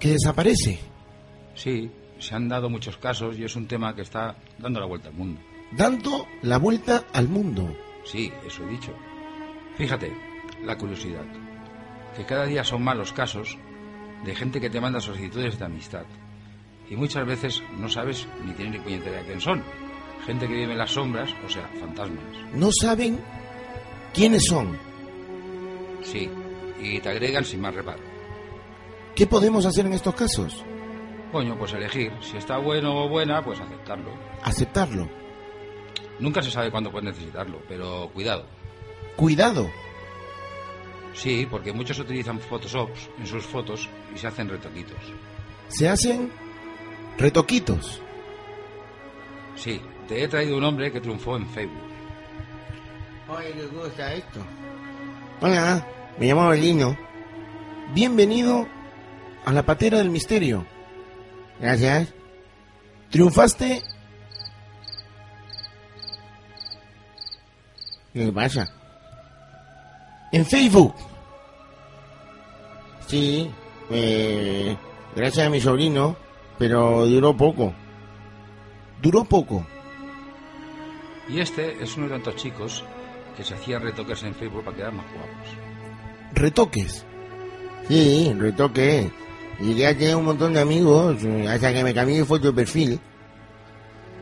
que 0.00 0.10
desaparece, 0.10 0.80
Sí, 1.54 1.88
se 2.18 2.34
han 2.34 2.48
dado 2.48 2.68
muchos 2.68 2.96
casos 2.96 3.38
y 3.38 3.44
es 3.44 3.54
un 3.54 3.68
tema 3.68 3.94
que 3.94 4.02
está 4.02 4.36
dando 4.58 4.80
la 4.80 4.86
vuelta 4.86 5.08
al 5.08 5.14
mundo. 5.14 5.40
dando 5.76 6.26
la 6.42 6.58
vuelta 6.58 7.04
al 7.12 7.28
mundo. 7.28 7.76
Sí, 8.04 8.32
eso 8.44 8.64
he 8.64 8.70
dicho. 8.70 8.92
Fíjate, 9.76 10.12
la 10.64 10.76
curiosidad. 10.76 11.24
Que 12.16 12.24
cada 12.24 12.46
día 12.46 12.64
son 12.64 12.82
más 12.82 12.96
los 12.96 13.12
casos 13.12 13.58
de 14.24 14.34
gente 14.34 14.60
que 14.60 14.70
te 14.70 14.80
manda 14.80 15.00
solicitudes 15.00 15.58
de 15.58 15.64
amistad. 15.64 16.04
Y 16.88 16.96
muchas 16.96 17.26
veces 17.26 17.62
no 17.78 17.88
sabes 17.88 18.26
ni 18.44 18.52
tienes 18.52 18.74
ni 18.74 18.78
puñetera 18.80 19.22
quién 19.22 19.40
son. 19.40 19.62
Gente 20.26 20.46
que 20.46 20.54
vive 20.54 20.72
en 20.72 20.78
las 20.78 20.92
sombras, 20.92 21.34
o 21.44 21.48
sea, 21.48 21.68
fantasmas. 21.80 22.24
No 22.54 22.70
saben 22.72 23.20
quiénes 24.14 24.46
son. 24.46 24.78
Sí, 26.02 26.30
y 26.80 27.00
te 27.00 27.08
agregan 27.08 27.44
sin 27.44 27.60
más 27.60 27.74
reparo. 27.74 28.02
¿Qué 29.14 29.26
podemos 29.26 29.64
hacer 29.66 29.86
en 29.86 29.92
estos 29.92 30.14
casos? 30.14 30.64
Coño, 31.32 31.56
pues 31.58 31.72
elegir. 31.72 32.12
Si 32.20 32.36
está 32.36 32.58
bueno 32.58 33.04
o 33.04 33.08
buena, 33.08 33.42
pues 33.44 33.60
aceptarlo. 33.60 34.10
Aceptarlo. 34.42 35.08
Nunca 36.20 36.42
se 36.42 36.50
sabe 36.50 36.70
cuándo 36.70 36.90
puedes 36.90 37.06
necesitarlo, 37.06 37.60
pero 37.68 38.08
cuidado. 38.12 38.46
Cuidado. 39.16 39.70
Sí, 41.14 41.46
porque 41.48 41.72
muchos 41.72 41.98
utilizan 42.00 42.40
Photoshops 42.40 43.08
en 43.18 43.26
sus 43.26 43.44
fotos 43.44 43.88
y 44.14 44.18
se 44.18 44.26
hacen 44.26 44.48
retoquitos. 44.48 44.98
Se 45.68 45.88
hacen 45.88 46.30
retoquitos. 47.16 48.02
Sí, 49.54 49.80
te 50.08 50.22
he 50.22 50.28
traído 50.28 50.56
un 50.58 50.64
hombre 50.64 50.90
que 50.90 51.00
triunfó 51.00 51.36
en 51.36 51.48
Facebook. 51.48 51.88
Oye, 53.28 53.52
¿qué 53.52 53.66
gusta 53.66 54.12
esto? 54.12 54.40
Hola, 55.40 55.86
me 56.18 56.26
llamo 56.26 56.48
Belino. 56.48 56.96
Bienvenido 57.94 58.66
a 59.44 59.52
la 59.52 59.64
patera 59.64 59.98
del 59.98 60.10
misterio. 60.10 60.66
Gracias. 61.60 62.12
Triunfaste. 63.10 63.82
¿Qué 68.12 68.32
pasa? 68.32 68.83
En 70.34 70.44
Facebook. 70.44 70.92
Sí, 73.06 73.48
eh, 73.88 74.76
gracias 75.14 75.46
a 75.46 75.48
mi 75.48 75.60
sobrino, 75.60 76.16
pero 76.58 77.06
duró 77.06 77.36
poco. 77.36 77.72
Duró 79.00 79.22
poco. 79.22 79.64
Y 81.28 81.38
este 81.38 81.80
es 81.80 81.96
uno 81.96 82.08
de 82.08 82.14
tantos 82.14 82.34
chicos 82.34 82.84
que 83.36 83.44
se 83.44 83.54
hacían 83.54 83.82
retoques 83.82 84.24
en 84.24 84.34
Facebook 84.34 84.64
para 84.64 84.76
quedar 84.76 84.92
más 84.92 85.06
guapos. 85.12 85.56
Retoques. 86.32 87.06
Sí, 87.86 88.34
retoque. 88.36 89.12
Llegué 89.60 89.86
a 89.86 89.96
tener 89.96 90.16
un 90.16 90.24
montón 90.24 90.54
de 90.54 90.60
amigos 90.62 91.22
eh, 91.22 91.46
hasta 91.48 91.72
que 91.72 91.84
me 91.84 91.94
cambié 91.94 92.18
de 92.18 92.24
foto 92.24 92.48
de 92.48 92.54
perfil. 92.54 92.98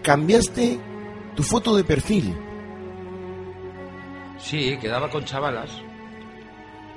Cambiaste 0.03 0.79
tu 1.35 1.43
foto 1.43 1.75
de 1.75 1.85
perfil. 1.85 2.37
Sí, 4.37 4.77
quedaba 4.79 5.09
con 5.09 5.25
chavalas. 5.25 5.71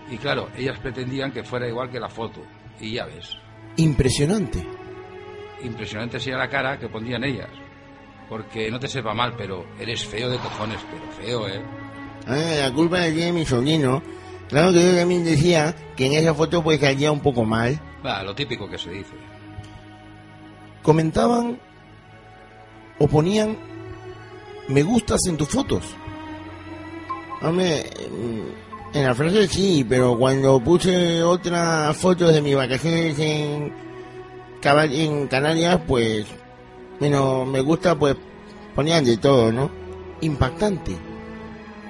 Y 0.10 0.18
claro, 0.18 0.50
ellas 0.56 0.78
pretendían 0.80 1.32
que 1.32 1.44
fuera 1.44 1.68
igual 1.68 1.90
que 1.90 2.00
la 2.00 2.10
foto. 2.10 2.42
Y 2.80 2.94
ya 2.94 3.06
ves, 3.06 3.30
Impresionante. 3.78 4.66
impresionante 5.64 6.20
sería 6.20 6.38
la 6.38 6.50
cara 6.50 6.78
que 6.78 6.88
pondrían 6.90 7.24
ellas. 7.24 7.50
Porque 8.30 8.70
no 8.72 8.80
te 8.80 8.88
sepa 8.88 9.14
mal, 9.14 9.34
pero 9.38 9.66
eres 9.80 10.06
feo 10.06 10.30
de 10.30 10.38
cojones, 10.38 10.80
pero 10.92 11.12
feo, 11.12 11.48
¿eh? 11.48 11.62
Ah, 12.28 12.56
la 12.68 12.74
culpa 12.74 13.00
la 13.00 13.12
tiene 13.12 13.32
mi 13.34 13.46
sobrino. 13.46 14.02
Claro 14.50 14.72
que 14.72 14.84
yo 14.84 14.98
también 15.00 15.24
decía 15.24 15.76
que 15.96 16.08
en 16.08 16.14
esa 16.14 16.34
foto 16.34 16.64
pues 16.64 16.80
salía 16.80 17.12
un 17.12 17.20
poco 17.20 17.44
mal. 17.46 17.80
Va, 18.06 18.24
lo 18.24 18.34
típico 18.36 18.68
que 18.70 18.78
se 18.78 18.92
dice. 18.92 19.14
Comentaban 20.84 21.60
o 23.00 23.08
ponían 23.08 23.58
me 24.68 24.82
gustas 24.84 25.20
en 25.28 25.38
tus 25.38 25.50
fotos. 25.50 25.84
Hombre, 27.42 27.84
mm, 28.10 28.65
en 28.96 29.04
la 29.04 29.14
frase 29.14 29.48
sí, 29.50 29.86
pero 29.88 30.18
cuando 30.18 30.58
puse 30.62 31.22
otras 31.22 31.96
fotos 31.98 32.34
de 32.34 32.42
mis 32.42 32.56
vacaciones 32.56 33.20
en, 33.20 33.74
Canarias, 35.28 35.82
pues, 35.86 36.26
bueno, 37.00 37.46
me 37.46 37.60
gusta, 37.60 37.94
pues, 37.94 38.16
ponían 38.74 39.04
de 39.04 39.18
todo, 39.18 39.52
¿no? 39.52 39.70
Impactante. 40.22 40.96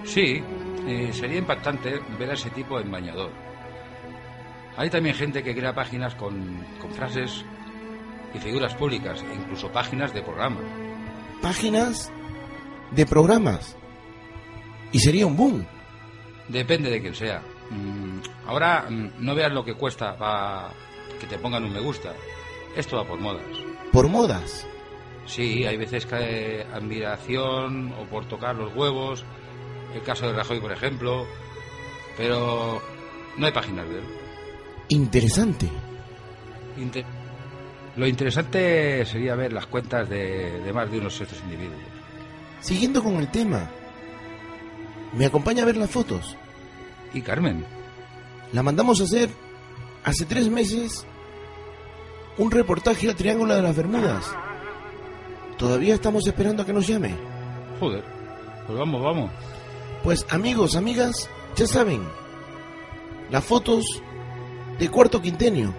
Sí, 0.04 0.44
eh, 0.88 1.12
sería 1.14 1.38
impactante 1.38 2.02
ver 2.20 2.32
a 2.32 2.34
ese 2.34 2.50
tipo 2.50 2.80
en 2.80 2.92
bañador. 2.92 3.30
Hay 4.76 4.90
también 4.90 5.16
gente 5.16 5.44
que 5.44 5.56
crea 5.56 5.74
páginas 5.74 6.16
con, 6.16 6.66
con 6.82 6.92
frases 6.92 7.46
y 8.34 8.40
figuras 8.40 8.74
públicas, 8.74 9.24
e 9.32 9.36
incluso 9.36 9.72
páginas 9.72 10.12
de 10.12 10.24
programas. 10.24 10.64
Páginas 11.42 12.12
de 12.92 13.06
programas. 13.06 13.78
Y 14.92 15.00
sería 15.00 15.28
un 15.28 15.38
boom. 15.38 15.75
Depende 16.48 16.90
de 16.90 17.02
quién 17.02 17.16
sea. 17.16 17.42
Mm, 17.72 18.48
ahora 18.48 18.86
mm, 18.90 19.10
no 19.20 19.34
veas 19.36 19.52
lo 19.52 19.64
que 19.66 19.74
cuesta 19.74 20.16
para 20.18 20.70
que 21.20 21.26
te 21.28 21.38
pongan 21.38 21.64
un 21.64 21.74
me 21.74 21.80
gusta. 21.80 22.14
Esto 22.76 22.98
va 22.98 23.04
por 23.06 23.20
modas. 23.20 23.42
Por 23.92 24.08
modas. 24.08 24.68
Sí, 25.26 25.66
hay 25.66 25.78
veces 25.78 26.06
que 26.06 26.16
hay 26.16 26.62
admiración 26.74 27.94
o 28.00 28.04
por 28.06 28.26
tocar 28.26 28.56
los 28.56 28.76
huevos. 28.76 29.24
El 29.96 30.04
caso 30.04 30.28
de 30.28 30.34
Rajoy, 30.34 30.60
por 30.60 30.72
ejemplo. 30.72 31.26
Pero 32.18 32.82
no 33.38 33.46
hay 33.46 33.52
páginas 33.52 33.88
de 33.90 33.96
él. 33.96 34.04
Interesante. 34.90 35.68
Inte- 36.78 37.06
Lo 37.96 38.06
interesante 38.08 39.06
sería 39.06 39.36
ver 39.36 39.52
las 39.54 39.66
cuentas 39.68 40.08
de, 40.10 40.60
de 40.62 40.74
más 40.74 40.92
de 40.92 41.00
unos 41.00 41.18
de 41.18 41.24
estos 41.24 41.40
individuos. 41.42 41.80
siguiendo 42.60 43.02
con 43.04 43.16
el 43.16 43.30
tema, 43.30 43.70
¿me 45.14 45.26
acompaña 45.26 45.64
a 45.64 45.66
ver 45.66 45.78
las 45.78 45.90
fotos? 45.90 46.36
¿Y 47.14 47.22
Carmen? 47.22 47.66
La 48.52 48.64
mandamos 48.64 49.02
a 49.02 49.06
hacer 49.06 49.30
hace 50.04 50.26
tres 50.26 50.50
meses 50.50 51.06
un 52.38 52.52
reportaje 52.52 53.10
al 53.10 53.16
Triángulo 53.16 53.56
de 53.56 53.62
las 53.62 53.76
Bermudas. 53.76 54.26
Todavía 55.58 55.96
estamos 55.96 56.28
esperando 56.28 56.64
a 56.64 56.66
que 56.66 56.74
nos 56.74 56.88
llame. 56.88 57.16
Joder. 57.80 58.04
Pues 58.66 58.78
vamos, 58.78 59.02
vamos. 59.02 59.32
Pues 60.04 60.26
amigos, 60.30 60.76
amigas, 60.76 61.30
ya 61.56 61.66
saben, 61.66 62.08
las 63.30 63.44
fotos 63.44 63.86
de 64.78 64.90
cuarto 64.90 65.22
quintenio. 65.22 65.74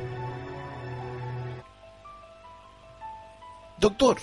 Doctor, 3.79 4.18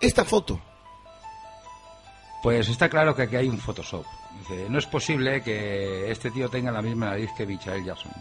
esta 0.00 0.24
foto. 0.24 0.60
Pues 2.42 2.68
está 2.68 2.88
claro 2.88 3.14
que 3.14 3.22
aquí 3.22 3.36
hay 3.36 3.48
un 3.48 3.58
Photoshop. 3.58 4.06
Dice, 4.38 4.68
no 4.68 4.78
es 4.78 4.86
posible 4.86 5.42
que 5.42 6.10
este 6.10 6.30
tío 6.30 6.48
tenga 6.48 6.70
la 6.70 6.82
misma 6.82 7.06
nariz 7.06 7.30
que 7.36 7.46
Michael 7.46 7.84
Jackson. 7.84 8.12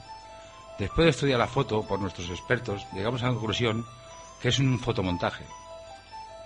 Después 0.77 1.05
de 1.05 1.09
estudiar 1.11 1.39
la 1.39 1.47
foto 1.47 1.83
por 1.83 1.99
nuestros 1.99 2.29
expertos, 2.29 2.85
llegamos 2.93 3.21
a 3.21 3.27
la 3.27 3.33
conclusión 3.33 3.85
que 4.41 4.49
es 4.49 4.59
un 4.59 4.79
fotomontaje. 4.79 5.45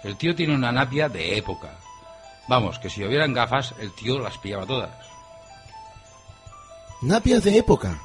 El 0.04 0.18
tío 0.18 0.36
tiene 0.36 0.56
una 0.56 0.72
napia 0.72 1.08
de 1.08 1.38
época. 1.38 1.80
Vamos, 2.48 2.78
que 2.80 2.90
si 2.90 3.04
hubieran 3.04 3.34
gafas, 3.34 3.74
el 3.80 3.94
tío 3.94 4.20
las 4.20 4.38
pillaba 4.38 4.66
todas. 4.66 4.92
Napias 7.02 7.44
de 7.44 7.58
época. 7.58 8.02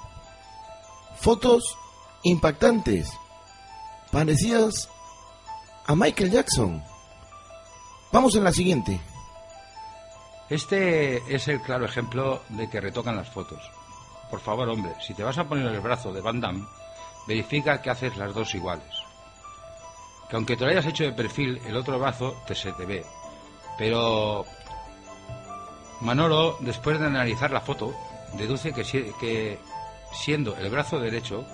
Fotos 1.21 1.77
impactantes. 2.23 3.11
Parecidas 4.13 4.89
a 5.87 5.95
Michael 5.95 6.31
Jackson. 6.31 6.85
Vamos 8.13 8.35
en 8.35 8.45
la 8.45 8.53
siguiente. 8.53 9.01
Este 10.51 11.23
es 11.35 11.47
el 11.49 11.61
claro 11.61 11.85
ejemplo 11.85 12.43
de 12.49 12.69
que 12.71 12.81
retocan 12.81 13.17
las 13.17 13.29
fotos. 13.29 13.71
Por 14.31 14.41
favor, 14.41 14.69
hombre, 14.69 14.93
si 15.01 15.15
te 15.15 15.23
vas 15.23 15.39
a 15.39 15.45
poner 15.45 15.67
el 15.67 15.81
brazo 15.81 16.13
de 16.13 16.21
Van 16.21 16.41
Damme, 16.41 16.67
verifica 17.27 17.81
que 17.83 17.91
haces 17.91 18.17
las 18.17 18.35
dos 18.35 18.55
iguales. 18.55 18.89
Que 20.29 20.37
aunque 20.37 20.57
te 20.57 20.65
lo 20.65 20.71
hayas 20.71 20.87
hecho 20.87 21.05
de 21.05 21.13
perfil, 21.13 21.61
el 21.67 21.77
otro 21.77 21.99
brazo 21.99 22.35
te 22.47 22.55
se 22.55 22.73
te 22.73 22.87
ve. 22.87 23.05
Pero 23.79 24.45
Manolo, 26.01 26.57
después 26.61 26.99
de 26.99 27.07
analizar 27.07 27.51
la 27.51 27.61
foto, 27.61 27.95
deduce 28.35 28.73
que, 28.73 28.83
que 29.19 29.59
siendo 30.13 30.57
el 30.57 30.71
brazo 30.71 30.99
derecho 30.99 31.45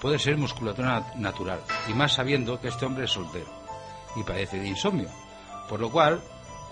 puede 0.00 0.18
ser 0.18 0.36
musculatura 0.36 1.00
nat- 1.00 1.14
natural, 1.16 1.60
y 1.88 1.92
más 1.94 2.12
sabiendo 2.14 2.60
que 2.60 2.68
este 2.68 2.86
hombre 2.86 3.04
es 3.04 3.10
soltero 3.10 3.46
y 4.16 4.22
padece 4.22 4.58
de 4.58 4.68
insomnio, 4.68 5.08
por 5.68 5.78
lo 5.80 5.90
cual 5.90 6.20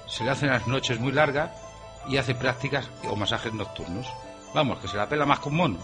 se 0.08 0.24
le 0.24 0.30
hacen 0.30 0.48
las 0.48 0.66
noches 0.66 0.98
muy 0.98 1.12
largas 1.12 1.50
y 2.08 2.16
hace 2.16 2.34
prácticas 2.34 2.88
o 3.08 3.14
masajes 3.14 3.52
nocturnos. 3.52 4.06
Vamos, 4.54 4.78
que 4.78 4.88
se 4.88 4.96
la 4.96 5.08
pela 5.08 5.26
más 5.26 5.40
que 5.40 5.48
un 5.48 5.56
mono. 5.56 5.78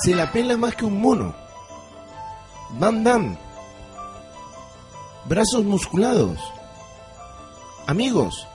Se 0.00 0.14
la 0.14 0.30
pela 0.30 0.56
más 0.56 0.74
que 0.74 0.84
un 0.84 1.00
mono. 1.00 1.34
Van 2.70 3.02
Damme. 3.02 3.38
Brazos 5.24 5.64
musculados. 5.64 6.38
Amigos. 7.86 8.46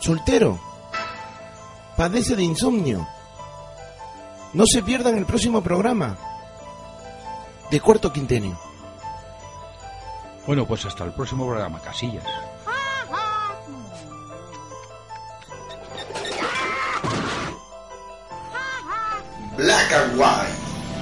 Soltero. 0.00 0.58
Padece 1.96 2.34
de 2.34 2.44
insomnio. 2.44 3.06
No 4.54 4.64
se 4.66 4.82
pierdan 4.82 5.18
el 5.18 5.26
próximo 5.26 5.62
programa. 5.62 6.16
De 7.70 7.80
cuarto 7.80 8.12
quintenio. 8.12 8.71
Bueno, 10.46 10.66
pues 10.66 10.84
hasta 10.86 11.04
el 11.04 11.12
próximo 11.12 11.46
programa, 11.46 11.80
Casillas. 11.80 12.24
Black 19.56 19.92
and 19.92 20.18
White. 20.18 20.58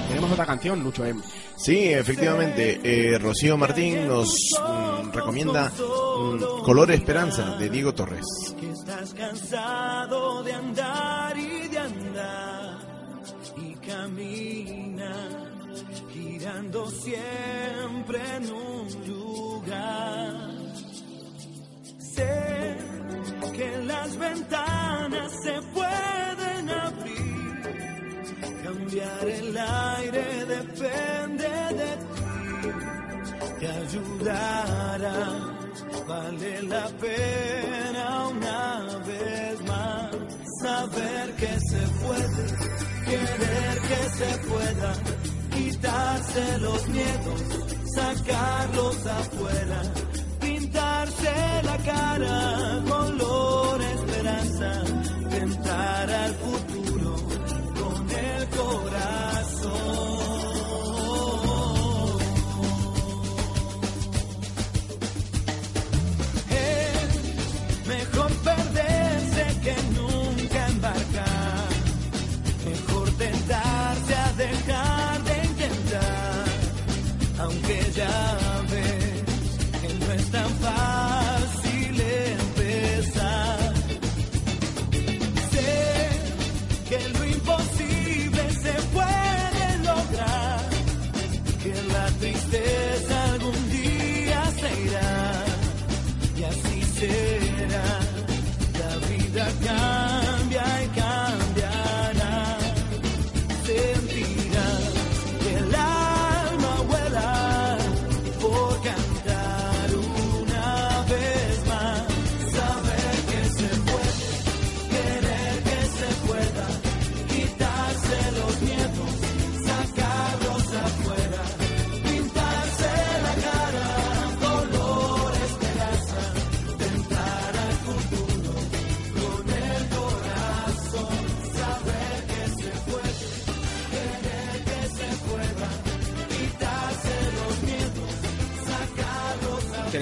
Tenemos 0.09 0.31
otra 0.31 0.45
canción, 0.45 0.83
Lucho 0.83 1.05
M. 1.05 1.21
Sí, 1.55 1.93
efectivamente. 1.93 2.79
eh, 2.83 3.17
Rocío 3.17 3.55
Martín 3.57 4.07
nos 4.07 4.29
mm, 4.59 5.11
recomienda 5.11 5.69
mm, 5.69 6.63
Color 6.63 6.91
Esperanza 6.91 7.55
de 7.57 7.69
Diego 7.69 7.93
Torres. 7.93 8.25
que 8.59 8.71
estás 8.71 9.13
cansado 9.13 10.43
de 10.43 10.53
andar 10.53 11.37
y 11.37 11.67
de 11.69 11.77
andar 11.79 12.77
y 13.57 13.73
camina 13.75 15.29
girando 16.13 16.89
siempre 16.89 18.19
en 18.37 18.51
un 18.51 19.07
lugar. 19.07 19.20
Que 23.53 23.77
las 23.85 24.17
ventanas 24.17 25.31
se 25.43 25.61
pueden 25.73 26.69
abrir, 26.69 27.61
cambiar 28.63 29.27
el 29.27 29.57
aire 29.57 30.45
depende 30.45 31.49
de 31.79 31.91
ti, 32.11 32.69
te 33.59 33.67
ayudará 33.67 35.51
vale 36.07 36.61
la 36.63 36.87
pena 36.99 38.27
una 38.27 38.97
vez 39.07 39.61
más 39.65 40.09
saber 40.61 41.33
que 41.41 41.53
se 41.69 41.83
puede, 42.03 42.43
querer 43.05 43.75
que 43.89 44.01
se 44.19 44.31
pueda, 44.49 44.93
quitarse 45.55 46.57
los 46.59 46.87
miedos, 46.89 47.41
sacarlos 47.95 49.05
afuera, 49.05 49.81
cara, 51.85 52.81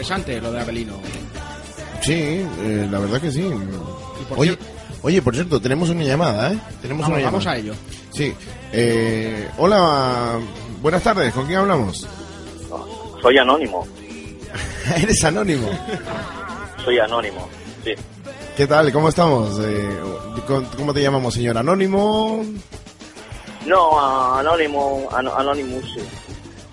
Interesante 0.10 0.42
lo 0.42 0.52
de 0.52 0.60
Abelino. 0.62 0.94
Sí, 2.02 2.14
eh, 2.14 2.88
la 2.90 2.98
verdad 3.00 3.22
que 3.22 3.32
sí. 3.32 3.48
por 4.28 4.40
Oye, 4.40 4.58
oye, 5.04 5.22
por 5.22 5.36
cierto, 5.36 5.62
tenemos 5.62 5.90
una 5.90 6.04
llamada, 6.04 6.52
¿eh? 6.52 6.58
Tenemos 6.82 7.04
Vamos, 7.04 7.18
una 7.20 7.26
vamos 7.28 7.44
llamada. 7.44 7.58
a 7.58 7.60
ello. 7.60 7.74
Sí. 8.12 8.34
Eh, 8.74 9.48
hola, 9.60 10.40
buenas 10.82 11.04
tardes. 11.04 11.32
¿Con 11.32 11.46
quién 11.46 11.60
hablamos? 11.60 12.08
Soy 13.22 13.38
anónimo, 13.38 13.86
Eres 14.98 15.24
anónimo. 15.26 15.70
soy 16.84 16.98
anónimo, 16.98 17.48
sí. 17.84 17.92
¿Qué 18.58 18.66
tal? 18.66 18.92
¿Cómo 18.92 19.10
estamos? 19.10 19.60
Eh, 19.62 19.90
¿con- 20.48 20.66
¿Cómo 20.76 20.92
te 20.92 21.04
llamamos, 21.04 21.36
señor? 21.36 21.56
Anónimo. 21.60 22.44
No, 23.68 24.36
anónimo, 24.40 25.08
ano- 25.12 25.36
anonymous, 25.38 25.84
sí. 25.94 26.02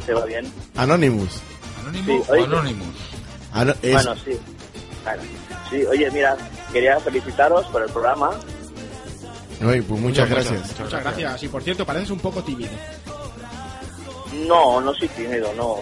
¿Te 0.06 0.14
va 0.14 0.24
bien? 0.24 0.50
Anonymous. 0.76 1.42
¿Anónimo 1.80 2.06
Sí, 2.06 2.30
o 2.30 2.32
oye. 2.32 2.44
Anonymous? 2.44 2.96
Ah, 3.56 3.64
no, 3.64 3.72
es- 3.82 3.92
Bueno, 3.92 4.14
sí. 4.16 4.38
Sí, 5.70 5.84
oye, 5.84 6.10
mira, 6.10 6.36
quería 6.72 6.98
felicitaros 7.00 7.66
por 7.68 7.82
el 7.82 7.88
programa. 7.90 8.30
Oye, 9.64 9.82
pues 9.82 10.00
muchas 10.00 10.28
gracias. 10.28 10.78
Muchas 10.78 11.02
gracias. 11.02 11.42
Y 11.42 11.48
por 11.48 11.62
cierto, 11.62 11.84
pareces 11.86 12.10
un 12.10 12.18
poco 12.20 12.42
tímido. 12.42 12.70
No, 14.46 14.80
no 14.80 14.94
soy 14.94 15.08
tímido, 15.08 15.52
no. 15.54 15.76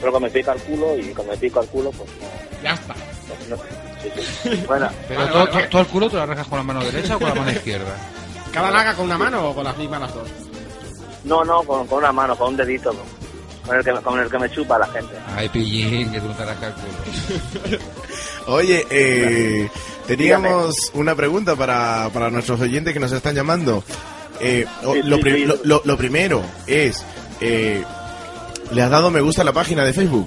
Pero 0.00 0.10
cuando 0.12 0.28
me 0.28 0.30
pica 0.30 0.52
el 0.52 0.60
culo 0.62 0.96
y 0.98 1.12
cuando 1.12 1.32
me 1.32 1.38
pica 1.38 1.60
el 1.60 1.66
culo, 1.68 1.90
pues 1.92 2.08
no. 2.20 2.62
Ya 2.62 2.72
está. 2.74 2.94
pues 3.28 3.48
no. 3.48 3.56
Sí, 4.02 4.10
sí. 4.42 4.64
Bueno, 4.66 4.88
Pero 5.08 5.20
Vale, 5.20 5.30
¿tú, 5.32 5.38
vale, 5.38 5.46
tú- 5.50 5.54
vale. 5.56 5.68
tú 5.68 5.78
al 5.78 5.86
culo 5.86 6.10
te 6.10 6.16
lo 6.16 6.22
arranjas 6.22 6.46
con 6.48 6.58
la 6.58 6.64
mano 6.64 6.82
derecha 6.84 7.16
o 7.16 7.18
con 7.20 7.28
la 7.28 7.34
mano 7.34 7.50
izquierda? 7.52 7.96
¿Cada 8.52 8.70
laga 8.70 8.94
con 8.94 9.04
una 9.06 9.18
mano 9.18 9.50
o 9.50 9.54
con 9.54 9.64
las 9.64 9.76
mismas 9.76 10.00
las 10.00 10.14
dos? 10.14 10.28
no, 11.24 11.44
no, 11.44 11.62
con, 11.62 11.86
con 11.86 11.98
una 11.98 12.10
mano, 12.12 12.36
con 12.36 12.48
un 12.48 12.56
dedito, 12.56 12.92
con 13.66 13.76
el 13.76 13.84
que, 13.84 13.92
con 13.92 14.18
el 14.20 14.30
que 14.30 14.38
me 14.38 14.50
chupa 14.50 14.78
la 14.78 14.86
gente. 14.88 15.14
Ay, 15.36 15.48
pillín, 15.48 16.10
que 16.12 16.20
tú 16.20 16.26
no 16.28 16.34
te 16.34 16.42
arranjas 16.42 16.74
el 16.74 17.60
culo. 17.60 17.78
Oye, 18.48 18.86
eh, 18.90 19.68
teníamos 20.06 20.74
una 20.94 21.14
pregunta 21.14 21.54
para, 21.56 22.10
para 22.12 22.30
nuestros 22.30 22.60
oyentes 22.60 22.92
que 22.92 23.00
nos 23.00 23.12
están 23.12 23.34
llamando. 23.34 23.84
Eh, 24.40 24.66
Sí, 24.80 25.02
lo, 25.04 25.16
sí, 25.16 25.22
pri- 25.22 25.34
sí. 25.34 25.44
lo- 25.46 25.58
lo- 25.62 25.82
lo 25.84 25.96
primero 25.96 26.42
es, 26.66 27.04
eh, 27.40 27.84
¿le 28.72 28.82
has 28.82 28.90
dado 28.90 29.10
me 29.10 29.20
gusta 29.20 29.42
a 29.42 29.44
la 29.44 29.52
página 29.52 29.84
de 29.84 29.92
Facebook? 29.92 30.26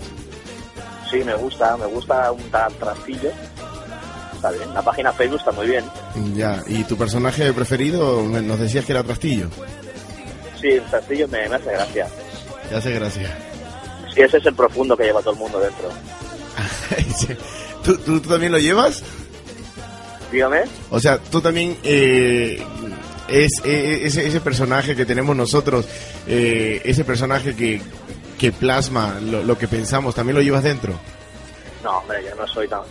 Sí, 1.12 1.18
me 1.26 1.36
gusta, 1.36 1.76
me 1.78 1.86
gusta 1.88 2.32
un 2.32 2.42
tal 2.50 2.74
trastillo. 2.76 3.30
Está 4.34 4.52
bien, 4.52 4.74
la 4.74 4.82
página 4.82 5.12
Facebook 5.12 5.40
está 5.40 5.52
muy 5.52 5.68
bien. 5.68 5.84
Ya, 6.36 6.62
¿y 6.68 6.84
tu 6.86 6.96
personaje 6.98 7.52
preferido? 7.54 8.24
Me- 8.24 8.42
Nos 8.42 8.60
decías 8.60 8.86
que 8.86 8.92
era 8.94 9.04
Trastillo. 9.04 9.50
Sí, 10.62 10.68
el 10.70 10.84
trastillo 10.84 11.28
me, 11.28 11.50
me 11.50 11.56
hace 11.56 11.72
gracia. 11.72 12.08
Ya 12.72 12.78
hace 12.78 12.92
gracia. 12.92 13.38
Sí, 14.14 14.22
ese 14.22 14.38
es 14.38 14.46
el 14.46 14.56
profundo 14.56 14.96
que 14.96 15.04
lleva 15.04 15.22
todo 15.22 15.34
el 15.34 15.40
mundo 15.40 15.60
dentro. 15.60 15.90
¿Tú, 17.84 17.98
tú, 17.98 18.20
tú 18.20 18.30
también 18.30 18.52
lo 18.52 18.60
llevas? 18.60 19.04
Dígame. 20.32 20.64
O 20.90 21.00
sea, 21.00 21.18
tú 21.18 21.42
también 21.42 21.78
eh, 21.84 22.62
es 23.28 23.52
eh, 23.64 24.02
ese, 24.04 24.28
ese 24.28 24.42
personaje 24.42 24.96
que 24.96 25.06
tenemos 25.06 25.36
nosotros, 25.36 25.86
eh, 26.28 26.82
ese 26.84 27.04
personaje 27.04 27.56
que, 27.56 27.82
que 28.40 28.52
plasma 28.52 29.20
lo, 29.22 29.44
lo 29.44 29.58
que 29.58 29.68
pensamos, 29.68 30.16
¿también 30.16 30.36
lo 30.38 30.42
llevas 30.42 30.64
dentro? 30.64 30.94
No, 31.84 32.00
hombre, 32.00 32.24
yo 32.28 32.36
no 32.36 32.48
soy 32.48 32.68
tan... 32.68 32.82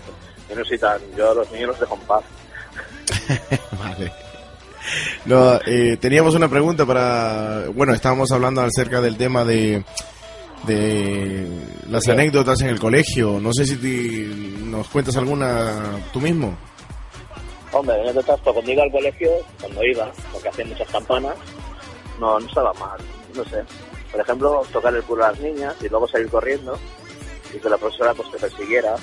Yo 0.49 0.57
no 0.57 0.65
soy 0.65 0.79
tan... 0.79 1.01
Yo 1.17 1.31
a 1.31 1.35
los 1.35 1.51
niños 1.51 1.71
los 1.71 1.81
dejo 1.81 1.95
en 1.95 2.01
paz. 2.03 2.25
Vale. 3.79 4.13
No, 5.25 5.61
eh, 5.67 5.97
teníamos 6.01 6.35
una 6.35 6.49
pregunta 6.49 6.85
para... 6.85 7.65
Bueno, 7.75 7.95
estábamos 7.95 8.31
hablando 8.33 8.61
acerca 8.61 9.01
del 9.01 9.17
tema 9.17 9.45
de, 9.45 9.85
de 10.67 11.47
las 11.89 12.07
anécdotas 12.09 12.61
en 12.61 12.69
el 12.69 12.79
colegio. 12.79 13.41
No 13.41 13.53
sé 13.53 13.67
si 13.67 14.57
nos 14.65 14.89
cuentas 14.89 15.17
alguna 15.17 15.99
tú 16.13 16.21
mismo. 16.21 16.57
Hombre, 17.73 18.01
anécdotas, 18.01 18.41
pues 18.41 18.55
cuando 18.55 18.71
iba 18.73 18.83
al 18.83 18.93
colegio, 18.93 19.31
cuando 19.61 19.85
iba, 19.85 20.13
porque 20.33 20.49
hacía 20.49 20.65
muchas 20.65 20.89
campanas, 20.89 21.35
no, 22.21 22.39
no 22.39 22.47
estaba 22.47 22.73
mal, 22.75 23.01
no 23.35 23.45
sé. 23.45 23.65
Por 24.13 24.21
ejemplo, 24.21 24.63
tocar 24.73 24.95
el 24.95 25.03
culo 25.03 25.25
a 25.25 25.33
las 25.33 25.41
niñas 25.41 25.75
y 25.81 25.89
luego 25.89 26.07
salir 26.07 26.29
corriendo 26.29 26.79
y 27.53 27.59
que 27.59 27.69
la 27.69 27.77
profesora 27.77 28.15
pues 28.15 28.31
te 28.31 28.39
persiguiera 28.39 28.95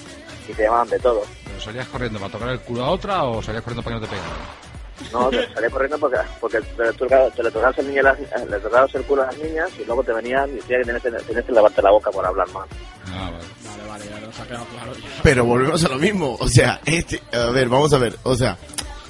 y 0.47 0.53
te 0.53 0.63
llamaban 0.63 0.89
de 0.89 0.99
todo. 0.99 1.21
¿Pero 1.43 1.59
salías 1.59 1.87
corriendo 1.87 2.19
para 2.19 2.31
tocar 2.31 2.49
el 2.49 2.59
culo 2.61 2.85
a 2.85 2.91
otra 2.91 3.23
o 3.25 3.41
salías 3.41 3.63
corriendo 3.63 3.83
para 3.83 3.97
que 3.97 4.01
no 4.01 4.07
te 4.07 4.15
pegaran? 4.15 4.70
No, 5.11 5.29
te 5.29 5.53
salía 5.53 5.69
corriendo 5.69 5.97
porque, 5.99 6.17
porque 6.39 6.61
te, 6.61 6.83
le 6.83 6.93
tocabas- 6.93 7.33
te 7.33 7.43
le 7.43 7.51
tocabas 7.51 7.77
el, 7.79 7.87
niño 7.87 8.01
las- 8.03 8.19
le 8.19 8.59
tocabas 8.59 8.95
el 8.95 9.03
culo 9.03 9.23
a 9.23 9.25
las 9.27 9.37
niñas 9.37 9.69
y 9.79 9.85
luego 9.85 10.03
te 10.03 10.13
venían 10.13 10.49
y 10.49 10.53
decían 10.53 10.79
que 10.81 10.85
tenías, 10.85 11.03
que- 11.03 11.11
tenías 11.27 11.45
que 11.45 11.51
lavarte 11.51 11.81
la 11.81 11.91
boca 11.91 12.11
por 12.11 12.25
hablar 12.25 12.47
mal. 12.49 12.67
Ah, 13.07 13.29
vale. 13.31 13.43
Vale, 13.65 13.87
vale, 13.89 14.05
ya 14.09 14.19
nos 14.25 14.39
ha 14.39 14.47
quedado 14.47 14.65
claro. 14.65 14.93
ya. 14.93 15.09
Pero 15.23 15.45
volvemos 15.45 15.83
a 15.83 15.89
lo 15.89 15.97
mismo. 15.97 16.37
O 16.39 16.47
sea, 16.47 16.79
este, 16.85 17.21
a 17.33 17.45
ver, 17.51 17.67
vamos 17.69 17.91
a 17.93 17.97
ver. 17.97 18.15
O 18.23 18.35
sea, 18.35 18.57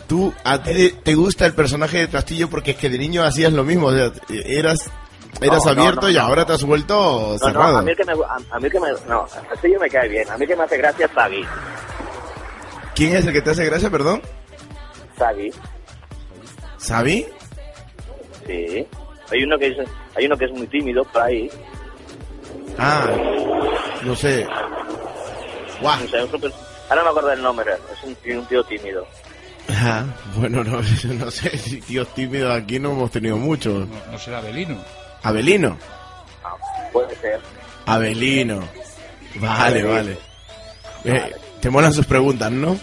tú, 0.07 0.33
a 0.43 0.61
ti 0.63 0.91
te- 1.03 1.13
gusta 1.15 1.45
el 1.45 1.53
personaje 1.53 1.99
de 1.99 2.07
Trastillo 2.07 2.49
porque 2.49 2.71
es 2.71 2.77
que 2.77 2.89
de 2.89 2.97
niño 2.97 3.23
hacías 3.23 3.53
lo 3.53 3.63
mismo. 3.63 3.87
O 3.87 3.93
sea, 3.93 4.11
eras, 4.29 4.89
eras 5.39 5.65
No, 5.65 5.71
abierto 5.71 6.01
no, 6.03 6.09
y 6.09 6.15
no, 6.15 6.21
ahora 6.21 6.45
te 6.45 6.53
has 6.53 6.63
vuelto 6.63 6.93
No, 6.95 7.31
no, 7.33 7.37
cerrado. 7.37 7.77
a 7.77 7.81
mí 7.83 7.95
que 7.95 8.05
me, 8.05 8.13
a, 8.13 8.55
a 8.55 8.59
mí 8.59 8.69
que 8.69 8.79
me, 8.79 8.87
no, 9.07 9.27
el 9.41 9.47
castillo 9.47 9.79
me 9.79 9.89
cae 9.89 10.09
bien, 10.09 10.29
a 10.29 10.37
mí 10.37 10.47
que 10.47 10.55
me 10.55 10.63
hace 10.63 10.77
gracia 10.77 11.05
es 11.05 11.11
Zaggy. 11.11 11.45
¿Quién 12.95 13.15
es 13.15 13.25
el 13.25 13.33
que 13.33 13.41
te 13.41 13.51
hace 13.51 13.65
gracia, 13.65 13.89
perdón? 13.89 14.21
Zaggy, 15.17 15.51
¿Sabi? 16.82 17.25
sí. 18.47 18.86
Hay 19.32 19.43
uno 19.43 19.57
que 19.57 19.67
es, 19.67 19.77
hay 20.17 20.25
uno 20.25 20.36
que 20.38 20.43
es 20.45 20.51
muy 20.51 20.67
tímido 20.67 21.05
por 21.05 21.21
ahí, 21.21 21.49
Ah, 22.77 23.05
no 24.03 24.13
sé. 24.15 24.45
Guau. 25.82 25.99
No 26.01 26.07
sé, 26.09 26.17
es 26.23 26.34
un 26.34 26.41
per- 26.41 26.51
ahora 26.89 26.95
no 26.95 27.03
me 27.03 27.09
acuerdo 27.09 27.29
del 27.29 27.41
nombre, 27.43 27.71
es 27.93 28.03
un, 28.03 28.15
tío- 28.15 28.39
un 28.39 28.45
tío 28.47 28.63
tímido. 28.65 29.07
Ah, 29.69 30.03
bueno, 30.36 30.63
no, 30.65 30.82
no 31.13 31.32
sé 31.32 31.57
si 31.57 31.79
tíos 31.82 32.13
tímidos 32.13 32.53
aquí 32.61 32.77
no 32.79 32.91
hemos 32.91 33.11
tenido 33.11 33.38
muchos. 33.38 33.88
No, 33.88 33.95
no 34.11 34.17
será 34.19 34.39
Abelino. 34.39 34.84
Abelino. 35.23 35.77
Puede 36.91 37.15
ser. 37.17 37.39
Abelino. 37.86 38.67
Vale, 39.36 39.84
vale. 39.84 40.17
Eh, 41.05 41.32
te 41.61 41.69
molan 41.69 41.93
sus 41.93 42.05
preguntas, 42.05 42.51
¿no? 42.51 42.77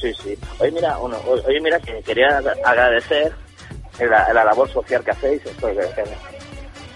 Sí, 0.00 0.12
sí. 0.22 0.38
Oye, 0.58 0.70
mira, 0.72 0.96
uno, 0.98 1.16
o- 1.26 1.46
oye, 1.46 1.60
mira 1.60 1.78
que 1.80 2.00
quería 2.02 2.40
agradecer 2.64 3.32
la, 3.98 4.32
la 4.32 4.44
labor 4.44 4.68
social 4.70 5.04
que 5.04 5.10
hacéis, 5.10 5.42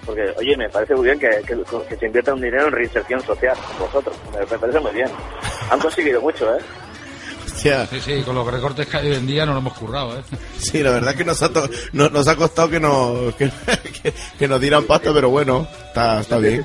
porque, 0.06 0.34
oye, 0.36 0.56
me 0.56 0.68
parece 0.68 0.94
muy 0.94 1.04
bien 1.06 1.18
que, 1.18 1.28
que, 1.46 1.56
que 1.88 1.96
se 1.96 2.06
invierta 2.06 2.32
un 2.34 2.40
dinero 2.40 2.66
en 2.66 2.72
reinserción 2.72 3.22
social 3.22 3.56
con 3.68 3.86
vosotros, 3.86 4.16
me, 4.32 4.40
me 4.40 4.58
parece 4.58 4.80
muy 4.80 4.92
bien. 4.92 5.08
Han 5.70 5.80
conseguido 5.80 6.20
mucho, 6.20 6.54
¿eh? 6.56 6.60
Hostia. 7.44 7.86
Sí, 7.86 8.00
sí, 8.00 8.22
con 8.22 8.34
los 8.34 8.50
recortes 8.50 8.86
que 8.86 8.96
hay 8.96 9.10
hoy 9.10 9.16
en 9.16 9.26
día 9.26 9.46
no 9.46 9.52
lo 9.52 9.58
hemos 9.58 9.74
currado, 9.74 10.18
¿eh? 10.18 10.22
Sí, 10.58 10.82
la 10.82 10.90
verdad 10.90 11.14
que 11.14 11.24
nos 11.24 11.42
ha, 11.42 11.52
to- 11.52 11.68
no- 11.92 12.08
nos 12.10 12.26
ha 12.28 12.36
costado 12.36 12.68
que 12.70 12.80
nos, 12.80 13.34
que, 13.36 13.50
que- 14.02 14.14
que 14.38 14.48
nos 14.48 14.60
dieran 14.60 14.84
pasta, 14.84 15.12
pero 15.12 15.28
bueno, 15.30 15.66
está, 15.88 16.20
está 16.20 16.38
bien. 16.38 16.64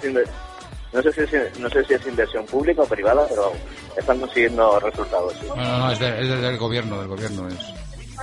No 0.91 1.01
sé, 1.03 1.11
si 1.27 1.35
es, 1.35 1.59
no 1.59 1.69
sé 1.69 1.83
si 1.85 1.93
es 1.93 2.07
inversión 2.07 2.45
pública 2.47 2.81
o 2.81 2.85
privada, 2.85 3.25
pero 3.29 3.51
están 3.95 4.19
consiguiendo 4.19 4.79
resultados. 4.79 5.33
Sí. 5.39 5.45
No, 5.47 5.55
no, 5.55 5.77
no, 5.79 5.91
es, 5.91 5.99
de- 5.99 6.21
es 6.21 6.41
del 6.41 6.57
gobierno, 6.57 6.97
del 6.99 7.07
gobierno 7.07 7.47
es. 7.47 7.55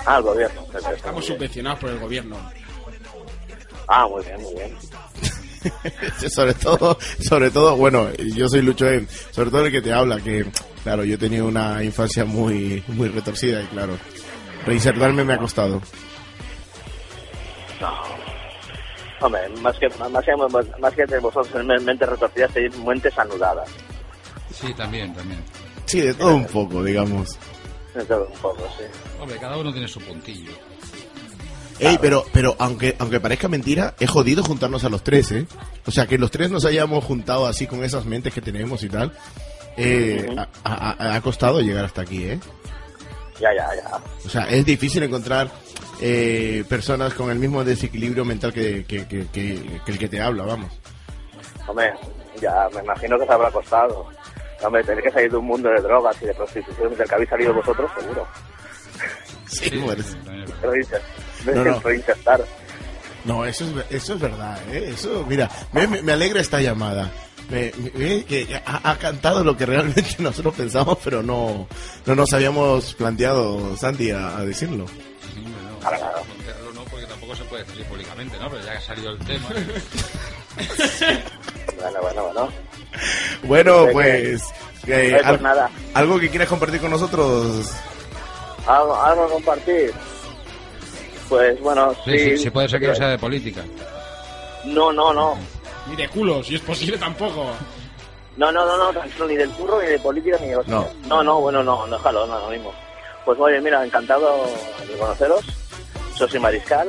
Ah, 0.05 0.17
el 0.19 0.23
gobierno. 0.25 0.63
perfecto, 0.65 0.97
Estamos 0.97 1.25
subvencionados 1.27 1.79
por 1.79 1.91
el 1.91 1.99
gobierno. 2.01 2.37
Ah, 3.89 4.07
muy 4.09 4.25
bien, 4.25 4.43
muy 4.43 4.55
bien. 4.55 4.77
sobre 6.31 6.55
todo, 6.55 6.99
sobre 7.21 7.51
todo, 7.51 7.77
bueno, 7.77 8.09
yo 8.35 8.49
soy 8.49 8.63
Lucho 8.63 8.87
M, 8.89 9.07
sobre 9.31 9.51
todo 9.51 9.67
el 9.67 9.73
que 9.73 9.81
te 9.83 9.93
habla, 9.93 10.21
que 10.21 10.45
claro, 10.83 11.05
yo 11.05 11.15
he 11.15 11.19
tenido 11.19 11.47
una 11.47 11.83
infancia 11.85 12.25
muy, 12.25 12.83
muy 12.89 13.09
retorcida 13.09 13.63
y 13.63 13.67
claro, 13.67 13.97
reinsertarme 14.65 15.25
me 15.25 15.35
ha 15.35 15.39
costado. 15.39 15.81
No. 17.81 18.16
Hombre, 19.21 19.49
más 19.63 19.77
que, 19.79 19.89
más 19.89 20.25
que, 20.25 20.33
más 20.81 20.95
que 20.95 21.19
vosotros 21.19 21.49
en 21.55 21.85
mentes 21.85 22.09
retorcidas, 22.09 22.53
tenéis 22.53 22.77
mentes 22.79 23.19
anudadas. 23.19 23.69
Sí, 24.53 24.73
también, 24.75 25.15
también. 25.15 25.43
Sí, 25.87 26.01
de 26.01 26.15
todo 26.15 26.35
un 26.37 26.47
poco, 26.47 26.83
digamos. 26.85 27.39
De 27.95 28.05
todo 28.05 28.27
un 28.27 28.39
poco, 28.41 28.63
sí. 28.79 28.85
Hombre, 29.21 29.39
cada 29.39 29.57
uno 29.57 29.73
tiene 29.73 29.89
su 29.89 30.01
puntillo. 30.01 30.53
Ey, 31.79 31.99
pero, 32.01 32.25
pero 32.33 32.57
aunque, 32.59 32.97
aunque 32.99 33.21
parezca 33.21 33.49
mentira, 33.49 33.95
es 34.01 34.09
jodido 34.09 34.43
juntarnos 34.43 34.85
a 34.85 34.89
los 34.89 35.03
tres, 35.03 35.31
¿eh? 35.33 35.47
O 35.87 35.91
sea, 35.91 36.07
que 36.07 36.17
los 36.19 36.31
tres 36.31 36.51
nos 36.51 36.65
hayamos 36.65 37.05
juntado 37.05 37.47
así 37.47 37.67
con 37.67 37.85
esas 37.85 38.07
mentes 38.07 38.33
que 38.33 38.41
tenemos 38.41 38.83
y 38.83 38.89
tal, 38.89 39.13
eh, 39.77 40.27
ha, 40.65 40.75
ha- 40.99 41.15
ha 41.17 41.21
costado 41.21 41.61
llegar 41.61 41.85
hasta 41.85 42.01
aquí, 42.03 42.25
¿eh? 42.25 42.41
Ya, 43.39 43.51
ya, 43.55 43.69
ya. 43.75 43.99
O 44.25 44.29
sea, 44.31 44.49
es 44.49 44.65
difícil 44.65 45.03
encontrar 45.03 45.51
eh, 46.01 46.65
personas 46.69 47.15
con 47.15 47.31
el 47.31 47.39
mismo 47.39 47.65
desequilibrio 47.65 48.25
mental 48.25 48.53
que, 48.53 48.85
que, 48.85 49.07
que- 49.07 49.27
que- 49.29 49.81
que 49.85 49.93
el 49.93 49.99
que 49.99 50.09
te 50.09 50.21
habla, 50.21 50.45
vamos. 50.45 50.71
Hombre, 51.67 51.93
ya 52.41 52.69
me 52.75 52.81
imagino 52.83 53.17
que 53.19 53.25
os 53.25 53.31
habrá 53.31 53.51
costado. 53.51 54.07
Hombre, 54.63 54.83
tenéis 54.85 55.05
que 55.05 55.11
salir 55.13 55.31
de 55.31 55.37
un 55.37 55.47
mundo 55.47 55.69
de 55.69 55.81
drogas 55.81 56.17
y 56.23 56.27
de 56.27 56.35
prostitución 56.35 56.95
del 56.97 57.09
que 57.09 57.15
habéis 57.15 57.31
salido 57.31 57.53
vosotros, 57.55 57.91
seguro. 57.99 58.27
Sí, 59.47 59.71
pues. 59.85 60.17
Reinser- 60.63 61.01
No, 61.55 61.65
no. 61.65 61.81
Reinsertar. 61.81 62.45
No, 63.25 63.45
eso 63.45 63.65
es, 63.91 63.97
eso 64.03 64.15
es 64.15 64.21
verdad, 64.21 64.59
¿eh? 64.73 64.91
Eso, 64.95 65.25
mira, 65.29 65.51
me, 65.73 65.87
me- 65.87 66.13
alegra 66.13 66.41
esta 66.41 66.61
llamada. 66.61 67.11
Me, 67.51 67.73
me- 67.79 67.91
ve 67.91 68.25
que 68.25 68.61
ha, 68.65 68.91
ha 68.91 68.97
cantado 68.99 69.45
lo 69.45 69.57
que 69.57 69.67
realmente 69.67 70.05
nosotros 70.19 70.55
pensamos, 70.55 70.99
pero 71.05 71.23
no, 71.23 71.67
no 72.07 72.15
nos 72.15 72.33
habíamos 72.33 72.95
planteado, 72.95 73.77
Santi, 73.77 74.11
a, 74.11 74.37
a 74.39 74.45
decirlo. 74.45 74.87
Claro, 75.89 75.99
claro. 75.99 76.23
Plantearlo 76.25 76.73
no, 76.73 76.85
porque 76.85 77.07
tampoco 77.07 77.37
se 77.37 77.45
puede 77.45 77.65
decir 77.65 77.85
públicamente, 77.87 78.37
¿no? 78.39 78.51
Pero 78.51 78.63
ya 78.65 78.73
que 78.73 78.79
ha 78.79 78.81
salido 78.81 79.11
el 79.11 79.19
tema. 79.19 79.49
Bueno, 81.79 82.01
bueno, 82.01 82.23
bueno. 82.25 82.49
Bueno, 83.45 83.81
Sé 83.83 83.87
que- 83.87 83.93
pues, 83.93 84.43
eh, 84.87 85.11
Pues 85.13 85.27
al- 85.27 85.43
nada. 85.43 85.71
algo 85.95 86.19
que 86.19 86.31
quieras 86.31 86.49
compartir 86.49 86.81
con 86.81 86.91
nosotros. 86.91 87.71
¿Algo, 88.67 88.97
algo 88.97 89.25
a 89.25 89.29
compartir? 89.31 89.93
Pues 91.29 91.61
bueno, 91.61 91.95
Sí, 92.05 92.19
sí. 92.19 92.31
sí, 92.31 92.39
sí 92.45 92.51
puede 92.51 92.69
ser 92.69 92.81
que 92.81 92.89
no 92.89 92.95
sea 92.95 93.09
de 93.09 93.19
política. 93.19 93.63
No, 94.65 94.93
no, 94.93 95.13
no. 95.13 95.37
Ni 95.89 95.97
de 95.97 96.09
culo, 96.09 96.43
si 96.43 96.55
es 96.57 96.61
posible 96.61 96.99
tampoco. 96.99 97.47
No, 98.37 98.53
no, 98.53 98.65
no, 98.67 98.93
no, 98.93 99.27
ni 99.27 99.37
del 99.37 99.51
curro, 99.51 99.81
ni 99.81 99.89
de 99.89 99.99
política, 99.99 100.37
ni 100.41 100.49
de. 100.49 100.57
No. 100.67 100.89
No, 101.07 101.23
no, 101.23 101.41
bueno, 101.41 101.63
no, 101.63 101.87
no, 101.87 101.99
no, 101.99 102.27
lo 102.27 102.49
mismo. 102.49 102.73
Pues 103.25 103.39
oye, 103.41 103.61
mira, 103.61 103.85
encantado 103.85 104.47
de 104.89 104.97
conoceros. 104.99 105.45
Soy 106.17 106.41
Mariscal. 106.41 106.89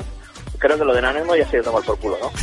Creo 0.58 0.78
que 0.78 0.86
lo 0.86 0.94
de 0.94 1.02
Nanemo 1.02 1.36
ya 1.36 1.48
se 1.50 1.62
tomar 1.62 1.84
por 1.84 2.00
culo, 2.00 2.18
¿no? 2.20 2.32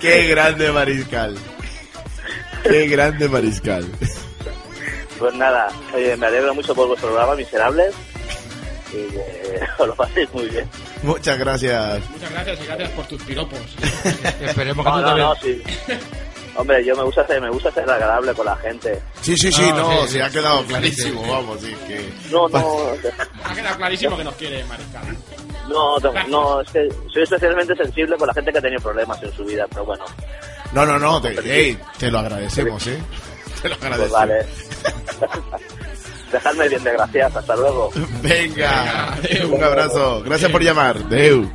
Qué 0.00 0.26
grande 0.26 0.72
mariscal. 0.72 1.36
Qué 2.62 2.86
grande 2.88 3.28
mariscal. 3.28 3.86
Pues 5.18 5.34
nada, 5.34 5.68
oye, 5.94 6.16
me 6.16 6.26
alegro 6.26 6.54
mucho 6.54 6.74
por 6.74 6.88
vuestro 6.88 7.08
programa, 7.08 7.34
miserables. 7.36 7.94
Y 8.92 9.12
que 9.12 9.60
os 9.78 9.88
lo 9.88 9.94
paséis 9.94 10.32
muy 10.32 10.48
bien. 10.48 10.68
Muchas 11.02 11.38
gracias. 11.38 12.10
Muchas 12.10 12.30
gracias 12.30 12.60
y 12.60 12.66
gracias 12.66 12.90
por 12.90 13.06
tus 13.06 13.22
piropos. 13.22 13.58
Esperemos 14.40 14.84
No, 14.84 15.00
no, 15.00 15.16
no, 15.16 15.34
sí. 15.36 15.62
Hombre, 16.58 16.84
yo 16.84 16.96
me 16.96 17.02
gusta 17.02 17.26
ser, 17.26 17.40
me 17.40 17.50
gusta 17.50 17.70
ser 17.70 17.88
agradable 17.90 18.32
con 18.34 18.46
la 18.46 18.56
gente. 18.56 19.00
Sí, 19.20 19.36
sí, 19.36 19.52
sí, 19.52 19.62
Ah, 19.70 19.74
no, 19.76 19.90
sí, 20.02 20.06
se 20.06 20.12
sí, 20.14 20.20
ha 20.20 20.30
quedado 20.30 20.60
sí, 20.62 20.66
clarísimo, 20.68 21.22
vamos, 21.30 21.60
sí, 21.60 21.74
que... 21.86 22.12
No, 22.30 22.48
no, 22.48 22.78
Ha 23.44 23.54
quedado 23.54 23.76
clarísimo 23.76 24.16
que 24.16 24.24
nos 24.24 24.34
quiere 24.36 24.64
Mariscal. 24.64 25.16
no, 25.68 25.98
no, 25.98 26.12
no, 26.28 26.60
es 26.62 26.70
que 26.70 26.88
soy 27.12 27.22
especialmente 27.24 27.74
sensible 27.76 28.16
con 28.16 28.26
la 28.28 28.34
gente 28.34 28.52
que 28.52 28.58
ha 28.58 28.62
tenido 28.62 28.80
problemas 28.82 29.22
en 29.22 29.32
su 29.34 29.44
vida, 29.44 29.66
pero 29.68 29.84
bueno, 29.84 30.04
No, 30.72 30.86
no, 30.86 30.98
no, 30.98 31.20
te, 31.20 31.76
te 31.98 32.10
lo 32.10 32.18
agradecemos, 32.20 32.86
¿eh? 32.86 32.98
Te 33.62 33.68
lo 33.70 33.76
pues 33.78 33.90
agradecemos. 33.92 34.12
vale. 34.12 34.46
Dejadme 36.32 36.68
bien 36.68 36.82
de 36.82 36.92
gracias, 36.92 37.36
hasta 37.36 37.56
luego. 37.56 37.90
Venga, 38.22 39.16
un 39.50 39.62
abrazo. 39.62 40.22
Gracias 40.24 40.50
por 40.50 40.62
llamar. 40.62 41.08
Deu. 41.08 41.48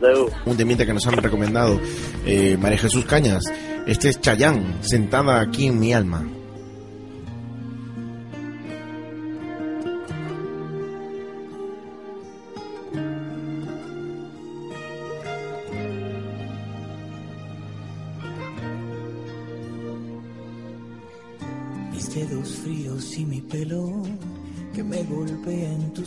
Deu. 0.00 0.30
Un 0.44 0.56
temiente 0.56 0.86
que 0.86 0.94
nos 0.94 1.06
han 1.06 1.16
recomendado 1.16 1.80
eh, 2.24 2.56
María 2.58 2.78
Jesús 2.78 3.04
Cañas. 3.04 3.44
Este 3.86 4.08
es 4.08 4.20
Chayán, 4.20 4.78
sentada 4.80 5.40
aquí 5.40 5.66
en 5.66 5.78
mi 5.78 5.92
alma. 5.92 6.24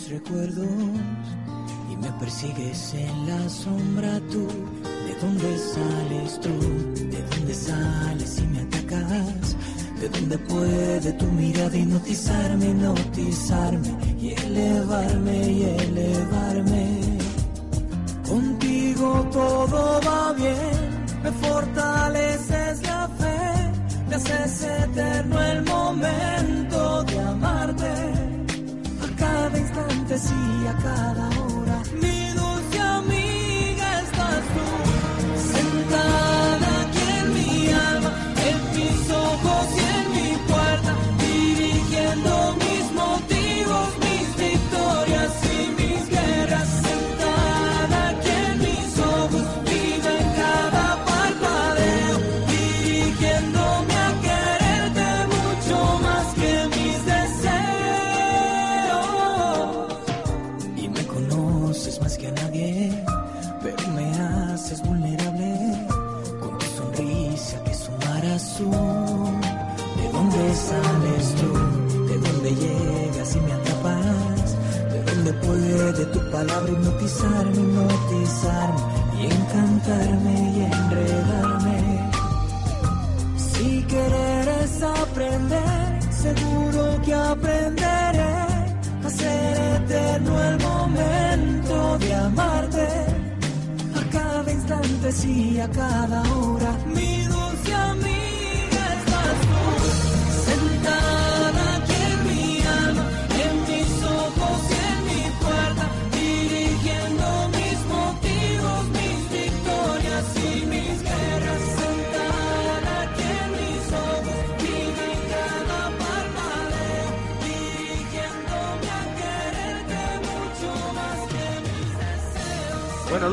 Recuerdos 0.07 0.67
y 1.91 1.95
me 1.97 2.11
persigues 2.19 2.93
en 2.93 3.27
la 3.27 3.49
sombra 3.49 4.19
tú. 4.31 4.47
¿De 5.07 5.13
dónde 5.21 5.57
sales 5.57 6.39
tú? 6.39 6.55
¿De 7.09 7.21
dónde 7.31 7.53
sales 7.53 8.39
y 8.39 8.47
me 8.47 8.61
atacas? 8.61 9.55
¿De 9.99 10.07
dónde 10.09 10.37
puede 10.37 11.11
tu 11.13 11.25
mirada 11.25 11.75
hipnotizarme, 11.75 12.65
hipnotizarme 12.69 13.89
y 14.21 14.29
elevarme 14.45 15.51
y 15.51 15.63
elevarme? 15.63 17.19
Contigo 18.27 19.27
todo 19.31 19.99
va 20.07 20.33
bien, 20.33 21.05
me 21.23 21.31
fortaleces 21.31 22.81
la 22.83 23.09
fe, 23.19 24.07
me 24.07 24.15
haces 24.15 24.63
eterno 24.63 25.41
el 25.41 25.63
momento 25.63 27.03
de 27.03 27.19
amarte. 27.19 28.28
Cada 29.49 29.61
instante, 29.61 30.19
sí, 30.19 30.67
a 30.67 30.73
cada 30.77 31.27
hora. 31.41 31.81
Mi 31.99 32.29
dulce 32.33 32.79
amiga 32.79 34.01
estás 34.01 34.43
tú, 34.53 34.67
sentada 35.53 36.38
palabra 76.39 76.71
hipnotizarme, 76.71 77.61
hipnotizarme 77.63 78.81
y 79.19 79.25
encantarme 79.25 80.33
y 80.55 80.59
enredarme? 80.73 81.77
Si 83.37 83.85
quieres 83.89 84.71
aprender, 84.81 86.03
seguro 86.23 87.01
que 87.03 87.13
aprenderé 87.13 88.35
a 89.05 89.09
ser 89.09 89.57
eterno 89.81 90.31
el 90.49 90.57
momento 90.69 91.97
de 91.99 92.15
amarte. 92.15 92.87
A 93.99 94.01
cada 94.11 94.51
instante, 94.51 95.11
sí, 95.11 95.59
a 95.59 95.67
cada 95.69 96.21
hora. 96.33 96.71
Mi 96.95 97.18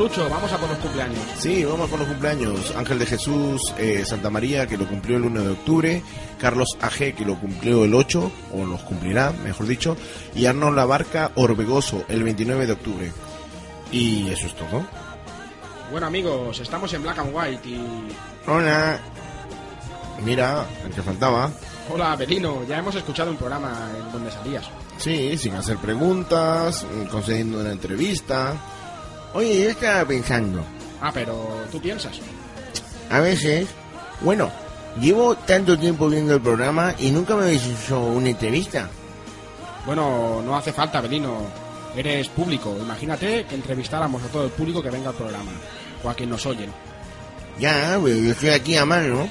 Lucho, 0.07 0.29
vamos 0.29 0.49
a 0.53 0.57
por 0.57 0.69
los 0.69 0.77
cumpleaños. 0.77 1.19
Sí, 1.37 1.65
vamos 1.65 1.89
con 1.89 1.99
los 1.99 2.07
cumpleaños. 2.07 2.73
Ángel 2.77 2.97
de 2.97 3.05
Jesús 3.05 3.73
eh, 3.77 4.05
Santa 4.05 4.29
María, 4.29 4.65
que 4.65 4.77
lo 4.77 4.87
cumplió 4.87 5.17
el 5.17 5.23
1 5.23 5.41
de 5.41 5.51
octubre. 5.51 6.01
Carlos 6.39 6.77
AG, 6.79 7.13
que 7.13 7.25
lo 7.25 7.37
cumplió 7.37 7.83
el 7.83 7.93
8, 7.93 8.31
o 8.53 8.65
los 8.65 8.83
cumplirá, 8.83 9.33
mejor 9.43 9.67
dicho. 9.67 9.97
Y 10.33 10.45
Arnold 10.45 10.77
Labarca 10.77 11.31
Orbegoso, 11.35 12.05
el 12.07 12.23
29 12.23 12.67
de 12.67 12.71
octubre. 12.71 13.11
Y 13.91 14.29
eso 14.29 14.47
es 14.47 14.55
todo. 14.55 14.87
Bueno, 15.91 16.07
amigos, 16.07 16.57
estamos 16.57 16.93
en 16.93 17.03
Black 17.03 17.19
and 17.19 17.35
White 17.35 17.67
y... 17.67 18.07
Hola. 18.47 19.01
Mira, 20.23 20.65
el 20.85 20.91
que 20.93 21.01
faltaba. 21.01 21.51
Hola, 21.93 22.15
Belino, 22.15 22.63
ya 22.63 22.77
hemos 22.77 22.95
escuchado 22.95 23.29
un 23.29 23.35
programa 23.35 23.89
en 23.97 24.09
donde 24.13 24.31
salías. 24.31 24.69
Sí, 24.99 25.37
sin 25.37 25.53
hacer 25.55 25.75
preguntas, 25.77 26.85
concediendo 27.11 27.59
una 27.59 27.73
entrevista. 27.73 28.55
Oye, 29.37 29.63
yo 29.65 29.69
estaba 29.69 30.03
pensando, 30.03 30.63
Ah, 30.99 31.11
pero 31.13 31.63
tú 31.71 31.79
piensas. 31.79 32.19
a 33.11 33.19
veces, 33.19 33.67
bueno, 34.21 34.49
llevo 34.99 35.35
tanto 35.35 35.77
tiempo 35.77 36.09
viendo 36.09 36.33
el 36.33 36.41
programa 36.41 36.95
y 36.97 37.11
nunca 37.11 37.35
me 37.35 37.43
habéis 37.43 37.63
hecho 37.67 37.99
una 38.01 38.29
entrevista. 38.29 38.89
Bueno, 39.85 40.41
no 40.43 40.55
hace 40.57 40.73
falta, 40.73 41.01
Belino. 41.01 41.37
Eres 41.95 42.29
público. 42.29 42.75
Imagínate 42.79 43.45
que 43.45 43.53
entrevistáramos 43.55 44.23
a 44.23 44.27
todo 44.27 44.45
el 44.45 44.51
público 44.51 44.81
que 44.81 44.89
venga 44.89 45.09
al 45.09 45.15
programa. 45.15 45.51
O 46.03 46.09
a 46.09 46.15
quien 46.15 46.29
nos 46.31 46.43
oyen. 46.47 46.71
Ya, 47.59 47.99
pero 48.03 48.15
yo 48.17 48.31
estoy 48.31 48.49
aquí 48.49 48.75
a 48.75 48.85
mano. 48.85 49.29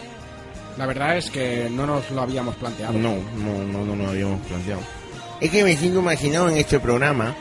La 0.79 0.87
verdad 0.87 1.17
es 1.17 1.31
que 1.31 1.69
no 1.71 1.85
nos 1.85 2.11
lo 2.13 2.23
habíamos 2.23 2.55
planteado. 2.57 2.93
No, 2.93 3.17
no, 3.37 3.65
no, 3.65 3.85
no 3.85 3.97
lo 3.97 4.09
habíamos 4.11 4.41
planteado. 4.47 4.81
Es 5.41 5.51
que 5.51 5.65
me 5.65 5.77
siento 5.77 5.99
imaginado 5.99 6.49
en 6.49 6.59
este 6.59 6.79
programa. 6.79 7.35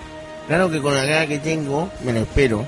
Claro 0.47 0.69
que 0.69 0.81
con 0.81 0.93
la 0.93 1.05
cara 1.05 1.27
que 1.27 1.39
tengo, 1.39 1.89
me 2.03 2.13
lo 2.13 2.19
espero. 2.19 2.67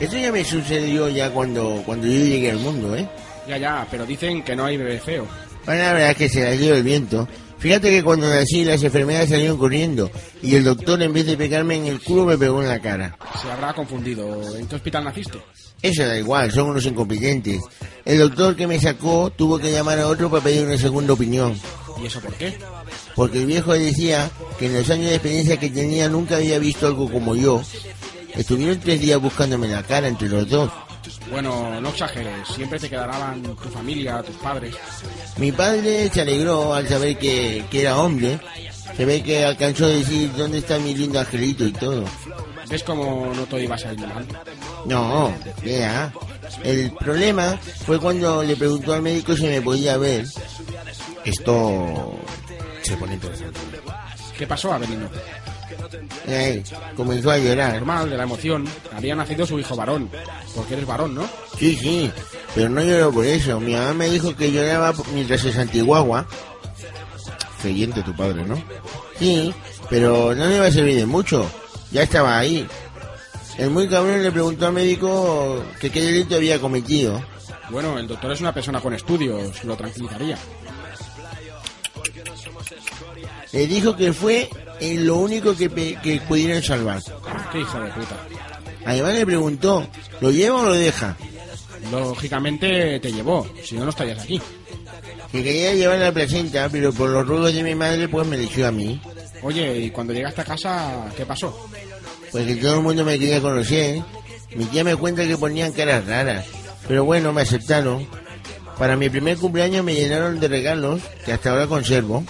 Eso 0.00 0.16
ya 0.16 0.30
me 0.30 0.44
sucedió 0.44 1.08
ya 1.08 1.30
cuando, 1.30 1.82
cuando 1.84 2.06
yo 2.06 2.12
llegué 2.12 2.50
al 2.50 2.58
mundo, 2.58 2.94
¿eh? 2.94 3.08
Ya, 3.48 3.56
ya, 3.56 3.86
pero 3.90 4.04
dicen 4.04 4.42
que 4.42 4.54
no 4.54 4.64
hay 4.64 4.76
bebé 4.76 5.00
feo. 5.00 5.26
Bueno, 5.64 5.82
la 5.82 5.92
verdad 5.92 6.10
es 6.10 6.16
que 6.16 6.28
se 6.28 6.44
la 6.44 6.50
dio 6.50 6.74
el 6.74 6.82
viento. 6.82 7.26
Fíjate 7.58 7.90
que 7.90 8.04
cuando 8.04 8.28
nací 8.28 8.64
las 8.64 8.82
enfermedades 8.84 9.30
salieron 9.30 9.58
corriendo 9.58 10.10
y 10.42 10.54
el 10.54 10.62
doctor 10.62 11.02
en 11.02 11.12
vez 11.12 11.26
de 11.26 11.36
pegarme 11.36 11.74
en 11.74 11.86
el 11.86 12.00
culo 12.00 12.24
me 12.24 12.38
pegó 12.38 12.62
en 12.62 12.68
la 12.68 12.78
cara. 12.78 13.18
Se 13.42 13.50
habrá 13.50 13.72
confundido. 13.72 14.56
¿En 14.56 14.68
qué 14.68 14.76
hospital 14.76 15.04
naciste? 15.04 15.38
Eso 15.82 16.06
da 16.06 16.16
igual, 16.16 16.52
son 16.52 16.70
unos 16.70 16.86
incompetentes. 16.86 17.60
El 18.04 18.18
doctor 18.18 18.54
que 18.54 18.66
me 18.66 18.78
sacó 18.78 19.30
tuvo 19.30 19.58
que 19.58 19.72
llamar 19.72 19.98
a 19.98 20.06
otro 20.06 20.30
para 20.30 20.42
pedir 20.42 20.66
una 20.66 20.78
segunda 20.78 21.14
opinión. 21.14 21.58
¿Y 22.00 22.06
eso 22.06 22.20
por 22.20 22.32
qué? 22.34 22.56
Porque 23.18 23.40
el 23.40 23.46
viejo 23.46 23.72
decía 23.72 24.30
que 24.60 24.66
en 24.66 24.74
los 24.74 24.88
años 24.90 25.06
de 25.06 25.16
experiencia 25.16 25.56
que 25.56 25.70
tenía 25.70 26.08
nunca 26.08 26.36
había 26.36 26.60
visto 26.60 26.86
algo 26.86 27.10
como 27.10 27.34
yo. 27.34 27.60
Estuvieron 28.36 28.78
tres 28.78 29.00
días 29.00 29.20
buscándome 29.20 29.66
la 29.66 29.82
cara 29.82 30.06
entre 30.06 30.28
los 30.28 30.48
dos. 30.48 30.70
Bueno, 31.28 31.80
no 31.80 31.88
exageres, 31.88 32.46
siempre 32.46 32.78
te 32.78 32.88
quedarán 32.88 33.42
tu 33.42 33.68
familia, 33.70 34.22
tus 34.22 34.36
padres. 34.36 34.76
Mi 35.36 35.50
padre 35.50 36.08
se 36.14 36.20
alegró 36.20 36.72
al 36.72 36.86
saber 36.86 37.18
que, 37.18 37.64
que 37.68 37.80
era 37.80 37.98
hombre. 37.98 38.38
Se 38.96 39.04
ve 39.04 39.20
que 39.20 39.44
alcanzó 39.44 39.86
a 39.86 39.88
decir 39.88 40.30
dónde 40.36 40.58
está 40.58 40.78
mi 40.78 40.94
lindo 40.94 41.18
angelito 41.18 41.66
y 41.66 41.72
todo. 41.72 42.04
¿Ves 42.70 42.84
cómo 42.84 43.32
no 43.34 43.46
todo 43.46 43.58
iba 43.58 43.74
a 43.74 43.78
salir 43.78 44.06
mal? 44.06 44.28
No, 44.86 45.34
vea. 45.64 46.12
El 46.62 46.92
problema 46.92 47.58
fue 47.84 47.98
cuando 47.98 48.44
le 48.44 48.54
preguntó 48.54 48.92
al 48.92 49.02
médico 49.02 49.34
si 49.34 49.42
me 49.42 49.60
podía 49.60 49.96
ver. 49.96 50.24
Esto 51.24 52.16
se 52.88 52.96
pone 52.96 53.14
interesante. 53.14 53.60
¿Qué 54.36 54.46
pasó, 54.46 54.72
Avelino? 54.72 55.08
Eh, 56.26 56.62
comenzó 56.96 57.30
a 57.30 57.38
llorar. 57.38 57.74
Normal, 57.74 58.08
de 58.10 58.16
la 58.16 58.22
emoción. 58.22 58.66
Había 58.96 59.14
nacido 59.14 59.46
su 59.46 59.58
hijo 59.58 59.76
varón. 59.76 60.08
Porque 60.54 60.74
eres 60.74 60.86
varón, 60.86 61.14
¿no? 61.14 61.28
Sí, 61.58 61.76
sí, 61.76 62.10
pero 62.54 62.68
no 62.68 62.82
lloró 62.82 63.12
por 63.12 63.26
eso. 63.26 63.60
Mi 63.60 63.74
mamá 63.74 63.92
me 63.94 64.08
dijo 64.08 64.34
que 64.34 64.50
lloraba 64.50 64.94
mientras 65.12 65.42
se 65.42 65.52
santiguagua. 65.52 66.26
Creyente 67.60 68.02
tu 68.02 68.14
padre, 68.14 68.44
¿no? 68.44 68.56
Sí, 69.18 69.52
pero 69.90 70.34
no 70.34 70.46
le 70.46 70.56
iba 70.56 70.66
a 70.66 70.72
servir 70.72 70.96
de 70.96 71.06
mucho. 71.06 71.48
Ya 71.90 72.04
estaba 72.04 72.38
ahí. 72.38 72.66
El 73.58 73.70
muy 73.70 73.88
cabrón 73.88 74.22
le 74.22 74.30
preguntó 74.30 74.66
al 74.66 74.72
médico 74.72 75.62
que 75.80 75.90
qué 75.90 76.00
delito 76.00 76.36
había 76.36 76.60
cometido. 76.60 77.20
Bueno, 77.70 77.98
el 77.98 78.06
doctor 78.06 78.32
es 78.32 78.40
una 78.40 78.54
persona 78.54 78.80
con 78.80 78.94
estudios, 78.94 79.64
lo 79.64 79.76
tranquilizaría. 79.76 80.38
Le 83.52 83.66
dijo 83.66 83.96
que 83.96 84.12
fue 84.12 84.48
en 84.80 85.06
lo 85.06 85.16
único 85.16 85.56
que, 85.56 85.68
que 85.68 86.20
pudieron 86.26 86.62
salvar. 86.62 87.02
Qué 87.52 87.60
hijo 87.60 87.80
de 87.80 87.90
puta. 87.90 88.16
Además 88.84 89.14
le 89.14 89.26
preguntó, 89.26 89.86
¿lo 90.20 90.30
lleva 90.30 90.60
o 90.60 90.64
lo 90.64 90.72
deja? 90.72 91.16
Lógicamente 91.90 93.00
te 93.00 93.12
llevó, 93.12 93.46
si 93.62 93.76
no, 93.76 93.84
no 93.84 93.90
estarías 93.90 94.22
aquí. 94.22 94.40
Que 95.32 95.42
quería 95.42 95.74
llevar 95.74 95.98
la 95.98 96.12
placenta, 96.12 96.68
pero 96.70 96.92
por 96.92 97.10
los 97.10 97.26
ruegos 97.26 97.54
de 97.54 97.62
mi 97.62 97.74
madre 97.74 98.08
pues 98.08 98.26
me 98.26 98.36
eligió 98.36 98.66
a 98.66 98.72
mí. 98.72 99.00
Oye, 99.42 99.78
y 99.78 99.90
cuando 99.90 100.12
llegaste 100.12 100.40
a 100.40 100.44
casa, 100.44 101.10
¿qué 101.16 101.24
pasó? 101.26 101.68
Pues 102.32 102.46
que 102.46 102.56
todo 102.56 102.76
el 102.76 102.82
mundo 102.82 103.04
me 103.04 103.18
quería 103.18 103.40
conocer. 103.40 104.02
Mi 104.54 104.64
tía 104.66 104.84
me 104.84 104.96
cuenta 104.96 105.26
que 105.26 105.36
ponían 105.36 105.72
caras 105.72 106.06
raras. 106.06 106.46
Pero 106.86 107.04
bueno, 107.04 107.32
me 107.32 107.42
aceptaron. 107.42 108.06
Para 108.78 108.96
mi 108.96 109.08
primer 109.10 109.36
cumpleaños 109.36 109.84
me 109.84 109.94
llenaron 109.94 110.40
de 110.40 110.48
regalos 110.48 111.02
que 111.24 111.32
hasta 111.32 111.50
ahora 111.50 111.66
conservo. 111.66 112.24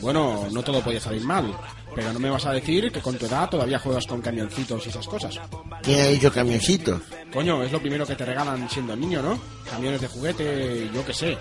Bueno, 0.00 0.46
no 0.50 0.62
todo 0.62 0.82
podía 0.82 1.00
salir 1.00 1.22
mal. 1.22 1.54
Pero 1.94 2.12
no 2.12 2.18
me 2.18 2.28
vas 2.28 2.44
a 2.44 2.52
decir 2.52 2.92
que 2.92 3.00
con 3.00 3.16
tu 3.16 3.24
edad 3.24 3.48
todavía 3.48 3.78
juegas 3.78 4.06
con 4.06 4.20
camioncitos 4.20 4.84
y 4.84 4.90
esas 4.90 5.06
cosas. 5.06 5.40
¿Quién 5.82 6.00
ha 6.00 6.08
dicho 6.08 6.30
camioncitos? 6.30 7.00
Coño, 7.32 7.62
es 7.62 7.72
lo 7.72 7.80
primero 7.80 8.06
que 8.06 8.14
te 8.14 8.24
regalan 8.24 8.68
siendo 8.68 8.94
niño, 8.94 9.22
¿no? 9.22 9.38
Camiones 9.70 10.02
de 10.02 10.08
juguete, 10.08 10.90
yo 10.92 11.04
qué 11.06 11.14
sé. 11.14 11.38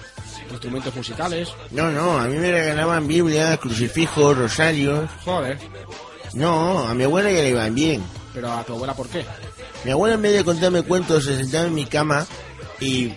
Instrumentos 0.50 0.96
musicales. 0.96 1.50
No, 1.72 1.92
no, 1.92 2.18
a 2.18 2.26
mí 2.28 2.38
me 2.38 2.52
regalaban 2.52 3.06
Biblias, 3.06 3.60
crucifijos, 3.60 4.38
rosarios. 4.38 5.10
Joder. 5.26 5.58
No, 6.34 6.88
a 6.88 6.94
mi 6.94 7.04
abuela 7.04 7.30
ya 7.32 7.42
le 7.42 7.50
iban 7.50 7.76
bien. 7.76 8.04
Pero 8.34 8.52
a 8.52 8.64
tu 8.64 8.74
abuela, 8.74 8.94
¿por 8.94 9.10
qué? 9.10 9.26
Mi 9.84 9.92
abuela 9.92 10.16
en 10.16 10.22
vez 10.22 10.34
de 10.34 10.44
contarme 10.46 10.84
cuentos 10.84 11.26
se 11.26 11.38
sentaba 11.38 11.66
en 11.66 11.76
mi 11.76 11.86
cama 11.86 12.26
y 12.80 13.14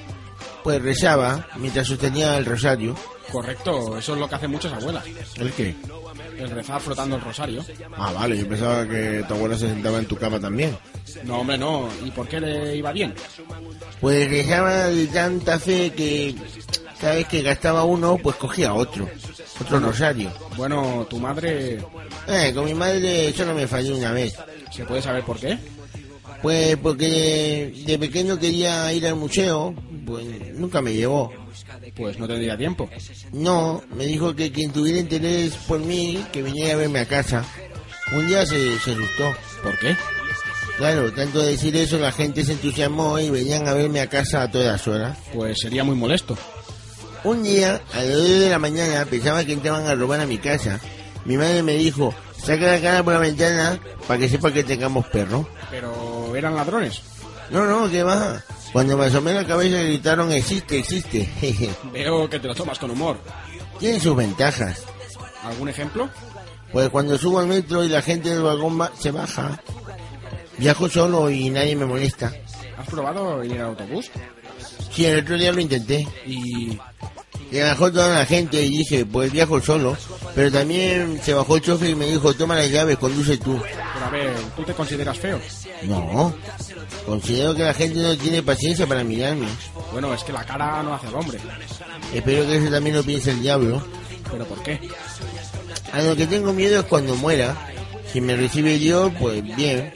pues 0.64 0.82
rezaba 0.82 1.46
mientras 1.56 1.86
sostenía 1.86 2.36
el 2.36 2.44
rosario. 2.44 2.96
Correcto, 3.30 3.98
eso 3.98 4.14
es 4.14 4.18
lo 4.18 4.28
que 4.28 4.34
hacen 4.34 4.50
muchas 4.50 4.72
abuelas. 4.72 5.04
¿El 5.36 5.52
qué? 5.52 5.74
El 6.38 6.50
rezar 6.50 6.80
frotando 6.80 7.16
el 7.16 7.22
rosario. 7.22 7.64
Ah, 7.96 8.12
vale, 8.12 8.38
yo 8.38 8.48
pensaba 8.48 8.86
que 8.86 9.24
tu 9.26 9.34
abuela 9.34 9.56
se 9.58 9.68
sentaba 9.68 9.98
en 9.98 10.06
tu 10.06 10.16
cama 10.16 10.40
también. 10.40 10.76
No, 11.24 11.40
hombre, 11.40 11.58
no. 11.58 11.88
¿Y 12.04 12.10
por 12.10 12.28
qué 12.28 12.40
le 12.40 12.76
iba 12.76 12.92
bien? 12.92 13.14
Pues 14.00 14.28
rezaba 14.30 14.88
de 14.88 15.06
tanta 15.08 15.58
fe 15.58 15.92
que 15.92 16.34
cada 17.00 17.14
vez 17.14 17.28
que 17.28 17.42
gastaba 17.42 17.84
uno, 17.84 18.18
pues 18.22 18.36
cogía 18.36 18.74
otro. 18.74 19.08
Otro 19.60 19.80
rosario. 19.80 20.30
Bueno, 20.56 21.06
tu 21.08 21.18
madre... 21.18 21.78
Eh, 22.26 22.52
con 22.54 22.64
mi 22.64 22.74
madre 22.74 23.32
solo 23.32 23.54
me 23.54 23.66
falló 23.66 23.96
una 23.96 24.12
vez. 24.12 24.34
¿Se 24.70 24.84
puede 24.84 25.02
saber 25.02 25.24
por 25.24 25.38
qué? 25.38 25.58
Pues 26.42 26.76
porque 26.76 27.72
de 27.84 27.98
pequeño 27.98 28.38
quería 28.38 28.92
ir 28.92 29.06
al 29.06 29.16
museo, 29.16 29.74
pues 30.06 30.54
nunca 30.54 30.80
me 30.80 30.94
llevó. 30.94 31.32
Pues 31.96 32.18
no 32.18 32.28
tendría 32.28 32.56
tiempo. 32.56 32.88
No, 33.32 33.82
me 33.94 34.06
dijo 34.06 34.34
que 34.34 34.52
quien 34.52 34.72
tuviera 34.72 35.00
interés 35.00 35.54
por 35.66 35.80
mí, 35.80 36.24
que 36.32 36.42
viniera 36.42 36.74
a 36.74 36.76
verme 36.76 37.00
a 37.00 37.06
casa. 37.06 37.44
Un 38.14 38.26
día 38.26 38.46
se, 38.46 38.78
se 38.78 38.92
asustó. 38.92 39.34
¿Por 39.62 39.78
qué? 39.78 39.96
Claro, 40.76 41.12
tanto 41.12 41.40
decir 41.42 41.74
eso, 41.76 41.98
la 41.98 42.12
gente 42.12 42.44
se 42.44 42.52
entusiasmó 42.52 43.18
y 43.18 43.30
venían 43.30 43.66
a 43.66 43.74
verme 43.74 44.00
a 44.00 44.06
casa 44.06 44.42
a 44.42 44.50
todas 44.50 44.86
horas. 44.86 45.18
Pues 45.34 45.58
sería 45.58 45.82
muy 45.82 45.96
molesto. 45.96 46.38
Un 47.24 47.42
día, 47.42 47.82
a 47.92 47.96
las 47.96 48.14
2 48.14 48.40
de 48.40 48.50
la 48.50 48.60
mañana, 48.60 49.04
pensaba 49.04 49.44
que 49.44 49.54
entraban 49.54 49.88
a 49.88 49.96
robar 49.96 50.20
a 50.20 50.26
mi 50.26 50.38
casa. 50.38 50.78
Mi 51.24 51.36
madre 51.36 51.64
me 51.64 51.74
dijo, 51.74 52.14
saca 52.40 52.66
la 52.66 52.80
cara 52.80 53.02
por 53.02 53.12
la 53.12 53.18
ventana 53.18 53.80
para 54.06 54.20
que 54.20 54.28
sepa 54.28 54.52
que 54.52 54.62
tengamos 54.62 55.04
perro. 55.08 55.48
Pero 55.68 56.07
eran 56.38 56.56
ladrones. 56.56 57.02
No, 57.50 57.64
no, 57.66 57.90
que 57.90 58.02
va. 58.02 58.42
Cuando 58.72 58.96
me 58.98 59.06
asomé 59.06 59.32
la 59.32 59.46
cabeza 59.46 59.78
gritaron, 59.82 60.30
existe, 60.32 60.78
existe. 60.78 61.28
Veo 61.92 62.28
que 62.28 62.38
te 62.38 62.48
lo 62.48 62.54
tomas 62.54 62.78
con 62.78 62.90
humor. 62.90 63.18
Tiene 63.78 63.98
sus 64.00 64.14
ventajas. 64.16 64.82
¿Algún 65.44 65.68
ejemplo? 65.68 66.08
Pues 66.72 66.88
cuando 66.90 67.16
subo 67.16 67.38
al 67.38 67.46
metro 67.46 67.82
y 67.84 67.88
la 67.88 68.02
gente 68.02 68.28
del 68.30 68.42
vagón 68.42 68.76
ba- 68.76 68.92
se 68.98 69.10
baja, 69.10 69.58
viajo 70.58 70.88
solo 70.88 71.30
y 71.30 71.48
nadie 71.48 71.74
me 71.76 71.86
molesta. 71.86 72.30
¿Has 72.76 72.86
probado 72.88 73.42
ir 73.42 73.52
en 73.52 73.62
autobús? 73.62 74.10
Sí, 74.92 75.06
el 75.06 75.20
otro 75.20 75.36
día 75.38 75.52
lo 75.52 75.60
intenté. 75.60 76.06
Y... 76.26 76.78
Se 77.50 77.62
bajó 77.62 77.90
toda 77.90 78.18
la 78.18 78.26
gente 78.26 78.62
y 78.62 78.78
dije, 78.78 79.06
pues 79.06 79.32
viajo 79.32 79.60
solo. 79.60 79.96
Pero 80.34 80.52
también 80.52 81.20
se 81.22 81.34
bajó 81.34 81.56
el 81.56 81.62
chofer 81.62 81.90
y 81.90 81.94
me 81.94 82.06
dijo, 82.06 82.34
toma 82.34 82.56
las 82.56 82.70
llaves, 82.70 82.98
conduce 82.98 83.38
tú. 83.38 83.60
Pero 83.60 84.06
a 84.06 84.10
ver, 84.10 84.34
¿tú 84.56 84.62
te 84.62 84.74
consideras 84.74 85.18
feo? 85.18 85.40
No, 85.84 86.34
considero 87.06 87.54
que 87.54 87.62
la 87.62 87.74
gente 87.74 87.98
no 88.00 88.16
tiene 88.16 88.42
paciencia 88.42 88.86
para 88.86 89.02
mirarme. 89.02 89.48
Bueno, 89.92 90.12
es 90.12 90.22
que 90.24 90.32
la 90.32 90.44
cara 90.44 90.82
no 90.82 90.94
hace 90.94 91.06
al 91.06 91.14
hombre. 91.14 91.38
Espero 92.12 92.46
que 92.46 92.56
eso 92.56 92.70
también 92.70 92.96
lo 92.96 93.02
piense 93.02 93.30
el 93.30 93.40
diablo. 93.40 93.82
¿Pero 94.30 94.44
por 94.44 94.62
qué? 94.62 94.80
A 95.92 96.02
lo 96.02 96.14
que 96.14 96.26
tengo 96.26 96.52
miedo 96.52 96.80
es 96.80 96.86
cuando 96.86 97.14
muera. 97.16 97.56
Si 98.12 98.20
me 98.20 98.36
recibe 98.36 98.78
Dios, 98.78 99.12
pues 99.18 99.42
bien. 99.56 99.92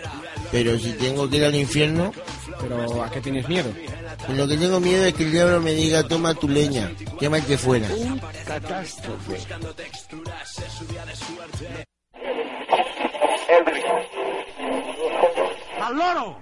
Pero 0.51 0.79
si 0.79 0.93
tengo 0.93 1.29
que 1.29 1.37
ir 1.39 1.45
al 1.45 1.55
infierno, 1.55 2.13
¿Pero 2.63 3.03
a 3.03 3.11
qué 3.11 3.21
tienes 3.21 3.49
miedo? 3.49 3.71
Lo 4.29 4.49
que 4.49 4.57
tengo 4.57 4.81
miedo 4.81 5.05
es 5.05 5.15
que 5.15 5.25
el 5.25 5.33
diablo 5.33 5.61
me 5.61 5.73
diga, 5.73 6.03
toma 6.07 6.35
tu 6.35 6.49
leña, 6.49 6.91
quémate 7.19 7.59
fuera. 7.59 7.89
Catástrofe. 8.47 9.39
¡Al 15.81 15.97
loro! 15.97 16.39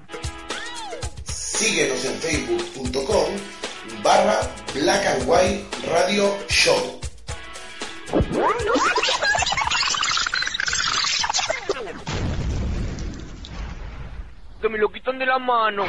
Síguenos 1.24 2.04
en 2.04 2.14
facebook.com 2.20 3.60
barra 4.02 4.40
Black 4.74 5.06
and 5.06 5.28
White 5.28 5.64
Radio 5.90 6.36
Show. 6.48 7.00
Que 14.60 14.68
me 14.68 14.78
lo 14.78 14.90
quitan 14.90 15.18
de 15.18 15.26
la 15.26 15.38
mano. 15.38 15.84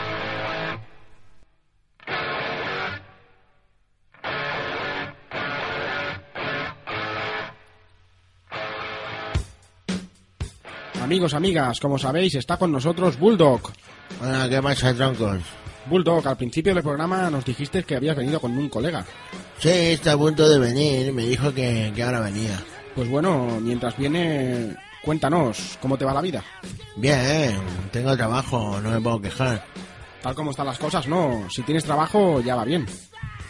Amigos, 11.11 11.33
amigas, 11.33 11.77
como 11.81 11.99
sabéis, 11.99 12.35
está 12.35 12.55
con 12.55 12.71
nosotros 12.71 13.19
Bulldog. 13.19 13.59
Hola, 14.21 14.47
¿qué 14.47 14.61
pasa, 14.61 14.93
troncos? 14.93 15.41
Bulldog, 15.87 16.25
al 16.25 16.37
principio 16.37 16.73
del 16.73 16.83
programa 16.83 17.29
nos 17.29 17.43
dijiste 17.43 17.83
que 17.83 17.97
habías 17.97 18.15
venido 18.15 18.39
con 18.39 18.57
un 18.57 18.69
colega. 18.69 19.05
Sí, 19.59 19.67
está 19.67 20.13
a 20.13 20.17
punto 20.17 20.47
de 20.47 20.57
venir, 20.57 21.11
me 21.11 21.25
dijo 21.25 21.53
que, 21.53 21.91
que 21.93 22.01
ahora 22.01 22.21
venía. 22.21 22.57
Pues 22.95 23.09
bueno, 23.09 23.59
mientras 23.59 23.97
viene, 23.97 24.73
cuéntanos, 25.03 25.77
¿cómo 25.81 25.97
te 25.97 26.05
va 26.05 26.13
la 26.13 26.21
vida? 26.21 26.45
Bien, 26.95 27.59
tengo 27.91 28.15
trabajo, 28.15 28.79
no 28.79 28.91
me 28.91 29.01
puedo 29.01 29.21
quejar. 29.21 29.65
Tal 30.21 30.33
como 30.33 30.51
están 30.51 30.67
las 30.67 30.79
cosas, 30.79 31.09
no. 31.09 31.45
Si 31.49 31.61
tienes 31.63 31.83
trabajo, 31.83 32.39
ya 32.39 32.55
va 32.55 32.63
bien. 32.63 32.85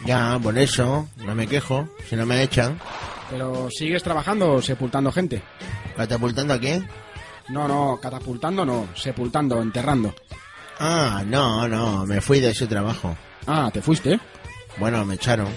Ya, 0.04 0.36
por 0.42 0.58
eso, 0.58 1.08
no 1.18 1.32
me 1.36 1.46
quejo, 1.46 1.88
si 2.10 2.16
no 2.16 2.26
me 2.26 2.42
echan. 2.42 2.76
Pero 3.30 3.68
sigues 3.70 4.02
trabajando 4.02 4.60
sepultando 4.60 5.12
gente. 5.12 5.40
¿Catapultando 5.96 6.54
a 6.54 6.58
quién? 6.58 6.88
No, 7.48 7.68
no, 7.68 7.98
catapultando 8.00 8.64
no, 8.64 8.88
sepultando, 8.94 9.60
enterrando. 9.60 10.14
Ah, 10.78 11.22
no, 11.26 11.68
no, 11.68 12.06
me 12.06 12.20
fui 12.20 12.40
de 12.40 12.50
ese 12.50 12.66
trabajo. 12.66 13.16
Ah, 13.46 13.70
¿te 13.72 13.82
fuiste? 13.82 14.18
Bueno, 14.78 15.04
me 15.04 15.14
echaron. 15.14 15.48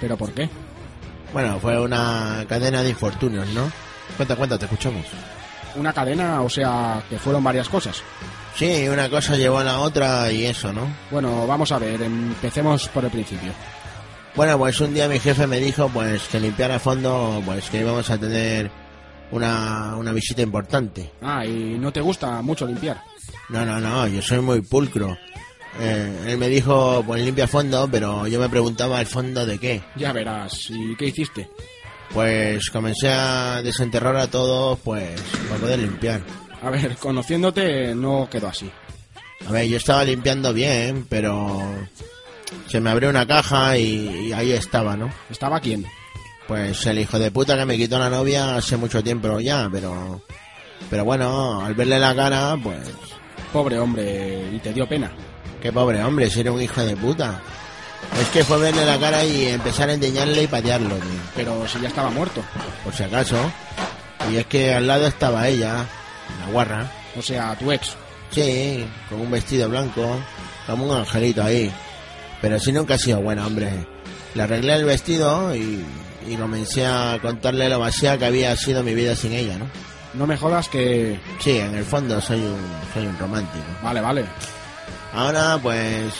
¿Pero 0.00 0.16
por 0.16 0.32
qué? 0.32 0.48
Bueno, 1.32 1.58
fue 1.60 1.80
una 1.80 2.44
cadena 2.48 2.82
de 2.82 2.90
infortunios, 2.90 3.48
¿no? 3.48 3.70
Cuenta, 4.16 4.36
cuenta, 4.36 4.58
te 4.58 4.64
escuchamos. 4.66 5.04
Una 5.76 5.92
cadena, 5.92 6.42
o 6.42 6.48
sea, 6.48 7.02
que 7.08 7.18
fueron 7.18 7.42
varias 7.42 7.68
cosas. 7.68 8.02
Sí, 8.54 8.86
una 8.88 9.08
cosa 9.08 9.36
llevó 9.36 9.58
a 9.58 9.64
la 9.64 9.80
otra 9.80 10.30
y 10.30 10.46
eso, 10.46 10.72
¿no? 10.72 10.86
Bueno, 11.10 11.46
vamos 11.46 11.72
a 11.72 11.78
ver, 11.78 12.00
empecemos 12.02 12.88
por 12.88 13.04
el 13.04 13.10
principio. 13.10 13.52
Bueno, 14.36 14.58
pues 14.58 14.80
un 14.80 14.94
día 14.94 15.08
mi 15.08 15.18
jefe 15.18 15.46
me 15.46 15.58
dijo 15.58 15.88
pues 15.88 16.26
que 16.28 16.40
limpiara 16.40 16.76
a 16.76 16.80
fondo, 16.80 17.42
pues 17.44 17.70
que 17.70 17.80
íbamos 17.80 18.10
a 18.10 18.18
tener 18.18 18.70
una, 19.30 19.96
una 19.96 20.12
visita 20.12 20.42
importante. 20.42 21.12
Ah, 21.22 21.44
y 21.44 21.78
no 21.78 21.92
te 21.92 22.00
gusta 22.00 22.42
mucho 22.42 22.66
limpiar. 22.66 23.02
No, 23.48 23.64
no, 23.64 23.80
no, 23.80 24.06
yo 24.06 24.22
soy 24.22 24.40
muy 24.40 24.60
pulcro. 24.60 25.16
Eh, 25.80 26.24
él 26.28 26.38
me 26.38 26.48
dijo, 26.48 27.02
pues 27.04 27.24
limpia 27.24 27.48
fondo, 27.48 27.88
pero 27.90 28.26
yo 28.26 28.38
me 28.40 28.48
preguntaba 28.48 29.00
el 29.00 29.06
fondo 29.06 29.44
de 29.44 29.58
qué. 29.58 29.82
Ya 29.96 30.12
verás, 30.12 30.70
¿y 30.70 30.94
qué 30.96 31.06
hiciste? 31.06 31.48
Pues 32.12 32.70
comencé 32.70 33.08
a 33.08 33.60
desenterrar 33.62 34.16
a 34.16 34.28
todos, 34.28 34.78
pues, 34.84 35.20
para 35.48 35.60
poder 35.60 35.80
limpiar. 35.80 36.20
A 36.62 36.70
ver, 36.70 36.96
conociéndote 36.96 37.94
no 37.94 38.28
quedó 38.30 38.48
así. 38.48 38.70
A 39.48 39.52
ver, 39.52 39.66
yo 39.66 39.76
estaba 39.76 40.04
limpiando 40.04 40.52
bien, 40.52 41.06
pero 41.08 41.60
se 42.68 42.80
me 42.80 42.90
abrió 42.90 43.10
una 43.10 43.26
caja 43.26 43.76
y, 43.76 44.28
y 44.28 44.32
ahí 44.32 44.52
estaba, 44.52 44.96
¿no? 44.96 45.10
¿Estaba 45.28 45.58
quién? 45.60 45.84
Pues 46.46 46.84
el 46.86 46.98
hijo 46.98 47.18
de 47.18 47.30
puta 47.30 47.56
que 47.56 47.64
me 47.64 47.76
quitó 47.76 47.98
la 47.98 48.10
novia 48.10 48.56
hace 48.56 48.76
mucho 48.76 49.02
tiempo 49.02 49.40
ya, 49.40 49.68
pero... 49.72 50.20
Pero 50.90 51.04
bueno, 51.04 51.64
al 51.64 51.74
verle 51.74 51.98
la 51.98 52.14
cara, 52.14 52.56
pues... 52.62 52.78
Pobre 53.52 53.78
hombre, 53.78 54.50
y 54.52 54.58
te 54.58 54.72
dio 54.72 54.86
pena. 54.86 55.10
Qué 55.62 55.72
pobre 55.72 56.02
hombre, 56.02 56.28
si 56.28 56.40
era 56.40 56.52
un 56.52 56.60
hijo 56.60 56.82
de 56.82 56.96
puta. 56.96 57.40
Es 58.20 58.28
que 58.28 58.44
fue 58.44 58.58
verle 58.58 58.84
la 58.84 58.98
cara 58.98 59.24
y 59.24 59.46
empezar 59.46 59.88
a 59.88 59.94
endeñarle 59.94 60.42
y 60.42 60.46
patearlo, 60.46 60.94
tío. 60.96 61.20
Pero 61.34 61.66
si 61.66 61.80
ya 61.80 61.88
estaba 61.88 62.10
muerto. 62.10 62.42
Por 62.84 62.92
si 62.92 63.02
acaso. 63.02 63.36
Y 64.30 64.36
es 64.36 64.46
que 64.46 64.74
al 64.74 64.86
lado 64.86 65.06
estaba 65.06 65.48
ella, 65.48 65.86
la 66.40 66.52
guarra. 66.52 66.90
O 67.16 67.22
sea, 67.22 67.56
tu 67.56 67.72
ex. 67.72 67.96
Sí, 68.30 68.84
con 69.08 69.20
un 69.20 69.30
vestido 69.30 69.68
blanco, 69.68 70.18
como 70.66 70.86
un 70.86 70.96
angelito 70.96 71.42
ahí. 71.42 71.72
Pero 72.40 72.58
si 72.58 72.72
nunca 72.72 72.94
ha 72.94 72.98
sido 72.98 73.20
buena, 73.20 73.46
hombre. 73.46 73.70
Le 74.34 74.42
arreglé 74.42 74.74
el 74.74 74.84
vestido 74.84 75.54
y, 75.54 75.84
y 76.26 76.36
comencé 76.36 76.86
a 76.86 77.18
contarle 77.20 77.68
lo 77.68 77.78
vacía 77.78 78.18
que 78.18 78.26
había 78.26 78.56
sido 78.56 78.82
mi 78.82 78.94
vida 78.94 79.14
sin 79.16 79.32
ella, 79.32 79.58
¿no? 79.58 79.66
No 80.14 80.26
me 80.26 80.36
jodas 80.36 80.68
que... 80.68 81.18
Sí, 81.40 81.58
en 81.58 81.74
el 81.74 81.84
fondo 81.84 82.20
soy 82.20 82.40
un, 82.40 82.60
soy 82.92 83.06
un 83.06 83.18
romántico. 83.18 83.64
Vale, 83.82 84.00
vale. 84.00 84.24
Ahora, 85.12 85.58
pues, 85.60 86.12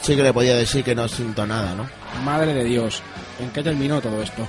sí 0.00 0.16
que 0.16 0.22
le 0.22 0.32
podía 0.32 0.56
decir 0.56 0.82
que 0.82 0.94
no 0.94 1.08
siento 1.08 1.46
nada, 1.46 1.74
¿no? 1.74 1.88
Madre 2.24 2.54
de 2.54 2.64
Dios, 2.64 3.02
¿en 3.38 3.50
qué 3.50 3.62
terminó 3.62 4.00
todo 4.00 4.22
esto? 4.22 4.48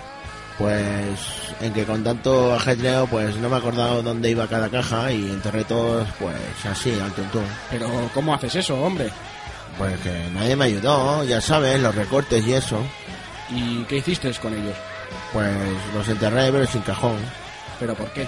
Pues 0.57 1.19
en 1.61 1.73
que 1.73 1.85
con 1.85 2.03
tanto 2.03 2.53
ajetreo, 2.53 3.07
pues 3.07 3.35
no 3.37 3.49
me 3.49 3.55
he 3.55 3.59
acordado 3.59 4.01
dónde 4.01 4.29
iba 4.29 4.47
cada 4.47 4.69
caja 4.69 5.11
y 5.11 5.29
enterré 5.29 5.63
todos, 5.63 6.07
pues 6.19 6.35
así, 6.69 6.91
al 6.99 7.13
tuntún. 7.13 7.45
Pero, 7.69 7.89
¿cómo 8.13 8.33
haces 8.33 8.55
eso, 8.55 8.81
hombre? 8.81 9.09
Pues 9.77 9.97
que 10.01 10.29
nadie 10.33 10.57
me 10.57 10.65
ayudó, 10.65 11.23
ya 11.23 11.39
sabes, 11.39 11.79
los 11.79 11.95
recortes 11.95 12.45
y 12.45 12.53
eso. 12.53 12.77
¿Y 13.51 13.83
qué 13.83 13.97
hiciste 13.97 14.31
con 14.35 14.53
ellos? 14.53 14.75
Pues 15.33 15.55
los 15.93 16.07
enterré, 16.07 16.51
pero 16.51 16.65
sin 16.65 16.81
cajón. 16.81 17.17
¿Pero 17.79 17.95
por 17.95 18.09
qué? 18.11 18.27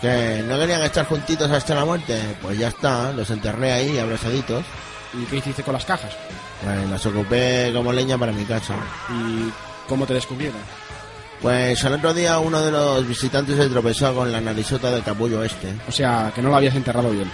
Que 0.00 0.42
no 0.46 0.58
querían 0.58 0.82
estar 0.82 1.06
juntitos 1.06 1.50
hasta 1.50 1.74
la 1.74 1.84
muerte. 1.84 2.18
Pues 2.40 2.58
ya 2.58 2.68
está, 2.68 3.12
los 3.12 3.30
enterré 3.30 3.72
ahí, 3.72 3.98
abrazaditos. 3.98 4.64
¿Y 5.14 5.24
qué 5.26 5.36
hiciste 5.36 5.62
con 5.62 5.74
las 5.74 5.84
cajas? 5.84 6.12
Pues 6.62 6.90
las 6.90 7.06
ocupé 7.06 7.70
como 7.74 7.92
leña 7.92 8.18
para 8.18 8.32
mi 8.32 8.44
casa. 8.44 8.74
¿Y 9.10 9.52
cómo 9.88 10.06
te 10.06 10.14
descubrieron? 10.14 10.60
Pues 11.40 11.84
al 11.84 11.94
otro 11.94 12.14
día 12.14 12.38
uno 12.38 12.62
de 12.62 12.70
los 12.70 13.06
visitantes 13.06 13.56
se 13.56 13.68
tropezó 13.68 14.14
con 14.14 14.30
la 14.30 14.40
narizota 14.40 14.90
del 14.90 15.02
capullo 15.02 15.42
este. 15.42 15.74
O 15.88 15.92
sea, 15.92 16.32
que 16.34 16.40
no 16.40 16.50
lo 16.50 16.56
habías 16.56 16.74
enterrado 16.74 17.10
bien. 17.10 17.30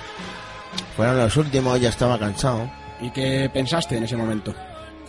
Fueron 0.97 1.19
los 1.19 1.37
últimos, 1.37 1.81
ya 1.81 1.91
estaba 1.91 2.19
cansado. 2.19 2.71
¿Y 3.01 3.11
qué 3.11 3.49
pensaste 3.53 3.97
en 3.97 4.05
ese 4.05 4.17
momento? 4.17 4.55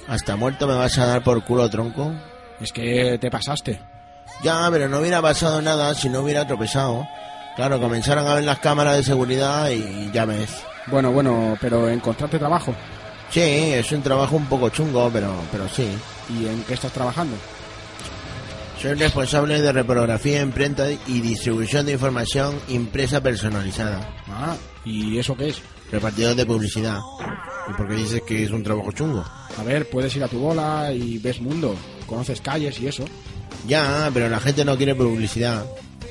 ¿Hasta 0.10 0.36
muerto 0.36 0.68
me 0.68 0.74
vas 0.74 0.98
a 0.98 1.06
dar 1.06 1.24
por 1.24 1.44
culo, 1.44 1.70
tronco? 1.70 2.12
Es 2.60 2.74
que 2.74 3.20
te 3.22 3.30
pasaste. 3.30 3.80
Ya, 4.44 4.68
pero 4.72 4.90
no 4.90 5.00
hubiera 5.00 5.22
pasado 5.22 5.62
nada 5.62 5.94
si 5.94 6.10
no 6.10 6.22
hubiera 6.22 6.48
tropezado. 6.48 7.08
Claro, 7.56 7.80
comenzaron 7.80 8.28
a 8.28 8.34
ver 8.34 8.44
las 8.44 8.58
cámaras 8.60 8.98
de 8.98 9.04
seguridad 9.04 9.70
y 9.70 10.10
ya 10.12 10.26
ves. 10.26 10.50
Bueno, 10.88 11.12
bueno, 11.12 11.56
pero 11.62 11.88
encontraste 11.90 12.40
trabajo. 12.40 12.74
Sí, 13.30 13.42
es 13.42 13.92
un 13.92 14.02
trabajo 14.02 14.36
un 14.36 14.48
poco 14.48 14.70
chungo, 14.70 15.10
pero, 15.14 15.32
pero 15.52 15.70
sí. 15.70 15.88
¿Y 16.30 16.48
en 16.48 16.64
qué 16.64 16.74
estás 16.74 16.92
trabajando? 16.92 17.36
Soy 18.82 18.94
responsable 18.94 19.62
de 19.62 19.72
reprografía, 19.72 20.42
imprenta 20.42 20.90
y 20.90 21.20
distribución 21.20 21.86
de 21.86 21.92
información 21.92 22.60
impresa 22.70 23.22
personalizada. 23.22 24.00
Ah, 24.28 24.56
¿y 24.86 25.20
eso 25.20 25.36
qué 25.36 25.50
es? 25.50 25.62
Repartidor 25.92 26.36
de 26.36 26.46
publicidad. 26.46 27.00
¿Y 27.70 27.74
por 27.74 27.88
qué 27.88 27.96
dices 27.96 28.22
que 28.22 28.44
es 28.44 28.52
un 28.52 28.64
trabajo 28.64 28.92
chungo? 28.92 29.24
A 29.58 29.64
ver, 29.64 29.90
puedes 29.90 30.16
ir 30.16 30.24
a 30.24 30.28
tu 30.28 30.40
bola 30.40 30.92
y 30.94 31.18
ves 31.18 31.42
mundo, 31.42 31.76
conoces 32.06 32.42
calles 32.42 32.80
y 32.80 32.88
eso. 32.88 33.06
Ya, 33.68 34.10
pero 34.14 34.30
la 34.30 34.40
gente 34.40 34.64
no 34.66 34.78
quiere 34.78 34.96
publicidad. 34.96 35.66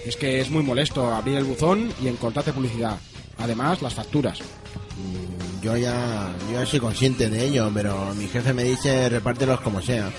Es 0.04 0.16
que 0.16 0.40
es 0.40 0.50
muy 0.50 0.62
molesto 0.62 1.12
abrir 1.12 1.36
el 1.36 1.44
buzón 1.44 1.92
y 2.02 2.08
encontrarte 2.08 2.52
publicidad. 2.52 2.98
Además, 3.38 3.82
las 3.82 3.94
facturas. 3.94 4.38
Mm, 4.40 5.62
Yo 5.62 5.76
ya, 5.76 6.32
yo 6.50 6.60
ya 6.60 6.66
soy 6.66 6.80
consciente 6.80 7.28
de 7.28 7.44
ello, 7.46 7.70
pero 7.74 8.14
mi 8.14 8.26
jefe 8.28 8.52
me 8.52 8.64
dice 8.64 9.08
repártelos 9.08 9.60
como 9.60 9.80
sea. 9.82 10.10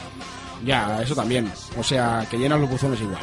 Ya, 0.65 1.01
eso 1.01 1.15
también. 1.15 1.49
O 1.77 1.83
sea, 1.83 2.27
que 2.29 2.37
llenas 2.37 2.59
los 2.59 2.69
buzones 2.69 2.99
igual. 3.01 3.21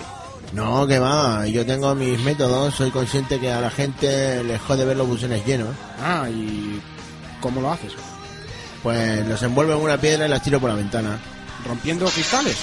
No, 0.56 0.86
que 0.86 0.98
va, 0.98 1.46
yo 1.46 1.66
tengo 1.66 1.94
mis 1.94 2.18
métodos, 2.20 2.74
soy 2.74 2.90
consciente 2.90 3.38
que 3.38 3.52
a 3.52 3.60
la 3.60 3.68
gente 3.70 4.42
les 4.42 4.58
jode 4.62 4.86
ver 4.86 4.96
los 4.96 5.06
buzones 5.06 5.44
llenos. 5.44 5.68
Ah, 6.02 6.26
¿y 6.30 6.80
cómo 7.42 7.60
lo 7.60 7.70
haces? 7.72 7.92
Pues 8.82 9.26
los 9.26 9.42
envuelvo 9.42 9.74
en 9.74 9.80
una 9.80 9.98
piedra 9.98 10.24
y 10.24 10.28
las 10.30 10.42
tiro 10.42 10.58
por 10.58 10.70
la 10.70 10.76
ventana. 10.76 11.18
¿Rompiendo 11.66 12.06
cristales? 12.06 12.56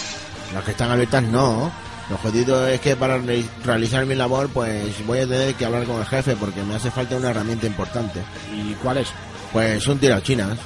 Las 0.56 0.64
que 0.64 0.72
están 0.72 0.90
abiertas 0.90 1.22
no. 1.22 1.72
Lo 2.10 2.18
jodido 2.18 2.68
es 2.68 2.82
que 2.82 2.96
para 2.96 3.18
re- 3.20 3.46
realizar 3.64 4.06
mi 4.08 4.16
labor, 4.16 4.50
pues 4.50 5.06
voy 5.06 5.20
a 5.20 5.28
tener 5.28 5.54
que 5.54 5.66
hablar 5.66 5.84
con 5.86 6.00
el 6.00 6.06
jefe 6.06 6.36
porque 6.36 6.64
me 6.64 6.76
hace 6.76 6.90
falta 6.90 7.16
una 7.16 7.30
herramienta 7.30 7.68
importante. 7.68 8.22
¿Y 8.54 8.74
cuál 8.76 8.98
es? 8.98 9.08
Pues 9.52 9.86
un 9.88 10.00
tirachinas. 10.00 10.58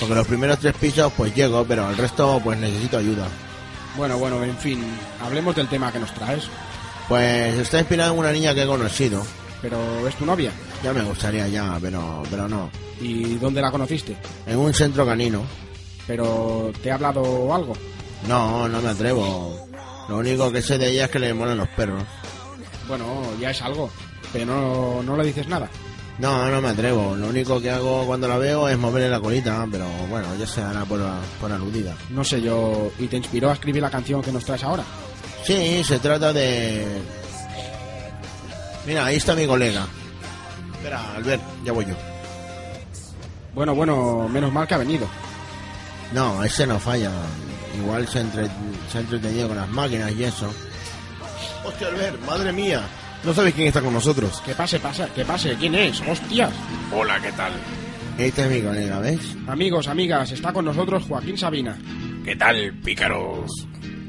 Porque 0.00 0.14
los 0.16 0.26
primeros 0.26 0.58
tres 0.58 0.74
pisos 0.74 1.12
pues 1.16 1.32
llego, 1.34 1.64
pero 1.64 1.86
al 1.86 1.96
resto 1.96 2.40
pues 2.42 2.58
necesito 2.58 2.98
ayuda. 2.98 3.26
Bueno, 3.96 4.18
bueno, 4.18 4.42
en 4.42 4.56
fin, 4.56 4.82
hablemos 5.22 5.54
del 5.54 5.68
tema 5.68 5.92
que 5.92 6.00
nos 6.00 6.12
traes. 6.12 6.44
Pues 7.12 7.58
está 7.58 7.78
inspirado 7.78 8.14
en 8.14 8.20
una 8.20 8.32
niña 8.32 8.54
que 8.54 8.62
he 8.62 8.66
conocido. 8.66 9.22
¿Pero 9.60 10.08
es 10.08 10.14
tu 10.14 10.24
novia? 10.24 10.50
Ya 10.82 10.94
me 10.94 11.02
gustaría 11.02 11.46
ya, 11.46 11.78
pero, 11.78 12.22
pero 12.30 12.48
no. 12.48 12.70
¿Y 13.02 13.34
dónde 13.34 13.60
la 13.60 13.70
conociste? 13.70 14.16
En 14.46 14.56
un 14.56 14.72
centro 14.72 15.04
canino. 15.04 15.42
¿Pero 16.06 16.72
te 16.82 16.90
ha 16.90 16.94
hablado 16.94 17.52
algo? 17.54 17.74
No, 18.26 18.66
no 18.66 18.80
me 18.80 18.88
atrevo. 18.88 19.68
Lo 20.08 20.16
único 20.16 20.50
que 20.50 20.62
sé 20.62 20.78
de 20.78 20.88
ella 20.88 21.04
es 21.04 21.10
que 21.10 21.18
le 21.18 21.34
molan 21.34 21.58
los 21.58 21.68
perros. 21.68 22.02
Bueno, 22.88 23.04
ya 23.38 23.50
es 23.50 23.60
algo. 23.60 23.90
Pero 24.32 24.46
no, 24.46 25.02
no 25.02 25.14
le 25.14 25.26
dices 25.26 25.46
nada. 25.48 25.68
No, 26.18 26.48
no 26.48 26.62
me 26.62 26.68
atrevo. 26.70 27.14
Lo 27.14 27.26
único 27.26 27.60
que 27.60 27.70
hago 27.72 28.06
cuando 28.06 28.26
la 28.26 28.38
veo 28.38 28.70
es 28.70 28.78
moverle 28.78 29.10
la 29.10 29.20
colita, 29.20 29.68
pero 29.70 29.84
bueno, 30.08 30.28
ya 30.38 30.46
se 30.46 30.62
hará 30.62 30.86
por, 30.86 31.02
por 31.38 31.52
aludida. 31.52 31.94
No 32.08 32.24
sé 32.24 32.40
yo. 32.40 32.90
¿Y 32.98 33.06
te 33.06 33.18
inspiró 33.18 33.50
a 33.50 33.52
escribir 33.52 33.82
la 33.82 33.90
canción 33.90 34.22
que 34.22 34.32
nos 34.32 34.46
traes 34.46 34.64
ahora? 34.64 34.82
Sí, 35.44 35.82
se 35.84 35.98
trata 35.98 36.32
de... 36.32 36.86
Mira, 38.86 39.06
ahí 39.06 39.16
está 39.16 39.34
mi 39.34 39.46
colega. 39.46 39.86
Espera, 40.74 41.14
Albert, 41.16 41.42
ya 41.64 41.72
voy 41.72 41.84
yo. 41.86 41.94
Bueno, 43.54 43.74
bueno, 43.74 44.28
menos 44.28 44.52
mal 44.52 44.66
que 44.66 44.74
ha 44.74 44.78
venido. 44.78 45.06
No, 46.12 46.42
ese 46.44 46.66
no 46.66 46.78
falla. 46.78 47.10
Igual 47.78 48.06
se, 48.08 48.20
entre- 48.20 48.48
se 48.90 48.98
ha 48.98 49.00
entretenido 49.00 49.48
con 49.48 49.56
las 49.56 49.68
máquinas 49.68 50.12
y 50.12 50.24
eso. 50.24 50.52
Hostia, 51.64 51.88
Albert, 51.88 52.20
madre 52.26 52.52
mía. 52.52 52.82
No 53.24 53.32
sabes 53.32 53.54
quién 53.54 53.68
está 53.68 53.80
con 53.80 53.92
nosotros. 53.92 54.40
Que 54.44 54.54
pase, 54.54 54.80
pasa, 54.80 55.06
que 55.14 55.24
pase. 55.24 55.54
¿Quién 55.56 55.74
es? 55.76 56.00
¡Hostias! 56.00 56.52
Hola, 56.92 57.20
¿qué 57.20 57.30
tal? 57.32 57.52
Este 58.18 58.42
es 58.44 58.50
mi 58.50 58.60
colega, 58.62 58.98
¿ves? 58.98 59.20
Amigos, 59.46 59.86
amigas, 59.88 60.30
está 60.32 60.52
con 60.52 60.64
nosotros 60.64 61.04
Joaquín 61.08 61.38
Sabina. 61.38 61.78
¿Qué 62.24 62.36
tal, 62.36 62.72
pícaros? 62.84 63.50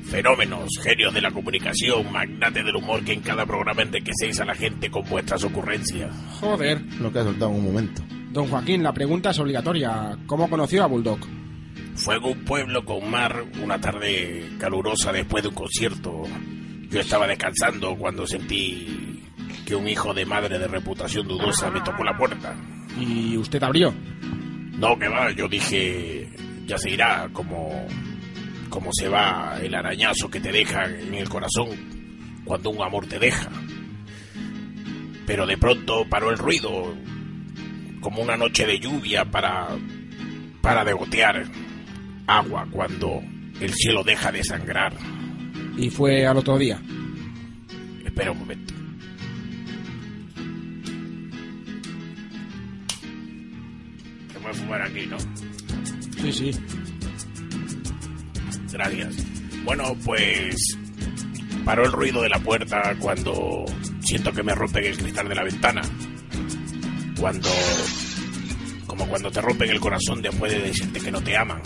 Fenómenos, 0.03 0.69
genios 0.81 1.13
de 1.13 1.21
la 1.21 1.31
comunicación, 1.31 2.11
magnate 2.11 2.63
del 2.63 2.75
humor 2.75 3.03
que 3.03 3.13
en 3.13 3.21
cada 3.21 3.45
programa 3.45 3.81
enriquecéis 3.81 4.39
a 4.39 4.45
la 4.45 4.53
gente 4.53 4.91
con 4.91 5.03
vuestras 5.09 5.43
ocurrencias. 5.43 6.11
Joder. 6.39 6.81
Lo 6.99 7.11
que 7.11 7.19
ha 7.19 7.23
soltado 7.23 7.51
en 7.51 7.57
un 7.57 7.65
momento. 7.65 8.03
Don 8.31 8.47
Joaquín, 8.47 8.83
la 8.83 8.93
pregunta 8.93 9.29
es 9.29 9.39
obligatoria. 9.39 10.17
¿Cómo 10.25 10.49
conoció 10.49 10.83
a 10.83 10.87
Bulldog? 10.87 11.19
Fue 11.95 12.15
en 12.15 12.23
un 12.23 12.45
pueblo 12.45 12.83
con 12.83 13.09
mar, 13.09 13.45
una 13.61 13.79
tarde 13.79 14.49
calurosa 14.59 15.11
después 15.11 15.43
de 15.43 15.49
un 15.49 15.55
concierto. 15.55 16.23
Yo 16.89 16.99
estaba 16.99 17.27
descansando 17.27 17.95
cuando 17.95 18.25
sentí 18.27 19.21
que 19.65 19.75
un 19.75 19.87
hijo 19.87 20.13
de 20.13 20.25
madre 20.25 20.59
de 20.59 20.67
reputación 20.67 21.27
dudosa 21.27 21.69
me 21.69 21.81
tocó 21.81 22.03
la 22.03 22.17
puerta. 22.17 22.55
¿Y 22.99 23.37
usted 23.37 23.61
abrió? 23.63 23.93
No, 24.77 24.97
que 24.97 25.07
va, 25.07 25.31
yo 25.31 25.47
dije, 25.47 26.29
ya 26.65 26.77
se 26.77 26.91
irá, 26.91 27.29
como, 27.31 27.87
como 28.73 28.89
se 28.91 29.07
va 29.07 29.59
el 29.61 29.75
arañazo 29.75 30.31
que 30.31 30.39
te 30.39 30.51
deja 30.51 30.85
en 30.85 31.13
el 31.13 31.29
corazón 31.29 31.69
cuando 32.43 32.71
un 32.71 32.81
amor 32.81 33.05
te 33.05 33.19
deja. 33.19 33.51
Pero 35.27 35.45
de 35.45 35.59
pronto 35.59 36.07
paró 36.09 36.31
el 36.31 36.39
ruido, 36.39 36.91
como 38.01 38.23
una 38.23 38.35
noche 38.35 38.65
de 38.65 38.79
lluvia 38.79 39.25
para, 39.25 39.67
para 40.59 40.83
degotear 40.83 41.45
agua 42.25 42.67
cuando 42.71 43.21
el 43.61 43.71
cielo 43.75 44.03
deja 44.03 44.31
de 44.31 44.43
sangrar. 44.43 44.93
Y 45.77 45.91
fue 45.91 46.25
al 46.25 46.37
otro 46.37 46.57
día. 46.57 46.81
Espera 48.03 48.31
un 48.31 48.39
momento. 48.39 48.73
Se 54.33 54.39
puede 54.39 54.53
fumar 54.55 54.81
aquí, 54.81 55.05
¿no? 55.05 55.17
Sí, 56.23 56.33
sí. 56.33 56.82
Gracias. 58.73 59.15
Bueno, 59.63 59.95
pues 60.03 60.55
paró 61.63 61.85
el 61.85 61.91
ruido 61.91 62.23
de 62.23 62.29
la 62.29 62.39
puerta 62.39 62.95
cuando 62.99 63.65
siento 64.01 64.33
que 64.33 64.43
me 64.43 64.53
rompen 64.53 64.83
el 64.85 64.97
cristal 64.97 65.29
de 65.29 65.35
la 65.35 65.43
ventana. 65.43 65.81
Cuando... 67.19 67.49
Como 68.87 69.07
cuando 69.07 69.31
te 69.31 69.41
rompen 69.41 69.69
el 69.69 69.79
corazón 69.79 70.21
después 70.21 70.51
de 70.51 70.59
decirte 70.59 70.99
que 70.99 71.11
no 71.11 71.21
te 71.21 71.37
aman. 71.37 71.61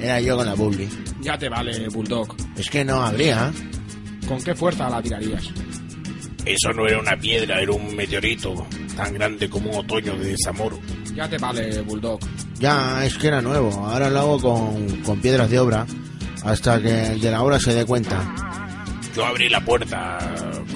Era 0.00 0.20
yo 0.20 0.36
con 0.36 0.46
la 0.46 0.54
Bully. 0.54 0.88
Ya 1.20 1.36
te 1.36 1.48
vale, 1.48 1.88
Bulldog. 1.88 2.34
Es 2.56 2.70
que 2.70 2.84
no 2.84 3.02
habría. 3.02 3.52
¿Con 4.26 4.42
qué 4.42 4.54
fuerza 4.54 4.88
la 4.88 5.02
tirarías? 5.02 5.48
Eso 6.44 6.72
no 6.72 6.86
era 6.86 6.98
una 7.00 7.16
piedra, 7.16 7.60
era 7.60 7.72
un 7.72 7.94
meteorito 7.94 8.66
tan 8.96 9.14
grande 9.14 9.50
como 9.50 9.70
un 9.70 9.76
otoño 9.76 10.16
de 10.16 10.30
desamoro. 10.30 10.78
Ya 11.18 11.28
te 11.28 11.36
vale, 11.36 11.82
Bulldog. 11.82 12.20
Ya, 12.60 13.04
es 13.04 13.18
que 13.18 13.26
era 13.26 13.42
nuevo. 13.42 13.72
Ahora 13.84 14.08
lo 14.08 14.20
hago 14.20 14.40
con, 14.40 15.02
con 15.02 15.20
piedras 15.20 15.50
de 15.50 15.58
obra. 15.58 15.84
Hasta 16.44 16.80
que 16.80 17.08
el 17.08 17.20
de 17.20 17.32
la 17.32 17.42
obra 17.42 17.58
se 17.58 17.74
dé 17.74 17.84
cuenta. 17.84 18.22
Yo 19.16 19.26
abrí 19.26 19.48
la 19.48 19.60
puerta 19.60 20.16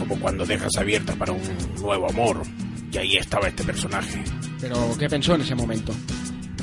como 0.00 0.18
cuando 0.18 0.44
dejas 0.44 0.76
abierta 0.76 1.14
para 1.14 1.30
un 1.30 1.42
nuevo 1.80 2.10
amor. 2.10 2.42
Y 2.90 2.98
ahí 2.98 3.16
estaba 3.18 3.46
este 3.46 3.62
personaje. 3.62 4.24
Pero, 4.60 4.96
¿qué 4.98 5.08
pensó 5.08 5.36
en 5.36 5.42
ese 5.42 5.54
momento? 5.54 5.94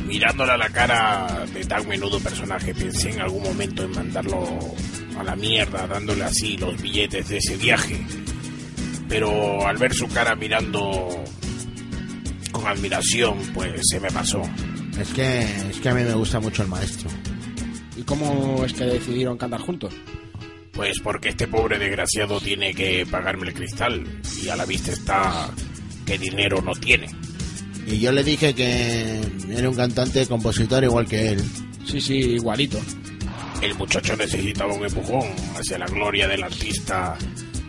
Mirándole 0.05 0.51
a 0.51 0.57
la 0.57 0.69
cara 0.71 1.45
de 1.53 1.63
tan 1.63 1.87
menudo 1.87 2.19
personaje, 2.19 2.75
pensé 2.75 3.11
en 3.11 3.21
algún 3.21 3.43
momento 3.43 3.83
en 3.83 3.91
mandarlo 3.91 4.45
a 5.17 5.23
la 5.23 5.37
mierda, 5.37 5.87
dándole 5.87 6.25
así 6.25 6.57
los 6.57 6.81
billetes 6.81 7.29
de 7.29 7.37
ese 7.37 7.55
viaje. 7.55 8.05
Pero 9.07 9.65
al 9.65 9.77
ver 9.77 9.93
su 9.93 10.09
cara 10.09 10.35
mirando 10.35 11.23
admiración, 12.71 13.37
pues 13.53 13.81
se 13.89 13.99
me 13.99 14.09
pasó. 14.11 14.41
Es 14.99 15.09
que, 15.09 15.43
es 15.69 15.79
que 15.79 15.89
a 15.89 15.93
mí 15.93 16.03
me 16.03 16.13
gusta 16.13 16.39
mucho 16.39 16.63
el 16.63 16.67
maestro. 16.67 17.09
¿Y 17.95 18.03
cómo 18.03 18.63
es 18.65 18.73
que 18.73 18.85
decidieron 18.85 19.37
cantar 19.37 19.61
juntos? 19.61 19.93
Pues 20.71 20.99
porque 20.99 21.29
este 21.29 21.47
pobre 21.47 21.77
desgraciado 21.77 22.39
tiene 22.39 22.73
que 22.73 23.05
pagarme 23.05 23.47
el 23.47 23.53
cristal 23.53 24.21
y 24.41 24.47
a 24.47 24.55
la 24.55 24.65
vista 24.65 24.91
está 24.91 25.49
que 26.05 26.17
dinero 26.17 26.61
no 26.61 26.71
tiene. 26.73 27.07
Y 27.85 27.99
yo 27.99 28.11
le 28.11 28.23
dije 28.23 28.53
que 28.53 29.19
era 29.49 29.69
un 29.69 29.75
cantante 29.75 30.25
compositor 30.27 30.83
igual 30.83 31.07
que 31.07 31.29
él. 31.29 31.43
Sí, 31.85 31.99
sí, 31.99 32.13
igualito. 32.13 32.79
El 33.61 33.75
muchacho 33.75 34.15
necesitaba 34.15 34.73
un 34.73 34.85
empujón 34.85 35.27
hacia 35.57 35.77
la 35.77 35.87
gloria 35.87 36.27
del 36.27 36.43
artista 36.43 37.17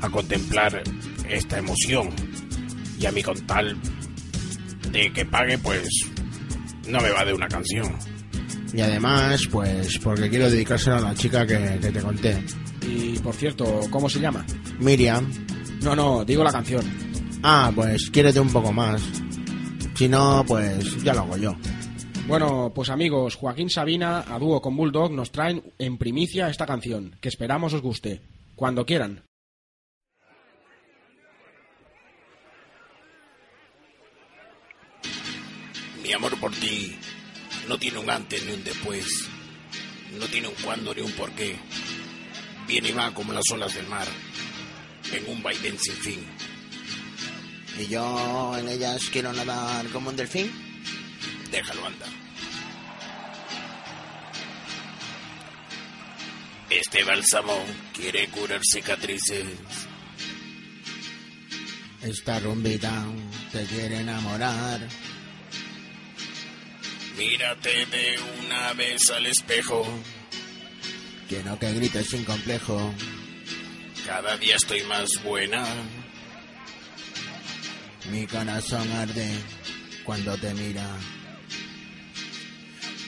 a 0.01 0.11
contemplar 0.11 0.83
esta 1.29 1.59
emoción. 1.59 2.11
Y 2.99 3.07
a 3.07 3.13
mí 3.13 3.23
con 3.23 3.41
tal 3.47 3.77
de 4.93 5.13
que 5.13 5.25
pague, 5.25 5.59
pues 5.59 5.89
no 6.89 7.01
me 7.01 7.11
va 7.11 7.25
de 7.25 7.33
una 7.33 7.49
canción. 7.49 7.97
Y 8.73 8.81
además, 8.81 9.49
pues 9.51 9.99
porque 9.99 10.31
quiero 10.31 10.51
dedicárselo 10.51 10.97
a 10.97 11.01
la 11.01 11.15
chica 11.15 11.47
que, 11.47 11.79
que 11.81 11.91
te 11.91 12.01
conté. 12.01 12.43
Y 12.87 13.19
por 13.19 13.35
cierto, 13.35 13.81
¿cómo 13.91 14.09
se 14.09 14.21
llama? 14.21 14.45
Miriam. 14.79 15.31
No, 15.83 15.97
no, 15.97 16.25
digo 16.25 16.45
la 16.45 16.53
canción. 16.53 16.85
Ah, 17.43 17.73
pues 17.75 18.11
quiérete 18.11 18.39
un 18.39 18.53
poco 18.53 18.73
más. 18.73 19.03
Si 19.95 20.09
no, 20.09 20.45
pues 20.47 21.03
ya 21.03 21.15
lo 21.15 21.21
hago 21.21 21.37
yo. 21.37 21.57
Bueno, 22.27 22.73
pues 22.75 22.91
amigos, 22.91 23.35
Joaquín 23.35 23.71
Sabina 23.71 24.25
a 24.27 24.39
dúo 24.39 24.63
con 24.63 24.77
Bulldog 24.77 25.13
nos 25.13 25.33
traen 25.33 25.63
en 25.79 25.99
primicia 25.99 26.49
esta 26.49 26.65
canción, 26.65 27.17
que 27.21 27.29
esperamos 27.29 27.75
os 27.75 27.83
guste. 27.83 28.21
Cuando 28.55 28.87
quieran. 28.87 29.25
Mi 36.11 36.15
amor 36.17 36.37
por 36.41 36.51
ti 36.51 36.99
no 37.69 37.79
tiene 37.79 37.99
un 37.99 38.11
antes 38.11 38.45
ni 38.45 38.51
un 38.51 38.65
después. 38.65 39.07
No 40.19 40.27
tiene 40.27 40.49
un 40.49 40.55
cuándo 40.55 40.93
ni 40.93 41.03
un 41.03 41.13
porqué. 41.13 41.57
Viene 42.67 42.89
y 42.89 42.93
va 42.93 43.15
como 43.15 43.33
las 43.33 43.45
olas 43.53 43.73
del 43.75 43.87
mar. 43.87 44.09
En 45.13 45.29
un 45.29 45.41
vaivén 45.41 45.79
sin 45.79 45.95
fin. 45.95 46.27
Y 47.79 47.87
yo 47.87 48.59
en 48.59 48.69
ellas 48.71 49.03
quiero 49.13 49.33
nadar 49.33 49.87
como 49.91 50.11
un 50.11 50.17
delfín. 50.17 50.51
Déjalo 51.53 51.87
anda. 51.87 52.07
Este 56.71 57.05
bálsamo 57.05 57.57
quiere 57.95 58.27
curar 58.31 58.63
cicatrices. 58.65 59.47
Esta 62.03 62.41
rumbita 62.41 63.05
te 63.53 63.63
quiere 63.67 63.99
enamorar. 63.99 64.81
Mírate 67.21 67.85
de 67.85 68.19
una 68.43 68.73
vez 68.73 69.11
al 69.11 69.27
espejo. 69.27 69.87
Quiero 71.29 71.59
que 71.59 71.71
grites 71.75 72.09
sin 72.09 72.25
complejo. 72.25 72.95
Cada 74.07 74.39
día 74.39 74.57
estoy 74.57 74.81
más 74.85 75.07
buena. 75.23 75.63
Mi 78.11 78.27
corazón 78.27 78.91
arde 78.93 79.29
cuando 80.03 80.35
te 80.39 80.55
mira. 80.55 80.89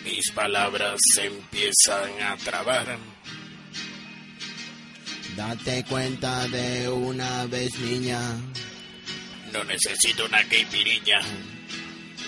Mis 0.04 0.30
palabras 0.32 0.98
se 1.14 1.28
empiezan 1.28 2.10
a 2.22 2.36
trabar. 2.36 2.98
Date 5.36 5.86
cuenta 5.88 6.46
de 6.48 6.86
una 6.86 7.46
vez, 7.46 7.78
niña, 7.78 8.20
No 9.54 9.64
necesito 9.64 10.26
una 10.26 10.44
caipiriña. 10.44 11.20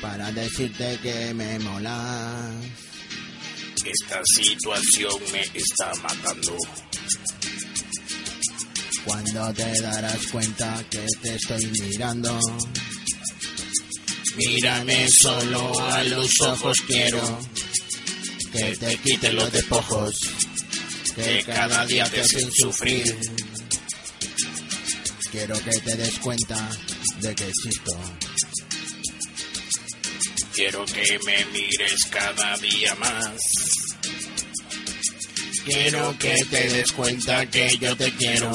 Para 0.04 0.30
decirte 0.32 0.98
que 1.02 1.32
me 1.32 1.58
molas. 1.60 2.52
Esta 3.86 4.20
situación 4.36 5.14
me 5.32 5.40
está 5.58 5.92
matando. 6.02 6.54
Cuando 9.06 9.54
te 9.54 9.80
darás 9.80 10.26
cuenta 10.26 10.84
que 10.90 11.06
te 11.22 11.34
estoy 11.36 11.64
mirando. 11.80 12.38
Mírame 14.36 15.08
solo 15.08 15.80
a 15.80 16.04
los 16.04 16.38
ojos 16.42 16.76
quiero. 16.86 17.40
Que 18.52 18.76
te 18.76 18.98
quite 18.98 19.32
los 19.32 19.50
despojos. 19.52 20.14
Que 21.14 21.44
cada 21.46 21.86
día 21.86 22.04
te 22.10 22.20
hacen 22.20 22.52
sufrir. 22.52 23.16
Quiero 25.32 25.58
que 25.64 25.80
te 25.80 25.96
des 25.96 26.18
cuenta 26.18 26.68
de 27.22 27.34
que 27.34 27.48
existo. 27.48 27.98
Quiero 30.54 30.84
que 30.84 31.18
me 31.26 31.44
mires 31.46 32.04
cada 32.10 32.56
día 32.58 32.94
más. 32.94 33.40
Quiero 35.64 36.16
que 36.16 36.36
te 36.48 36.68
des 36.68 36.92
cuenta 36.92 37.44
que 37.50 37.76
yo 37.80 37.96
te 37.96 38.12
quiero. 38.12 38.52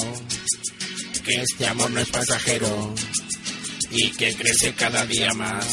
Que 1.25 1.41
este 1.41 1.67
amor 1.67 1.91
no 1.91 1.99
es 1.99 2.09
pasajero. 2.09 2.95
Y 3.91 4.11
que 4.11 4.33
crece 4.33 4.73
cada 4.75 5.05
día 5.07 5.33
más. 5.33 5.65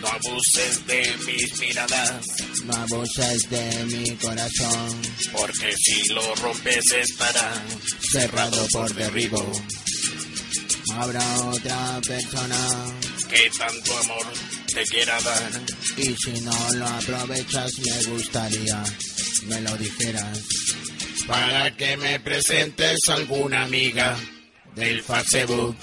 No 0.00 0.08
abuses 0.08 0.86
de 0.88 1.16
mis 1.24 1.60
miradas. 1.60 2.26
No 2.64 2.74
abuses 2.74 3.48
de 3.48 3.84
mi 3.84 4.10
corazón. 4.16 5.02
Porque 5.30 5.72
si 5.76 6.08
lo 6.12 6.34
rompes 6.34 6.84
estará 7.00 7.62
Cerrado 8.10 8.66
por 8.72 8.92
derribo. 8.92 9.52
Habrá 10.94 11.40
otra 11.50 12.00
persona. 12.04 12.56
Que 13.28 13.50
tanto 13.58 13.98
amor 13.98 14.26
te 14.72 14.82
quiera 14.84 15.20
dar. 15.20 15.50
Y 15.96 16.14
si 16.14 16.40
no 16.40 16.72
lo 16.74 16.86
aprovechas, 16.86 17.78
me 17.78 18.12
gustaría 18.12 18.82
me 19.44 19.60
lo 19.60 19.76
dijeras. 19.76 20.42
Para 21.26 21.76
que 21.76 21.96
me 21.96 22.20
presentes 22.20 22.98
alguna 23.08 23.62
amiga 23.62 24.16
del 24.74 25.02
Facebook. 25.02 25.76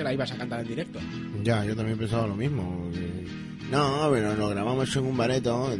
Que 0.00 0.04
la 0.04 0.12
ibas 0.14 0.32
a 0.32 0.36
cantar 0.36 0.60
en 0.60 0.68
directo. 0.68 0.98
Ya, 1.42 1.64
yo 1.64 1.76
también 1.76 1.98
pensaba 1.98 2.26
lo 2.26 2.34
mismo. 2.36 2.90
que- 2.92 3.26
No, 3.70 4.08
pero 4.10 4.34
lo 4.34 4.48
grabamos 4.48 4.94
en 4.96 5.04
un 5.04 5.16
bareto, 5.16 5.70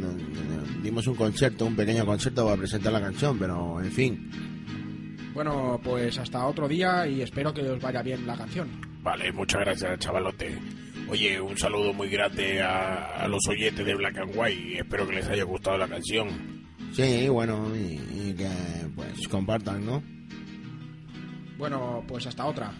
dimos 0.83 1.05
un 1.07 1.15
concierto, 1.15 1.65
un 1.65 1.75
pequeño 1.75 2.05
concierto 2.05 2.45
para 2.45 2.57
presentar 2.57 2.93
la 2.93 3.01
canción, 3.01 3.37
pero 3.37 3.81
en 3.81 3.91
fin. 3.91 4.31
Bueno, 5.33 5.79
pues 5.83 6.17
hasta 6.19 6.45
otro 6.45 6.67
día 6.67 7.07
y 7.07 7.21
espero 7.21 7.53
que 7.53 7.61
os 7.69 7.81
vaya 7.81 8.01
bien 8.01 8.25
la 8.27 8.35
canción. 8.37 8.67
Vale, 9.01 9.31
muchas 9.31 9.61
gracias, 9.61 9.99
chavalote. 9.99 10.57
Oye, 11.09 11.41
un 11.41 11.57
saludo 11.57 11.93
muy 11.93 12.09
grande 12.09 12.61
a, 12.61 13.23
a 13.23 13.27
los 13.27 13.41
oyentes 13.49 13.85
de 13.85 13.95
Black 13.95 14.17
and 14.19 14.31
White. 14.35 14.77
Espero 14.79 15.07
que 15.07 15.15
les 15.15 15.27
haya 15.27 15.43
gustado 15.43 15.77
la 15.77 15.87
canción. 15.87 16.29
Sí, 16.93 17.27
bueno, 17.29 17.69
y, 17.75 17.99
y 18.29 18.33
que 18.37 18.47
pues 18.95 19.27
compartan, 19.27 19.85
¿no? 19.85 20.03
Bueno, 21.57 22.03
pues 22.07 22.25
hasta 22.27 22.45
otra. 22.45 22.71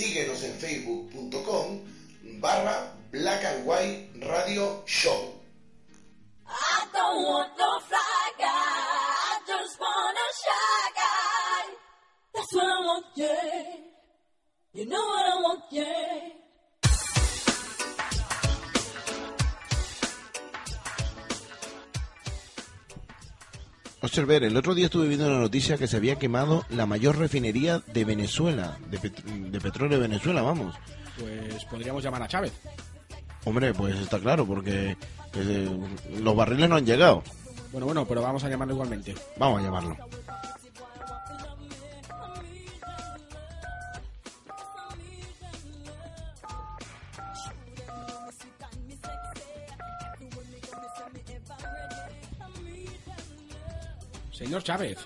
Síguenos 0.00 0.42
en 0.44 0.54
facebook.com 0.54 1.78
barra 2.40 2.90
Black 3.12 3.44
and 3.44 3.66
White 3.66 4.08
Radio 4.22 4.82
Show. 4.86 5.34
I 6.46 6.86
don't 6.90 7.22
want 7.22 7.50
no 7.58 7.78
fly 7.80 8.32
guy. 8.38 8.46
I 8.48 9.40
just 9.46 9.78
want 9.78 10.16
a 10.16 10.28
shy 10.42 10.90
guy. 10.96 11.74
That's 12.32 12.54
what 12.54 12.64
I 12.64 12.80
want, 12.80 13.06
yeah. 13.14 13.76
You 14.72 14.86
know 14.86 15.04
what 15.04 15.26
I 15.26 15.36
want, 15.42 15.64
yeah. 15.70 16.39
Observer, 24.02 24.44
el 24.44 24.56
otro 24.56 24.74
día 24.74 24.86
estuve 24.86 25.08
viendo 25.08 25.26
una 25.26 25.38
noticia 25.40 25.76
que 25.76 25.86
se 25.86 25.96
había 25.98 26.16
quemado 26.16 26.64
la 26.70 26.86
mayor 26.86 27.18
refinería 27.18 27.82
de 27.92 28.04
Venezuela, 28.06 28.78
de, 28.90 28.98
pet- 28.98 29.22
de 29.24 29.60
petróleo 29.60 29.98
de 30.00 30.08
Venezuela, 30.08 30.40
vamos. 30.40 30.74
Pues 31.18 31.64
podríamos 31.66 32.02
llamar 32.02 32.22
a 32.22 32.28
Chávez. 32.28 32.52
Hombre, 33.44 33.74
pues 33.74 33.96
está 33.96 34.18
claro, 34.18 34.46
porque 34.46 34.96
eh, 35.34 35.68
los 36.18 36.34
barriles 36.36 36.68
no 36.68 36.76
han 36.76 36.86
llegado. 36.86 37.22
Bueno, 37.72 37.86
bueno, 37.86 38.06
pero 38.06 38.22
vamos 38.22 38.42
a 38.42 38.48
llamarlo 38.48 38.74
igualmente. 38.74 39.14
Vamos 39.36 39.60
a 39.60 39.64
llamarlo. 39.64 39.96
Señor 54.40 54.62
Chávez. 54.62 54.96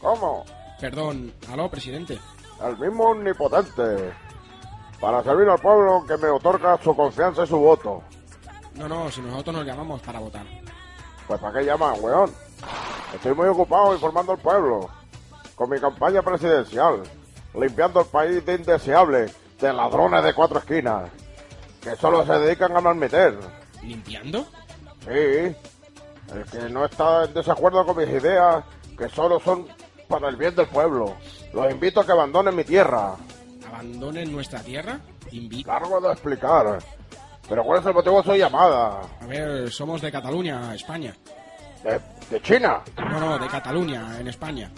¿Cómo? 0.00 0.44
Perdón, 0.80 1.32
aló, 1.48 1.70
presidente. 1.70 2.18
El 2.60 2.76
mismo 2.78 3.10
omnipotente. 3.10 4.12
Para 5.00 5.22
servir 5.22 5.48
al 5.48 5.60
pueblo 5.60 6.04
que 6.04 6.16
me 6.16 6.28
otorga 6.28 6.76
su 6.82 6.94
confianza 6.96 7.44
y 7.44 7.46
su 7.46 7.58
voto. 7.58 8.02
No, 8.74 8.88
no, 8.88 9.08
si 9.08 9.20
nosotros 9.20 9.54
nos 9.54 9.64
llamamos 9.66 10.02
para 10.02 10.18
votar. 10.18 10.44
Pues 11.28 11.40
¿para 11.40 11.60
qué 11.60 11.64
llaman, 11.64 11.94
weón? 12.00 12.32
Estoy 13.14 13.32
muy 13.36 13.46
ocupado 13.46 13.94
informando 13.94 14.32
al 14.32 14.38
pueblo. 14.38 14.90
Con 15.54 15.70
mi 15.70 15.78
campaña 15.78 16.20
presidencial. 16.22 17.04
Limpiando 17.54 18.00
el 18.00 18.06
país 18.06 18.44
de 18.44 18.56
indeseables, 18.56 19.36
de 19.60 19.72
ladrones 19.72 20.24
de 20.24 20.34
cuatro 20.34 20.58
esquinas. 20.58 21.08
Que 21.80 21.94
solo 21.94 22.26
se 22.26 22.32
dedican 22.32 22.76
a 22.76 22.80
malmeter. 22.80 23.38
¿Limpiando? 23.80 24.44
Sí. 25.04 25.54
El 26.34 26.44
que 26.44 26.68
no 26.70 26.84
está 26.84 27.24
en 27.24 27.34
desacuerdo 27.34 27.84
con 27.84 27.96
mis 27.96 28.08
ideas, 28.08 28.64
que 28.96 29.08
solo 29.08 29.38
son 29.40 29.66
para 30.08 30.28
el 30.28 30.36
bien 30.36 30.54
del 30.54 30.66
pueblo. 30.66 31.16
Los 31.52 31.70
invito 31.70 32.00
a 32.00 32.06
que 32.06 32.12
abandonen 32.12 32.54
mi 32.56 32.64
tierra. 32.64 33.14
¿Abandonen 33.66 34.32
nuestra 34.32 34.60
tierra? 34.60 35.00
Invi- 35.30 35.64
Largo 35.66 36.00
de 36.00 36.12
explicar. 36.12 36.78
Pero 37.48 37.64
¿cuál 37.64 37.80
es 37.80 37.86
el 37.86 37.94
motivo 37.94 38.18
de 38.22 38.28
su 38.30 38.34
llamada? 38.36 39.00
A 39.20 39.26
ver, 39.26 39.70
somos 39.70 40.00
de 40.00 40.12
Cataluña, 40.12 40.74
España. 40.74 41.14
¿De, 41.82 42.00
de 42.30 42.40
China? 42.42 42.80
No, 42.96 43.20
no, 43.20 43.38
de 43.38 43.48
Cataluña, 43.48 44.18
en 44.20 44.28
España. 44.28 44.70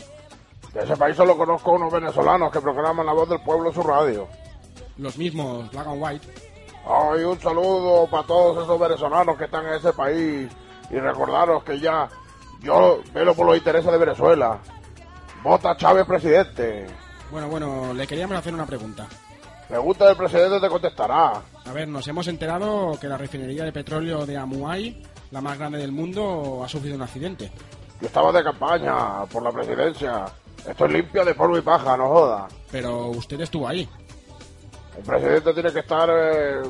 De 0.73 0.81
ese 0.83 0.97
país 0.97 1.17
solo 1.17 1.37
conozco 1.37 1.73
unos 1.73 1.93
venezolanos 1.93 2.51
que 2.51 2.61
proclaman 2.61 3.07
la 3.07 3.13
voz 3.13 3.29
del 3.29 3.41
pueblo 3.43 3.69
en 3.69 3.75
su 3.75 3.83
radio. 3.83 4.27
Los 4.97 5.17
mismos, 5.19 5.71
Black 5.71 5.87
and 5.87 6.03
White. 6.03 6.29
Ay, 6.87 7.23
un 7.25 7.39
saludo 7.41 8.07
para 8.11 8.27
todos 8.27 8.65
esos 8.65 8.79
venezolanos 8.81 9.37
que 9.37 9.45
están 9.45 9.67
en 9.67 9.75
ese 9.75 9.93
país. 9.93 10.51
Y 10.91 10.99
recordaros 10.99 11.65
que 11.65 11.81
ya 11.81 12.09
yo 12.61 13.01
velo 13.13 13.35
por 13.35 13.47
los 13.47 13.57
intereses 13.57 13.91
de 13.91 13.99
Venezuela. 13.99 14.59
Vota 15.43 15.77
Chávez 15.77 16.07
presidente. 16.07 16.87
Bueno, 17.31 17.49
bueno, 17.49 17.93
le 17.93 18.07
queríamos 18.07 18.37
hacer 18.39 18.55
una 18.55 18.67
pregunta. 18.67 19.07
Pregunta 19.69 20.07
del 20.07 20.17
presidente 20.17 20.61
te 20.61 20.69
contestará. 20.69 21.43
A 21.65 21.73
ver, 21.73 21.89
nos 21.89 22.07
hemos 22.09 22.29
enterado 22.29 22.99
que 23.01 23.09
la 23.09 23.17
refinería 23.17 23.65
de 23.65 23.73
petróleo 23.73 24.25
de 24.27 24.37
Amuay, 24.37 25.03
la 25.31 25.41
más 25.41 25.59
grande 25.59 25.79
del 25.79 25.93
mundo, 25.93 26.63
ha 26.65 26.69
sufrido 26.69 26.97
un 26.97 27.03
accidente. 27.03 27.51
Yo 28.01 28.07
estaba 28.07 28.31
de 28.33 28.45
campaña 28.45 29.25
por 29.31 29.43
la 29.43 29.51
presidencia. 29.51 30.27
Estoy 30.67 30.93
limpia 30.93 31.25
de 31.25 31.35
polvo 31.35 31.59
y 31.59 31.63
paja, 31.63 31.97
no 31.97 32.09
joda. 32.09 32.49
Pero 32.71 33.09
usted 33.09 33.41
estuvo 33.41 33.67
ahí. 33.69 33.89
El 34.97 35.03
presidente 35.03 35.53
tiene 35.55 35.73
que 35.73 35.81
estar... 35.81 36.09
eh, 36.11 36.63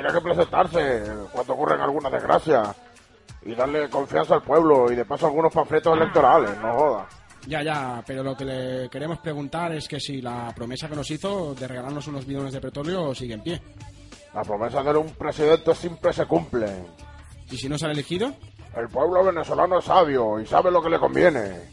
tiene 0.00 0.14
que 0.14 0.20
presentarse 0.22 1.02
cuando 1.30 1.52
ocurren 1.52 1.80
alguna 1.80 2.08
desgracia. 2.08 2.74
Y 3.42 3.54
darle 3.54 3.88
confianza 3.88 4.34
al 4.34 4.42
pueblo 4.42 4.90
y 4.92 4.96
de 4.96 5.04
paso 5.04 5.26
algunos 5.26 5.52
panfletos 5.52 5.96
electorales, 5.96 6.50
no 6.58 6.74
joda. 6.74 7.08
Ya, 7.46 7.62
ya, 7.62 8.02
pero 8.06 8.22
lo 8.22 8.36
que 8.36 8.44
le 8.44 8.88
queremos 8.90 9.18
preguntar 9.18 9.72
es 9.72 9.88
que 9.88 9.98
si 9.98 10.20
la 10.20 10.52
promesa 10.54 10.88
que 10.88 10.96
nos 10.96 11.10
hizo 11.10 11.54
de 11.54 11.66
regalarnos 11.66 12.06
unos 12.08 12.26
bidones 12.26 12.52
de 12.52 12.60
petróleo 12.60 13.14
sigue 13.14 13.34
en 13.34 13.42
pie. 13.42 13.62
Las 14.34 14.46
promesas 14.46 14.84
de 14.84 14.96
un 14.96 15.10
presidente 15.14 15.74
siempre 15.74 16.12
se 16.12 16.26
cumplen. 16.26 16.86
¿Y 17.50 17.56
si 17.56 17.68
no 17.68 17.78
sale 17.78 17.94
elegido? 17.94 18.32
El 18.76 18.88
pueblo 18.88 19.24
venezolano 19.24 19.78
es 19.78 19.86
sabio 19.86 20.38
y 20.38 20.46
sabe 20.46 20.70
lo 20.70 20.82
que 20.82 20.90
le 20.90 20.98
conviene. 20.98 21.70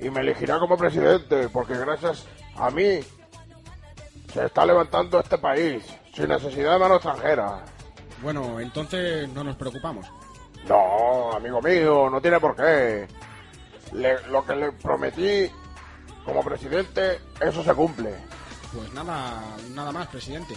Y 0.00 0.10
me 0.10 0.20
elegirá 0.20 0.58
como 0.58 0.76
presidente 0.76 1.48
porque 1.48 1.74
gracias 1.74 2.26
a 2.56 2.70
mí 2.70 3.00
se 4.32 4.44
está 4.44 4.66
levantando 4.66 5.20
este 5.20 5.38
país 5.38 5.84
sin 6.14 6.28
necesidad 6.28 6.72
de 6.74 6.78
mano 6.78 6.94
extranjera. 6.96 7.64
Bueno, 8.22 8.60
entonces 8.60 9.28
no 9.30 9.42
nos 9.44 9.56
preocupamos. 9.56 10.06
No, 10.68 11.32
amigo 11.32 11.60
mío, 11.60 12.08
no 12.10 12.20
tiene 12.20 12.38
por 12.38 12.54
qué. 12.54 13.08
Le- 13.92 14.26
lo 14.28 14.44
que 14.46 14.54
le 14.54 14.72
prometí 14.72 15.50
como 16.24 16.42
presidente, 16.42 17.20
eso 17.40 17.64
se 17.64 17.74
cumple. 17.74 18.14
Pues 18.72 18.92
nada, 18.92 19.42
nada 19.70 19.90
más, 19.92 20.06
presidente. 20.08 20.54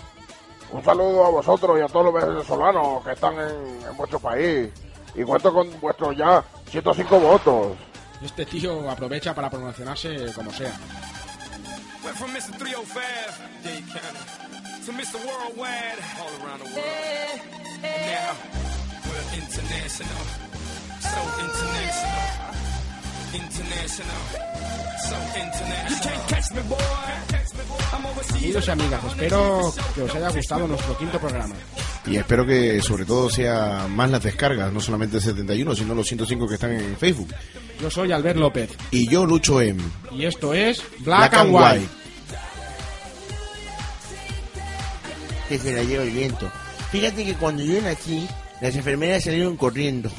Un 0.72 0.84
saludo 0.84 1.26
a 1.26 1.30
vosotros 1.30 1.78
y 1.80 1.82
a 1.82 1.88
todos 1.88 2.06
los 2.06 2.24
venezolanos 2.24 3.04
que 3.04 3.12
están 3.14 3.34
en, 3.36 3.82
en 3.90 3.98
vuestro 3.98 4.20
país. 4.20 4.70
Y 5.16 5.24
cuento 5.24 5.54
con 5.54 5.80
vuestros 5.80 6.16
ya 6.16 6.44
105 6.70 7.20
votos. 7.20 7.78
Este 8.22 8.46
tío 8.46 8.90
aprovecha 8.90 9.34
para 9.34 9.50
promocionarse 9.50 10.32
como 10.34 10.52
sea. 10.52 10.74
Went 14.88 15.08
from 15.08 15.18
Mr. 15.18 15.18
305, 15.18 15.18
Dade 15.18 15.18
County, 15.18 15.18
to 15.18 15.18
Mr. 15.18 15.18
Worldwide, 15.26 16.00
all 16.20 16.34
around 16.46 16.60
the 16.60 16.66
world. 16.66 17.40
And 17.84 18.02
now, 18.12 18.36
we're 19.06 19.26
international. 19.34 20.22
So 21.00 21.20
international. 21.46 22.26
International. 23.34 24.22
So 25.00 25.18
international. 25.36 25.90
You 25.90 25.98
can't 26.02 26.24
catch 26.30 26.52
me, 26.54 26.62
boy. 26.70 26.78
I'm 27.94 28.06
overseas. 28.06 28.44
Amigos 28.44 28.68
y 28.68 28.72
amigas, 28.72 29.04
espero 29.06 29.74
que 29.94 30.02
os 30.02 30.16
haya 30.16 30.30
gustado 30.30 30.68
nuestro 30.68 30.98
quinto 30.98 31.20
programa. 31.20 31.56
Y 32.06 32.18
espero 32.18 32.46
que 32.46 32.82
sobre 32.82 33.06
todo 33.06 33.30
sea 33.30 33.88
más 33.90 34.12
las 34.12 34.22
descargas, 34.22 34.72
no 34.72 34.80
solamente 34.80 35.18
el 35.18 35.24
71, 35.24 35.76
sino 35.76 35.96
los 35.96 36.08
105 36.08 36.48
que 36.48 36.54
están 36.54 36.74
en 36.74 36.96
Facebook. 36.98 37.34
Yo 37.82 37.90
soy 37.90 38.12
Albert 38.14 38.38
López 38.40 38.70
Y 38.92 39.10
yo 39.10 39.26
lucho 39.26 39.60
en 39.62 39.80
y 40.12 40.26
esto 40.26 40.54
es 40.54 40.82
Black, 41.00 41.34
and 41.34 41.54
White. 41.54 42.05
Que 45.50 45.60
se 45.60 45.74
la 45.74 45.84
lleva 45.84 46.04
el 46.04 46.12
viento. 46.12 46.52
Fíjate 46.92 47.26
que 47.26 47.36
cuando 47.36 47.64
yo 47.64 47.82
nací, 47.82 48.28
las 48.62 48.76
enfermeras 48.76 49.24
salieron 49.24 49.58
corriendo. 49.58 50.10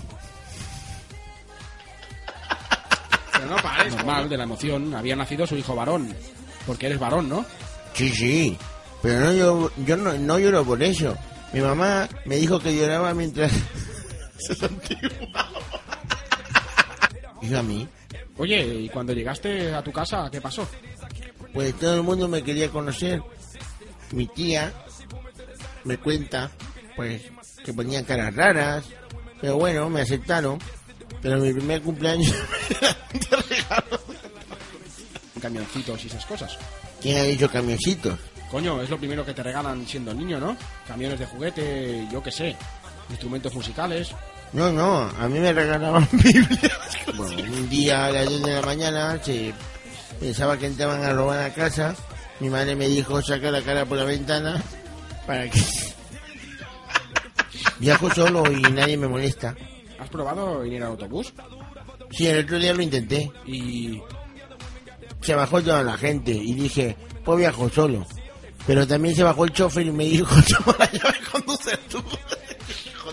Pero 3.32 3.46
no 3.46 3.56
pares. 3.56 3.94
Normal, 3.94 4.28
de 4.28 4.36
la 4.36 4.44
emoción. 4.44 4.94
Había 4.94 5.16
nacido 5.16 5.46
su 5.46 5.56
hijo 5.56 5.74
varón. 5.74 6.14
Porque 6.66 6.86
eres 6.86 6.98
varón, 6.98 7.28
¿no? 7.28 7.44
Sí, 7.94 8.10
sí, 8.10 8.58
pero 9.02 9.20
no 9.20 9.32
yo, 9.32 9.70
yo 9.86 9.96
no, 9.96 10.12
no 10.14 10.38
lloro 10.38 10.64
por 10.64 10.82
eso. 10.82 11.16
Mi 11.52 11.60
mamá 11.60 12.08
me 12.24 12.36
dijo 12.36 12.58
que 12.58 12.76
lloraba 12.76 13.14
mientras 13.14 13.52
se 14.38 14.54
santiguaba. 14.54 15.48
¿Y 17.40 17.54
a 17.54 17.62
mí? 17.62 17.88
Oye, 18.38 18.64
¿y 18.66 18.88
cuando 18.88 19.12
llegaste 19.12 19.72
a 19.74 19.82
tu 19.82 19.92
casa, 19.92 20.28
qué 20.30 20.40
pasó? 20.40 20.68
Pues 21.54 21.74
todo 21.78 21.94
el 21.94 22.02
mundo 22.02 22.28
me 22.28 22.42
quería 22.42 22.68
conocer. 22.68 23.22
Mi 24.12 24.26
tía 24.26 24.72
me 25.86 25.98
cuenta, 25.98 26.50
pues, 26.96 27.22
que 27.64 27.72
ponían 27.72 28.04
caras 28.04 28.34
raras. 28.34 28.84
Pero 29.40 29.56
bueno, 29.56 29.88
me 29.88 30.02
aceptaron. 30.02 30.58
Pero 31.22 31.38
mi 31.38 31.52
primer 31.52 31.80
cumpleaños... 31.80 32.34
Camioncitos 35.40 36.04
y 36.04 36.08
esas 36.08 36.26
cosas. 36.26 36.58
¿Quién 37.00 37.18
ha 37.18 37.22
dicho 37.22 37.48
camioncitos? 37.48 38.18
Coño, 38.50 38.82
es 38.82 38.90
lo 38.90 38.98
primero 38.98 39.24
que 39.24 39.32
te 39.34 39.42
regalan 39.42 39.86
siendo 39.86 40.12
niño, 40.12 40.40
¿no? 40.40 40.56
Camiones 40.88 41.18
de 41.20 41.26
juguete, 41.26 42.08
yo 42.10 42.22
qué 42.22 42.32
sé. 42.32 42.56
Instrumentos 43.10 43.54
musicales. 43.54 44.10
No, 44.52 44.72
no, 44.72 45.02
a 45.02 45.28
mí 45.28 45.38
me 45.38 45.52
regalaban 45.52 46.08
Biblias. 46.12 46.72
Bueno, 47.16 47.52
un 47.52 47.68
día 47.68 48.06
a 48.06 48.10
las 48.10 48.28
10 48.28 48.42
de 48.42 48.54
la 48.54 48.62
mañana 48.62 49.22
se 49.22 49.54
pensaba 50.18 50.56
que 50.58 50.66
entraban 50.66 51.04
a 51.04 51.12
robar 51.12 51.40
a 51.40 51.54
casa. 51.54 51.94
Mi 52.40 52.48
madre 52.50 52.74
me 52.74 52.88
dijo 52.88 53.22
saca 53.22 53.50
la 53.50 53.62
cara 53.62 53.84
por 53.84 53.98
la 53.98 54.04
ventana 54.04 54.62
para. 55.26 55.50
Viajo 57.78 58.10
solo 58.14 58.50
y 58.50 58.62
nadie 58.62 58.96
me 58.96 59.08
molesta. 59.08 59.54
¿Has 59.98 60.08
probado 60.08 60.64
ir 60.64 60.74
en 60.74 60.82
autobús? 60.82 61.32
Sí, 62.10 62.26
el 62.26 62.44
otro 62.44 62.58
día 62.58 62.74
lo 62.74 62.82
intenté. 62.82 63.30
Y... 63.46 64.00
Se 65.20 65.34
bajó 65.34 65.60
toda 65.60 65.82
la 65.82 65.96
gente 65.96 66.30
y 66.30 66.54
dije, 66.54 66.96
pues 67.24 67.38
viajo 67.38 67.68
solo. 67.68 68.06
Pero 68.66 68.86
también 68.86 69.14
se 69.14 69.22
bajó 69.22 69.44
el 69.44 69.52
chofer 69.52 69.86
y 69.86 69.92
me 69.92 70.04
dijo, 70.04 70.34
toma 70.64 70.76
la 70.78 70.90
llave, 70.90 71.18
conduce 71.30 71.76
tú. 71.88 71.98
Hijo 72.86 73.12